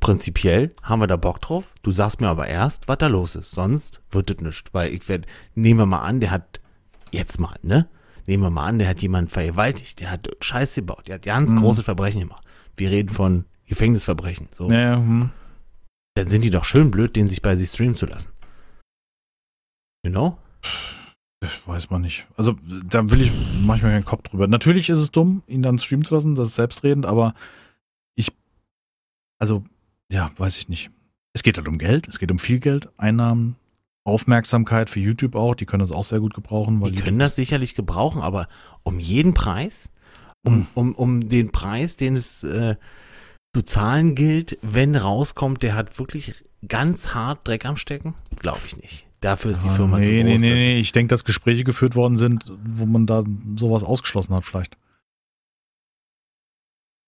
[0.00, 1.72] prinzipiell haben wir da Bock drauf.
[1.82, 3.50] Du sagst mir aber erst, was da los ist.
[3.50, 4.70] Sonst wird das nichts.
[4.72, 6.60] Weil ich werde, nehmen wir mal an, der hat,
[7.12, 7.88] jetzt mal, ne?
[8.26, 11.52] Nehmen wir mal an, der hat jemanden vergewaltigt, der hat Scheiße gebaut, der hat ganz
[11.52, 11.58] Mhm.
[11.58, 12.44] große Verbrechen gemacht.
[12.76, 14.48] Wir reden von Gefängnisverbrechen.
[14.52, 14.70] So.
[14.70, 15.30] Ja, hm.
[16.14, 18.30] Dann sind die doch schön blöd, den sich bei sich streamen zu lassen.
[20.04, 20.38] You know?
[21.66, 22.26] Weiß man nicht.
[22.36, 22.56] Also,
[22.86, 24.46] da will ich manchmal keinen Kopf drüber.
[24.46, 27.34] Natürlich ist es dumm, ihn dann streamen zu lassen, das ist selbstredend, aber
[28.16, 28.32] ich,
[29.38, 29.62] also,
[30.10, 30.90] ja, weiß ich nicht.
[31.34, 33.56] Es geht halt um Geld, es geht um viel Geld, Einnahmen,
[34.04, 36.82] Aufmerksamkeit für YouTube auch, die können das auch sehr gut gebrauchen.
[36.84, 38.48] Die können das sicherlich gebrauchen, aber
[38.84, 39.90] um jeden Preis,
[40.44, 40.66] um, Mhm.
[40.74, 42.76] um, um den Preis, den es äh,
[43.56, 46.34] zu zahlen gilt, wenn rauskommt, der hat wirklich
[46.68, 48.14] ganz hart Dreck am Stecken?
[48.38, 49.06] Glaube ich nicht.
[49.20, 50.24] Dafür ist die Ah, Firma nee, zu groß.
[50.24, 53.24] Nee, nee, nee, ich denke, dass Gespräche geführt worden sind, wo man da
[53.56, 54.76] sowas ausgeschlossen hat vielleicht.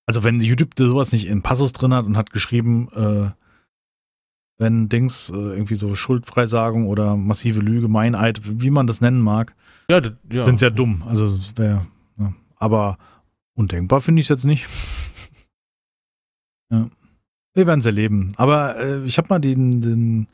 [0.07, 3.30] Also wenn YouTube sowas nicht in Passus drin hat und hat geschrieben, äh,
[4.57, 9.55] wenn Dings äh, irgendwie so Schuldfreisagung oder massive Lüge, Meineid, wie man das nennen mag,
[9.90, 10.46] Ja, das, ja.
[10.46, 11.03] sind ja dumm.
[11.07, 11.86] Also es wäre,
[12.16, 12.32] ja.
[12.57, 12.96] aber
[13.55, 14.66] undenkbar finde ich es jetzt nicht.
[16.70, 16.90] Ja.
[17.54, 18.32] Wir werden es erleben.
[18.36, 20.28] Aber äh, ich habe mal den, den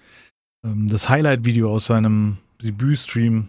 [0.64, 3.48] ähm, das Highlight-Video aus seinem Debüt-Stream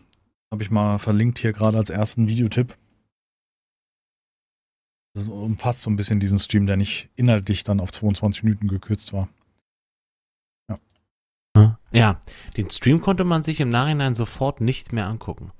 [0.51, 2.77] habe ich mal verlinkt hier gerade als ersten Videotipp.
[5.13, 9.13] Das umfasst so ein bisschen diesen Stream, der nicht inhaltlich dann auf 22 Minuten gekürzt
[9.13, 9.29] war.
[11.91, 12.19] Ja,
[12.57, 15.53] den Stream konnte man sich im Nachhinein sofort nicht mehr angucken.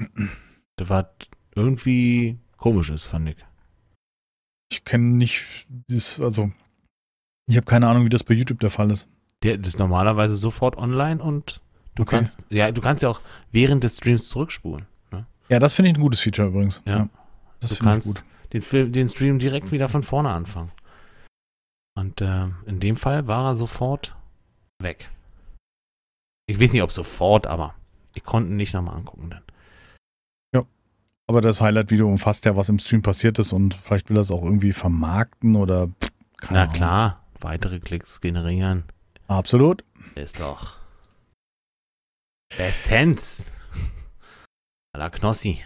[0.78, 1.14] Der war
[1.54, 3.45] irgendwie komisches, fand ich.
[4.70, 6.50] Ich kenne nicht, das, also
[7.48, 9.06] ich habe keine Ahnung, wie das bei YouTube der Fall ist.
[9.42, 11.60] Der ist normalerweise sofort online und
[11.94, 12.16] du Okay.
[12.16, 13.20] kannst, ja, du kannst ja auch
[13.52, 14.86] während des Streams zurückspulen.
[15.12, 15.26] Ne?
[15.48, 16.82] Ja, das finde ich ein gutes Feature übrigens.
[16.86, 17.08] Ja.
[17.60, 18.24] das Du finde ich kannst gut.
[18.52, 20.72] den Film, den Stream direkt wieder von vorne anfangen.
[21.96, 24.14] Und äh, in dem Fall war er sofort
[24.82, 25.10] weg.
[26.48, 27.74] Ich weiß nicht, ob sofort, aber
[28.14, 29.42] ich konnte ihn nicht nochmal angucken dann.
[31.28, 34.30] Aber das Highlight-Video umfasst ja, was im Stream passiert ist und vielleicht will er es
[34.30, 35.90] auch irgendwie vermarkten oder
[36.38, 36.74] keine Na Ahnung.
[36.74, 38.84] klar, weitere Klicks generieren.
[39.26, 39.82] Absolut.
[40.14, 40.76] Ist doch.
[42.56, 43.46] Bestens.
[44.92, 45.58] A la Knossi.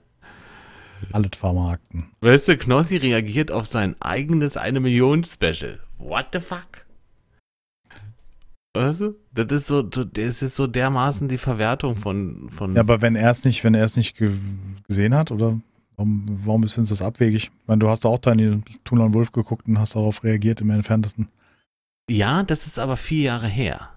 [1.12, 2.10] Alles vermarkten.
[2.20, 5.80] Weißt du, Knossi reagiert auf sein eigenes eine Million Special.
[5.98, 6.85] What the fuck?
[8.76, 9.14] Weißt du?
[9.32, 13.30] Das ist so, das ist so dermaßen die Verwertung von, von Ja, aber wenn er
[13.30, 14.30] es nicht, wenn er es nicht ge
[14.86, 15.58] gesehen hat, oder
[15.96, 17.44] warum, warum ist denn das abwegig?
[17.44, 20.70] Ich meine, du hast auch deine Tuna und Wolf geguckt und hast darauf reagiert im
[20.70, 21.28] entferntesten.
[22.10, 23.88] Ja, das ist aber vier Jahre her.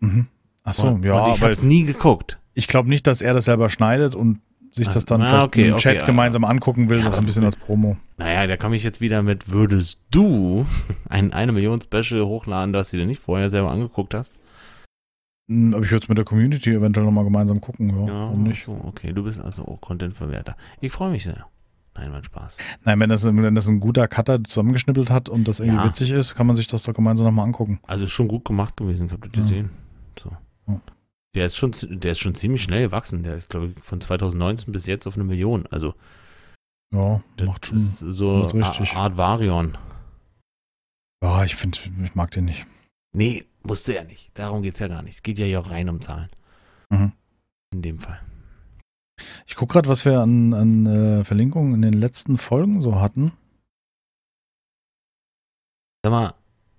[0.00, 0.26] Mhm.
[0.62, 2.38] Ach so, und, ja, und ich aber hab's nie geguckt.
[2.54, 4.40] ich glaube nicht, dass er das selber schneidet und
[4.78, 6.06] sich Ach, das dann ah, okay, im okay, Chat ja.
[6.06, 7.96] gemeinsam angucken will, Ja, das ein bisschen als Promo.
[8.16, 10.66] Naja, da komme ich jetzt wieder mit, würdest du
[11.08, 14.32] ein eine Million Special hochladen, das du dir nicht vorher selber angeguckt hast?
[15.50, 18.42] Hm, Aber ich würde es mit der Community eventuell nochmal gemeinsam gucken, ja, Ja, warum
[18.42, 18.64] nicht?
[18.64, 20.56] so, okay, du bist also auch Content-Verwerter.
[20.80, 21.46] Ich freue mich sehr.
[21.94, 22.58] Nein, mein Spaß.
[22.84, 25.84] Nein, wenn das, wenn das ein guter Cutter zusammengeschnippelt hat und das irgendwie Ja.
[25.86, 27.80] witzig ist, kann man sich das doch gemeinsam nochmal angucken.
[27.88, 29.42] Also ist schon gut gemacht gewesen, ich habe das Ja.
[29.42, 29.70] gesehen.
[30.22, 30.30] So.
[31.34, 33.22] Der ist schon, der ist schon ziemlich schnell gewachsen.
[33.22, 35.66] Der ist, glaube ich, von 2019 bis jetzt auf eine Million.
[35.70, 35.94] Also
[36.92, 37.76] Ja, macht schon.
[37.76, 38.96] ist so macht richtig.
[38.96, 39.76] Art Varion.
[41.22, 42.66] Ja, ich finde, ich mag den nicht.
[43.12, 44.30] Nee, musste ja nicht.
[44.38, 45.14] Darum geht's ja gar nicht.
[45.16, 46.28] Es geht ja hier auch rein um Zahlen.
[46.90, 47.12] Mhm.
[47.72, 48.20] In dem Fall.
[49.46, 53.32] Ich gucke gerade, was wir an, an äh, Verlinkungen in den letzten Folgen so hatten.
[56.04, 56.34] Sag mal,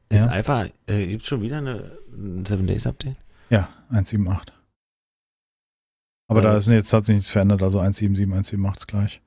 [0.10, 0.32] ist Ja.
[0.32, 3.18] Alpha, äh, gibt's schon wieder eine, ein Seven Days Update?
[3.50, 4.54] Ja, 178.
[6.28, 6.44] Aber Äh.
[6.44, 9.22] da ist jetzt hat sich nichts verändert, also 177, 178 ist gleich.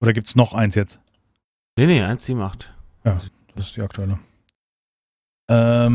[0.00, 0.98] Oder gibt es noch eins jetzt?
[1.76, 2.68] Nee, nee, 178.
[3.04, 4.18] Das ist die aktuelle.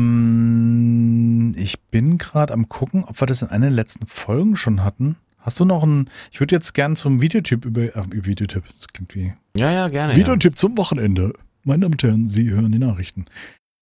[0.08, 4.84] Ähm, ich bin gerade am gucken, ob wir das in einer der letzten Folgen schon
[4.84, 5.16] hatten.
[5.38, 9.14] Hast du noch einen, ich würde jetzt gern zum Videotyp über, äh, Videotyp, das klingt
[9.14, 10.12] wie Ja, ja, gerne.
[10.12, 10.18] ja.
[10.18, 11.32] Videotipp zum Wochenende.
[11.64, 13.26] Meine Damen und Herren, Sie hören die Nachrichten.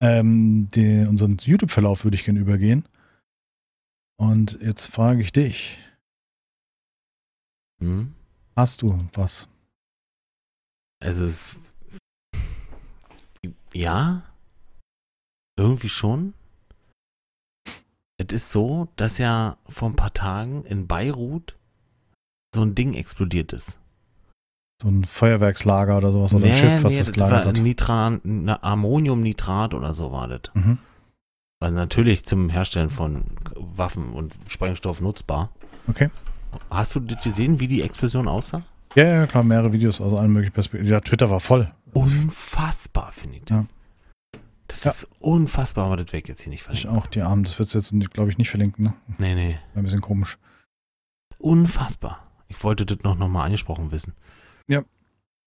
[0.00, 2.84] Ähm, den, unseren YouTube-Verlauf würde ich gerne übergehen.
[4.18, 5.78] Und jetzt frage ich dich,
[7.80, 8.14] Hm?
[8.56, 9.48] hast du was?
[11.00, 11.58] Es ist.
[13.74, 14.22] Ja.
[15.58, 16.32] Irgendwie schon.
[18.18, 21.56] Es ist so, dass ja vor ein paar Tagen in Beirut
[22.54, 23.78] so ein Ding explodiert ist.
[24.82, 27.56] So ein Feuerwerkslager oder sowas oder ein Schiff, was das war gelagert hat?
[27.58, 30.54] Nitran, na, Ammoniumnitrat oder so war das.
[30.54, 30.78] Mhm.
[31.60, 35.50] Also natürlich zum Herstellen von Waffen und Sprengstoff nutzbar.
[35.88, 36.10] Okay.
[36.70, 38.62] Hast du gesehen, wie die Explosion aussah?
[38.94, 40.92] Ja, ja, klar, mehrere Videos aus allen möglichen Perspektiven.
[40.92, 41.70] Ja, Twitter war voll.
[41.92, 43.44] Unfassbar, finde ich.
[43.44, 43.56] das.
[43.58, 43.66] Ja.
[44.68, 44.90] Das Ja.
[44.90, 46.90] ist unfassbar, aber das weg jetzt hier nicht Ich verlinken.
[46.98, 47.44] auch, die Armen.
[47.44, 48.94] Das wird jetzt, glaube ich, nicht verlinken, ne?
[49.18, 49.48] Nee, nee.
[49.50, 50.38] Wäre ein bisschen komisch.
[51.38, 52.26] Unfassbar.
[52.48, 54.14] Ich wollte das noch, noch mal angesprochen wissen.
[54.68, 54.82] Ja.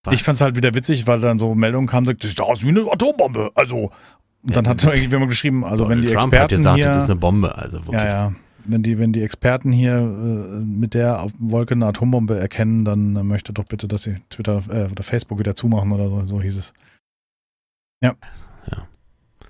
[0.03, 0.13] Was?
[0.13, 2.61] Ich fand es halt wieder witzig, weil dann so Meldungen kamen, sagt, das sieht aus
[2.63, 3.51] wie eine Atombombe.
[3.55, 3.91] Also,
[4.43, 6.97] und dann Ja, hat irgendjemand geschrieben, also wenn die Trump Experten hat gesagt, hier, das
[7.03, 7.55] ist eine Bombe.
[7.57, 7.93] Also wirklich.
[7.95, 8.33] Ja, ja.
[8.65, 13.23] Wenn die, wenn die Experten hier äh, mit der Wolke eine Atombombe erkennen, dann äh,
[13.23, 16.57] möchte doch bitte, dass sie Twitter äh, oder Facebook wieder zumachen oder so, so hieß
[16.57, 16.73] es.
[18.03, 18.15] Ja.
[18.71, 18.87] Ja.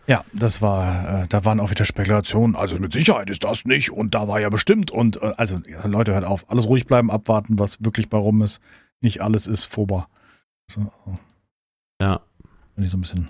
[0.07, 2.55] Ja, das war, äh, da waren auch wieder Spekulationen.
[2.55, 5.85] Also mit Sicherheit ist das nicht und da war ja bestimmt und äh, also ja,
[5.85, 8.59] Leute, hört auf, alles ruhig bleiben, abwarten, was wirklich bei rum ist.
[9.01, 10.09] Nicht alles ist vorbar.
[10.69, 11.19] So, also,
[12.01, 12.21] Ja.
[12.75, 13.29] bin ich so ein bisschen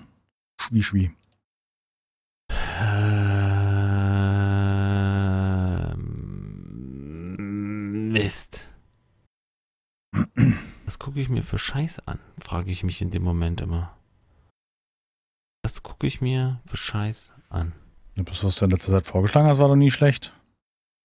[0.60, 1.10] schwie-schwie.
[8.10, 8.66] Mist.
[10.84, 12.18] Was gucke ich mir für Scheiß an?
[12.40, 13.96] Frage ich mich in dem Moment immer.
[15.62, 17.72] Was gucke ich mir für Scheiß an?
[18.16, 20.32] Das, was du in letzter Zeit vorgeschlagen hast, war doch nie schlecht.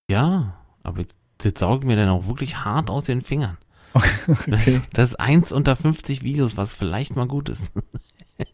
[0.10, 3.60] Ja, aber jetzt, sauge ich mir dann auch wirklich hart aus den Fingern.
[3.94, 4.82] Okay.
[4.92, 7.72] Das ist eins unter 50 Videos, was vielleicht mal gut ist.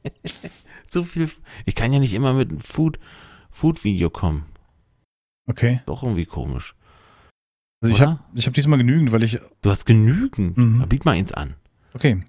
[0.90, 1.32] so viel.
[1.66, 3.00] Ich kann ja nicht immer mit einem Food,
[3.50, 4.46] Food-Video kommen.
[5.48, 5.82] Okay.
[5.86, 6.76] Doch irgendwie komisch.
[7.82, 9.40] Also ich habe ich hab diesmal genügend, weil ich.
[9.62, 10.56] Du hast genügend.
[10.56, 10.80] Mhm.
[10.80, 11.56] Da biet mal eins an.
[11.96, 12.24] Okay.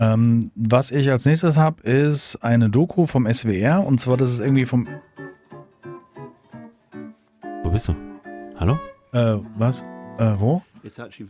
[0.00, 3.86] Ähm, was ich als nächstes habe, ist eine Doku vom SWR.
[3.86, 4.88] Und zwar, das ist irgendwie vom.
[7.62, 7.94] Wo bist du?
[8.58, 8.78] Hallo?
[9.12, 9.82] Äh, was?
[10.18, 10.62] Äh, wo?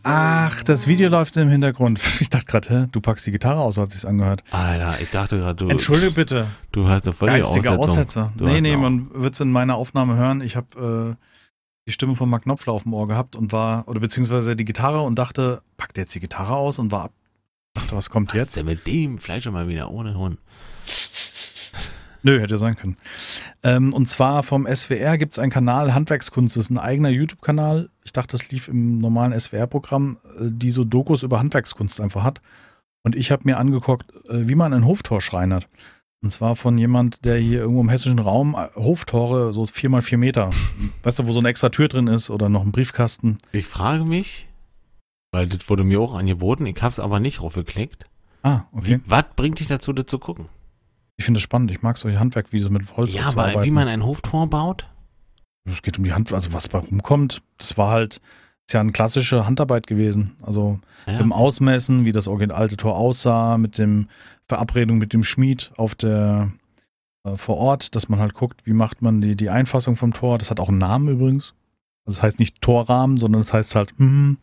[0.03, 2.01] Ach, das Video läuft im Hintergrund.
[2.21, 4.43] Ich dachte gerade, hä, du packst die Gitarre aus, hat sich's angehört.
[4.51, 6.47] Alter, ich dachte gerade, du, Entschuldige bitte.
[6.73, 8.25] du hast eine völlige Geistige Aussetzung.
[8.25, 8.33] Aussetzer.
[8.37, 10.41] Du Nee, nee, man wird's in meiner Aufnahme hören.
[10.41, 11.25] Ich habe äh,
[11.87, 15.03] die Stimme von Mark Knopfler auf dem Ohr gehabt und war, oder beziehungsweise die Gitarre
[15.03, 17.13] und dachte, packt jetzt die Gitarre aus und war ab.
[17.75, 18.57] Dachte, was kommt Was ist jetzt?
[18.57, 20.39] denn mit dem Fleisch mal wieder ohne Hund?
[22.23, 22.97] Nö, hätte ja sein können.
[23.63, 26.57] Ähm, und zwar vom SWR gibt es einen Kanal Handwerkskunst.
[26.57, 27.91] Das ist ein eigener YouTube-Kanal.
[28.03, 32.41] Ich dachte, das lief im normalen SWR-Programm, äh, die so Dokus über Handwerkskunst einfach hat.
[33.03, 35.69] Und ich habe mir angeguckt, äh, wie man ein Hoftor schreinert.
[36.25, 40.01] Und zwar von jemand, der hier irgendwo im hessischen Raum äh, Hoftore, so vier mal
[40.01, 40.49] vier Meter,
[41.03, 43.37] weißt du, wo so eine extra Tür drin ist oder noch ein Briefkasten.
[43.53, 44.49] Ich frage mich,
[45.33, 48.07] weil das wurde mir auch angeboten, ich habe es aber nicht raufgeklickt.
[48.43, 49.01] Ah, okay.
[49.05, 50.47] Wie, was bringt dich dazu, das zu gucken?
[51.19, 51.71] Ich finde das spannend.
[51.71, 53.13] Ich mag solche Handwerkvideos mit Holz.
[53.13, 53.65] ja, aber arbeiten.
[53.65, 54.89] wie man ein Hoftor baut?
[55.71, 57.43] Es geht um die Hand, also was bei rumkommt.
[57.59, 58.23] Das war halt,
[58.67, 60.37] ist ja eine klassische Handarbeit gewesen.
[60.43, 61.19] Also Ja.
[61.19, 64.09] im Ausmessen, wie das original alte Tor aussah, mit dem
[64.49, 66.53] Verabredung mit dem Schmied auf der
[67.25, 70.39] äh, vor Ort, dass man halt guckt, wie macht man die, die Einfassung vom Tor.
[70.39, 71.55] Das hat auch einen Namen übrigens.
[72.07, 74.39] Also das heißt nicht Torrahmen, sondern das heißt halt, hm,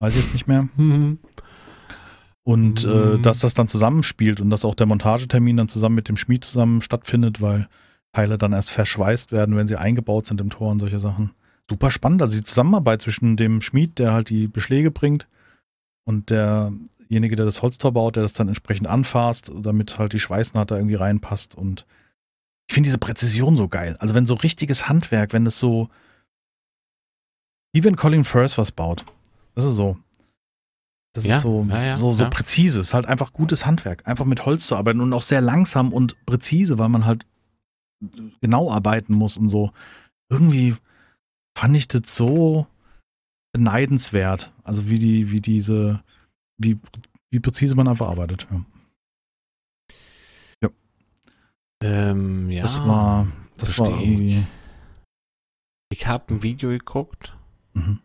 [0.00, 0.68] weiß ich jetzt nicht mehr.
[2.44, 6.16] Und äh, dass das dann zusammenspielt und dass auch der Montagetermin dann zusammen mit dem
[6.16, 7.68] Schmied zusammen stattfindet, weil
[8.12, 11.30] Teile dann erst verschweißt werden, wenn sie eingebaut sind im Tor und solche Sachen.
[11.70, 12.20] Super spannend.
[12.20, 15.28] Also die Zusammenarbeit zwischen dem Schmied, der halt die Beschläge bringt,
[16.04, 16.32] und
[17.12, 20.76] derjenige, der das Holztor baut, der das dann entsprechend anfasst, damit halt die Schweißnaht da
[20.76, 21.54] irgendwie reinpasst.
[21.54, 21.86] Und
[22.68, 23.96] ich finde diese Präzision so geil.
[24.00, 25.90] Also wenn so richtiges Handwerk, wenn das so,
[27.74, 29.04] wie wenn Colin Firth was baut.
[29.54, 29.98] Das ist so.
[31.14, 32.80] Das Ja, ist so, ja, ja, so, so präzise.
[32.80, 34.06] Es ist halt einfach gutes Handwerk.
[34.06, 37.26] Einfach mit Holz zu arbeiten und auch sehr langsam und präzise, weil man halt
[38.40, 39.70] genau arbeiten muss und so.
[40.30, 40.76] Irgendwie
[41.54, 42.66] fand ich das so
[43.52, 44.50] beneidenswert.
[44.64, 46.02] Also wie die, wie diese,
[46.62, 46.78] wie,
[47.30, 48.46] wie präzise man einfach arbeitet.
[48.50, 48.60] Ja.
[51.82, 52.62] Ähm, ja.
[52.62, 54.46] Das war, das war verstehe irgendwie.
[55.92, 57.36] Ich habe ein Video geguckt
[57.74, 58.00] Mhm.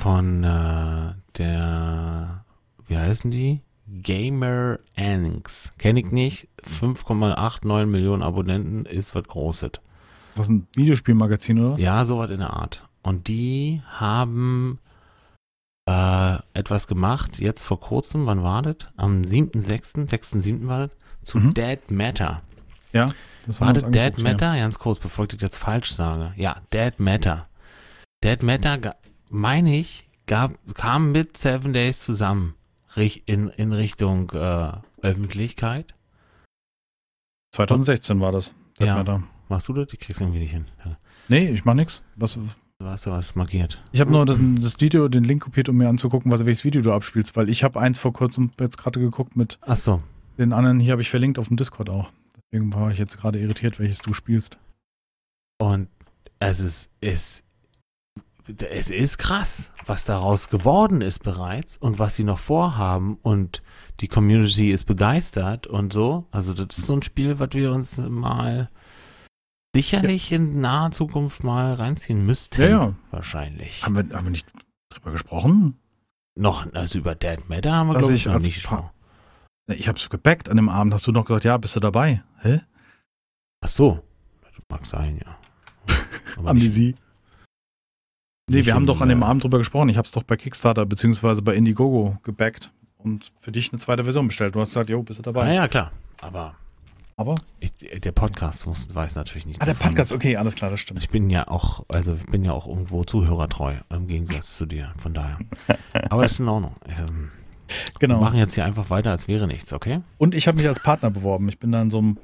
[0.00, 2.44] von äh, der,
[2.86, 3.62] wie heißen die?
[3.86, 5.72] Gamer Anx.
[5.78, 6.48] Kenne ich nicht.
[6.62, 9.72] 5,89 Millionen Abonnenten ist was Großes.
[10.36, 11.82] Was ein Videospielmagazin oder was?
[11.82, 12.86] Ja, sowas in der Art.
[13.02, 14.78] Und die haben
[15.88, 18.76] äh, etwas gemacht, jetzt vor kurzem, wann war das?
[18.96, 20.66] Am 7.6., 6.7.
[20.68, 21.54] war das, zu Mhm.
[21.54, 22.42] Dead Matter.
[22.92, 24.24] Das haben War das Dead angeguckt, ja.
[24.32, 24.56] Matter?
[24.56, 26.32] Ganz kurz, bevor ich das jetzt falsch sage.
[26.36, 27.48] Ja, Dead Matter.
[28.22, 28.94] Dead Matter,
[29.30, 32.54] meine ich, gab, kam mit Seven Days zusammen
[33.26, 34.72] in, in Richtung äh,
[35.02, 35.94] Öffentlichkeit.
[37.54, 38.52] 2016 war das.
[38.78, 38.96] Dead Ja.
[38.96, 39.22] Matter.
[39.48, 39.92] Machst du das?
[39.92, 40.66] Ich krieg's irgendwie nicht hin.
[40.84, 40.92] Ja.
[41.28, 42.02] Nee, ich mach nix.
[42.16, 42.38] Was,
[42.80, 43.82] Du hast da was markiert.
[43.92, 46.80] ich habe nur das, das Video, den Link kopiert, um mir anzugucken, was, welches Video
[46.80, 50.00] du abspielst, weil ich habe eins vor kurzem jetzt gerade geguckt mit Ach so.
[50.38, 52.10] den anderen, hier habe ich verlinkt auf dem Discord auch.
[52.50, 54.56] Deswegen war ich jetzt gerade irritiert, welches du spielst.
[55.60, 55.88] Und
[56.38, 57.44] es ist, es,
[58.70, 63.62] es ist krass, was daraus geworden ist bereits und was sie noch vorhaben und
[64.00, 66.24] die Community ist begeistert und so.
[66.30, 68.70] Also das ist so ein Spiel, was wir uns mal
[69.74, 72.62] sicherlich in naher Zukunft mal reinziehen müssten.
[72.62, 72.94] Ja, ja.
[73.10, 73.84] Wahrscheinlich.
[73.84, 74.46] Haben wir, haben wir nicht
[74.90, 75.76] drüber gesprochen?
[76.36, 78.90] noch, also über Dead Matter haben wir, Also glaube ich, noch nicht gesprochen.
[79.68, 80.94] Ja, Ich hab's gebackt an dem Abend.
[80.94, 82.22] Hast du noch gesagt, ja, bist du dabei?
[82.40, 82.60] Hä?
[83.62, 84.02] Ach so.
[84.42, 85.36] Das mag sein, ja.
[86.44, 86.94] Amnesie.
[88.48, 89.88] Nee, wir haben doch an dem äh, Abend drüber gesprochen.
[89.90, 94.26] Ich hab's doch bei Kickstarter beziehungsweise bei Indiegogo gebackt und für dich eine zweite Version
[94.26, 94.54] bestellt.
[94.54, 95.46] Du hast gesagt, jo, bist du dabei?
[95.46, 95.92] Ah ja, klar.
[96.20, 96.56] Aber
[97.20, 97.34] Aber?
[97.60, 99.60] ich, der Podcast muss, weiß natürlich nicht.
[99.60, 101.02] Ah, der Podcast, okay, alles klar, das stimmt.
[101.02, 104.94] Ich bin ja auch, also ich bin ja auch irgendwo zuhörertreu, im Gegensatz zu dir,
[104.96, 105.38] von daher.
[106.08, 106.72] Aber ist in Ordnung.
[106.88, 107.28] Ähm,
[107.68, 108.20] Wir Genau.
[108.20, 110.00] machen jetzt hier einfach weiter, als wäre nichts, okay?
[110.16, 111.46] Und ich habe mich als Partner beworben.
[111.50, 112.16] Ich bin da in so einem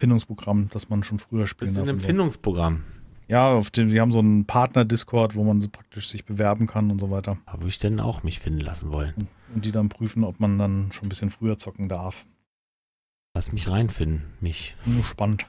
[0.00, 2.00] Findungsprogramm, das man schon früher spielen Bist in darf einem.
[2.00, 2.82] Findungsprogramm.
[3.28, 6.98] Ja, auf dem, die haben so einen Partner-Discord, wo man praktisch sich bewerben kann und
[6.98, 7.38] so weiter.
[7.46, 9.28] Da würde ich denn auch mich finden lassen wollen.
[9.54, 12.24] Und die dann prüfen, ob man dann schon ein bisschen früher zocken darf.
[13.34, 14.76] Lass mich reinfinden, mich.
[14.84, 15.46] Nur spannend.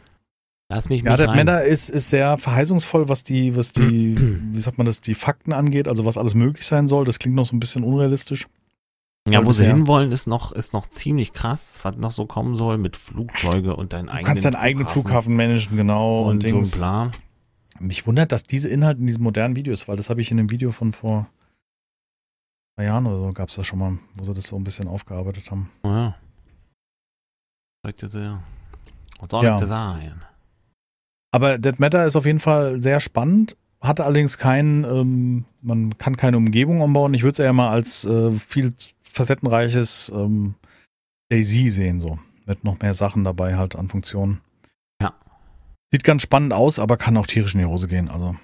[0.69, 1.35] Lass mich Ja, der rein.
[1.35, 4.17] Männer ist, ist sehr verheißungsvoll, was die, was die,
[4.53, 7.05] wie sagt man das, die Fakten angeht, also was alles möglich sein soll.
[7.05, 8.47] Das klingt noch so ein bisschen unrealistisch.
[9.29, 12.77] Ja, wo sie hinwollen, ist noch, ist noch ziemlich krass, was noch so kommen soll
[12.77, 16.23] mit Flugzeuge und deinen Du eigenen kannst deinen eigenen Flughafen managen, genau.
[16.23, 16.71] Und, und, so Dings.
[16.71, 17.11] Plan.
[17.79, 20.51] Mich wundert, dass diese Inhalte in diesen modernen Videos, weil das habe ich in einem
[20.51, 21.27] Video von vor
[22.75, 24.89] zwei Jahren oder so, gab es das schon mal, wo sie das so ein bisschen
[24.89, 25.69] aufgearbeitet haben.
[25.85, 26.15] Ja.
[27.83, 28.43] Sagt ja sehr.
[29.19, 29.55] Was soll Ja.
[29.55, 30.21] ich da sagen?
[31.31, 36.15] Aber Dead Matter ist auf jeden Fall sehr spannend, hat allerdings keinen, ähm, man kann
[36.15, 37.13] keine Umgebung umbauen.
[37.13, 38.73] Ich würde es eher mal als äh, viel
[39.11, 40.55] facettenreiches ähm,
[41.29, 42.19] Daisy sehen, so.
[42.45, 44.41] Mit noch mehr Sachen dabei halt an Funktionen.
[45.01, 45.13] Ja.
[45.91, 48.09] Sieht ganz spannend aus, aber kann auch tierisch in die Hose gehen.
[48.09, 48.35] Also,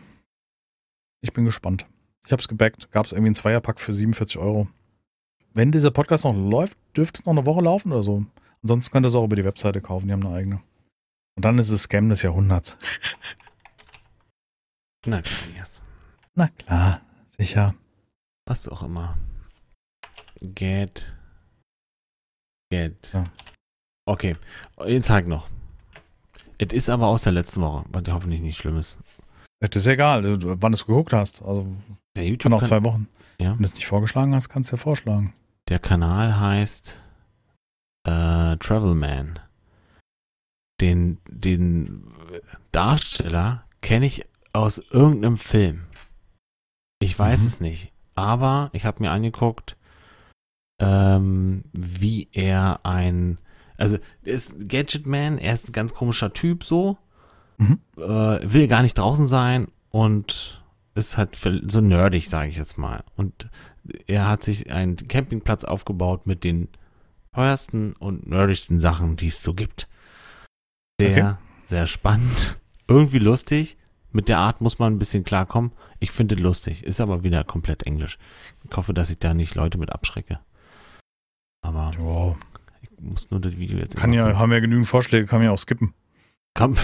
[1.21, 1.85] ich bin gespannt.
[2.25, 2.91] Ich habe es gebackt.
[2.91, 4.67] Gab es irgendwie einen Zweierpack für 47 Euro.
[5.53, 8.25] Wenn dieser Podcast noch läuft, dürfte es noch eine Woche laufen oder so.
[8.63, 10.07] Ansonsten könnt ihr es auch über die Webseite kaufen.
[10.07, 10.61] Die haben eine eigene.
[11.35, 12.77] Und dann ist es Scam des Jahrhunderts.
[15.05, 15.81] Na klar, jetzt.
[16.35, 17.73] Na klar, sicher.
[18.45, 19.17] Was auch immer.
[20.41, 21.15] Get.
[22.69, 23.11] Get.
[23.13, 23.25] Ja.
[24.05, 24.35] Okay,
[24.85, 25.47] den Tag noch.
[26.57, 28.97] Es ist aber aus der letzten Woche, was hoffentlich nicht schlimm ist.
[29.61, 31.41] Das ist egal, wann du es geguckt hast.
[31.41, 31.67] Also
[32.15, 33.07] Der kann YouTube auch zwei Wochen.
[33.39, 33.51] Ja.
[33.51, 35.33] Wenn du es nicht vorgeschlagen hast, kannst du ja vorschlagen.
[35.69, 36.99] Der Kanal heißt
[38.09, 39.39] äh, Travelman.
[40.81, 42.03] Den, den
[42.71, 44.23] Darsteller kenne ich
[44.53, 45.83] aus irgendeinem Film.
[47.01, 47.47] Ich weiß Mhm.
[47.47, 47.93] es nicht.
[48.15, 49.77] Aber ich habe mir angeguckt,
[50.81, 53.37] ähm, wie er ein,
[53.77, 56.97] also er ist Gadget Man, er ist ein ganz komischer Typ so,
[57.57, 57.79] Mhm.
[57.97, 58.01] äh,
[58.53, 60.63] will gar nicht draußen sein und
[60.95, 61.37] ist halt
[61.67, 63.03] so nerdig, sage ich jetzt mal.
[63.15, 63.49] Und
[64.07, 66.69] er hat sich einen Campingplatz aufgebaut mit den
[67.33, 69.87] teuersten und nerdigsten Sachen, die es so gibt.
[70.99, 71.35] Sehr, Okay.
[71.67, 72.57] sehr spannend.
[72.87, 73.77] Irgendwie lustig.
[74.11, 75.71] Mit der Art muss man ein bisschen klarkommen.
[75.99, 76.83] Ich finde es lustig.
[76.83, 78.17] Ist aber wieder komplett Englisch.
[78.69, 80.39] Ich hoffe, dass ich da nicht Leute mit abschrecke.
[81.61, 82.35] Aber Ja,
[82.81, 83.95] ich muss nur das Video jetzt.
[83.95, 85.93] kann ja, haben ja genügend Vorschläge, kann man ja auch skippen.
[86.55, 86.75] Kann,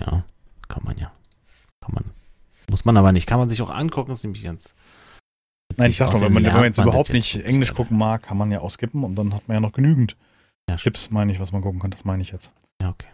[0.00, 0.24] ja,
[0.68, 1.12] kann man ja.
[1.80, 2.04] Kann man.
[2.70, 3.26] Muss man aber nicht.
[3.26, 4.10] Kann man sich auch angucken.
[4.12, 4.74] Ist nämlich ganz.
[5.76, 8.50] Nein, ich sag doch, wenn man, man jetzt überhaupt nicht Englisch gucken mag, kann man
[8.50, 10.16] ja auch skippen und dann hat man ja noch genügend
[10.68, 11.90] Ja, Tipps, meine ich, was man gucken kann.
[11.90, 12.50] Das meine ich jetzt.
[12.80, 13.08] Ja, okay.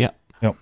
[0.00, 0.12] Ja.
[0.40, 0.54] Ja.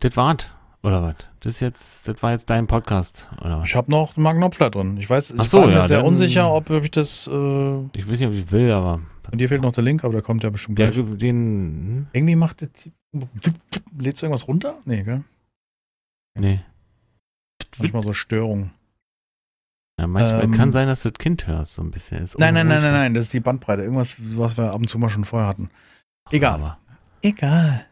[0.00, 0.50] Das war's.
[0.82, 1.16] Oder was?
[1.40, 3.68] Das ist jetzt, das war jetzt dein Podcast, oder was?
[3.68, 4.96] Ich habe noch Mark Knopfler drin.
[4.96, 7.26] Ich weiß, ich so, mir ja, sehr dann- unsicher, ob ich das.
[7.26, 9.00] Äh, Ich weiß nicht, ob ich will, aber.
[9.32, 11.16] dir fehlt noch der Link, aber der kommt ja bestimmt Der, gleich.
[11.18, 12.08] den.
[12.12, 12.70] Irgendwie macht das.
[13.98, 14.78] Lädst du irgendwas runter?
[14.86, 15.16] Nee, gell?
[15.16, 15.24] hm?
[16.38, 16.60] Nee.
[17.78, 18.70] Manchmal so Störungen.
[20.00, 22.22] Ja, manchmal Ähm, kann sein, dass du das Kind hörst, so ein bisschen.
[22.22, 23.82] Ist Nein, nein, nein, nein, nein, das ist die Bandbreite.
[23.82, 25.68] Irgendwas, was wir ab und zu mal schon vorher hatten.
[26.30, 26.54] Egal.
[26.54, 26.78] Aber.
[27.20, 27.84] Egal.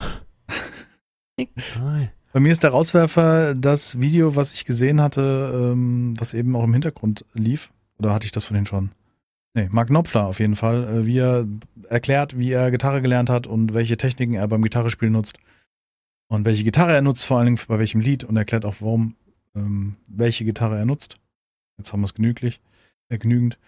[1.36, 2.12] Egal.
[2.34, 6.64] Bei mir ist der Rauswerfer das Video, was ich gesehen hatte, ähm, was eben auch
[6.64, 7.70] im Hintergrund lief.
[7.98, 8.90] Oder hatte ich das von Ihnen schon?
[9.54, 11.46] Nee, Mark Knopfler auf jeden Fall, äh, wie er
[11.88, 15.38] erklärt, wie er Gitarre gelernt hat und welche Techniken er beim Gitarrespielen nutzt.
[16.28, 19.16] Und welche Gitarre er nutzt, vor allen Dingen bei welchem Lied und erklärt auch, warum,
[19.56, 21.16] ähm, welche Gitarre er nutzt.
[21.80, 22.60] Jetzt haben wir es genüglich,
[23.08, 23.58] äh, genügend.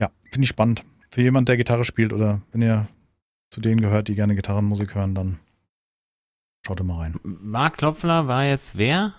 [0.00, 0.84] Ja, finde ich spannend.
[1.10, 2.86] Für jemand, der Gitarre spielt oder wenn ihr
[3.50, 5.38] zu denen gehört, die gerne Gitarrenmusik hören, dann
[6.64, 7.18] schaut immer rein.
[7.22, 9.14] Mark Klopfler war jetzt wer?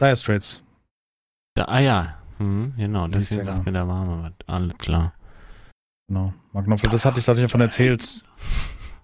[0.00, 0.62] Dire Straits.
[1.56, 2.18] Der, ah ja.
[2.38, 4.48] Mhm, genau, deswegen sagt mir der Warme was.
[4.48, 5.12] Alles klar.
[6.08, 6.32] Genau.
[6.52, 8.24] Mark Knopfler, das hatte ich, hatte ich davon erzählt.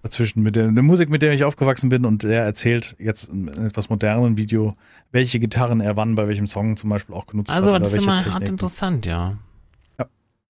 [0.03, 3.49] Dazwischen mit der, der Musik, mit der ich aufgewachsen bin und er erzählt jetzt in
[3.49, 4.75] einem etwas modernen Video,
[5.11, 7.81] welche Gitarren er wann bei welchem Song zum Beispiel auch genutzt Also, hat.
[7.83, 8.49] das oder ist immer hart Techniken.
[8.51, 9.37] interessant, ja.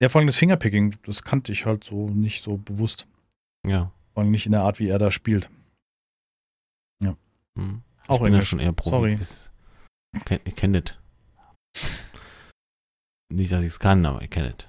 [0.01, 3.07] Ja, vor allem das Fingerpicking, das kannte ich halt so nicht so bewusst.
[3.65, 3.91] Ja.
[4.13, 5.49] Vor allem nicht in der Art, wie er da spielt.
[7.55, 7.83] Hm.
[8.07, 8.49] Auch ich bin ja Englisch.
[8.49, 8.89] schon eher Profi.
[8.89, 9.19] Sorry.
[10.15, 10.95] Ich kenn- kenne das.
[13.31, 14.67] Nicht, dass ich es kann, aber ich kenne das.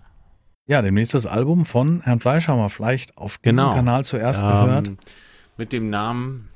[0.66, 3.74] Ja, demnächst das Album von Herrn Fleisch haben wir vielleicht auf diesem Genau.
[3.74, 4.88] Kanal zuerst gehört.
[4.88, 4.98] Ähm,
[5.58, 6.48] mit dem Namen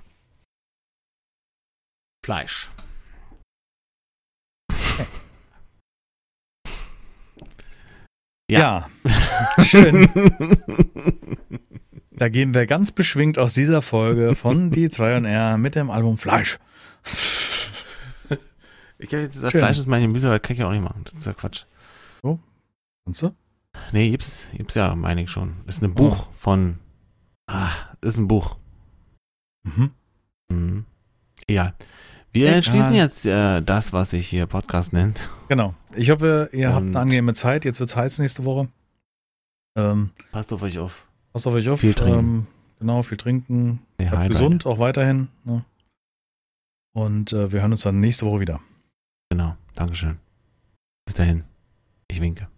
[2.25, 2.71] Fleisch.
[8.51, 8.89] Ja.
[9.63, 10.09] schön.
[12.11, 15.89] Da gehen wir ganz beschwingt aus dieser Folge von Die 2 und R mit dem
[15.89, 16.59] Album Fleisch.
[18.99, 19.61] Ich habe jetzt gesagt, Schön.
[19.61, 21.05] Fleisch ist mein Gemüse, aber das kann ich auch nicht machen.
[21.05, 21.65] Das ist ja Quatsch.
[23.05, 23.37] Findest du?
[23.93, 25.55] Nee, gibt's, gibt's ja, meine ich schon.
[25.67, 26.79] Ist ein Buch von.
[27.51, 27.71] Ah,
[28.03, 28.57] ist ein Buch.
[29.65, 29.91] Mhm.
[30.51, 30.85] Mhm.
[31.47, 31.75] Egal.
[32.33, 32.63] Wir Egal.
[32.63, 35.29] schließen jetzt äh, das, was sich hier Podcast nennt.
[35.49, 35.75] Genau.
[35.97, 37.65] Ich hoffe, ihr habt Und- eine angenehme Zeit.
[37.65, 38.69] Jetzt wird's heiß nächste Woche.
[39.77, 41.07] Ähm, Passt auf euch auf.
[41.33, 41.81] passt auf euch auf.
[41.81, 42.19] Viel trinken.
[42.19, 42.47] Ähm,
[42.81, 43.81] genau, viel trinken.
[43.99, 45.29] Nee, Bleibt gesund, auch weiterhin.
[45.45, 45.65] Ne?
[46.95, 48.61] Und äh, wir hören uns dann nächste Woche wieder.
[49.31, 49.57] Genau.
[49.75, 50.19] Dankeschön.
[51.07, 51.45] Bis dahin.
[52.09, 52.49] Ich winke.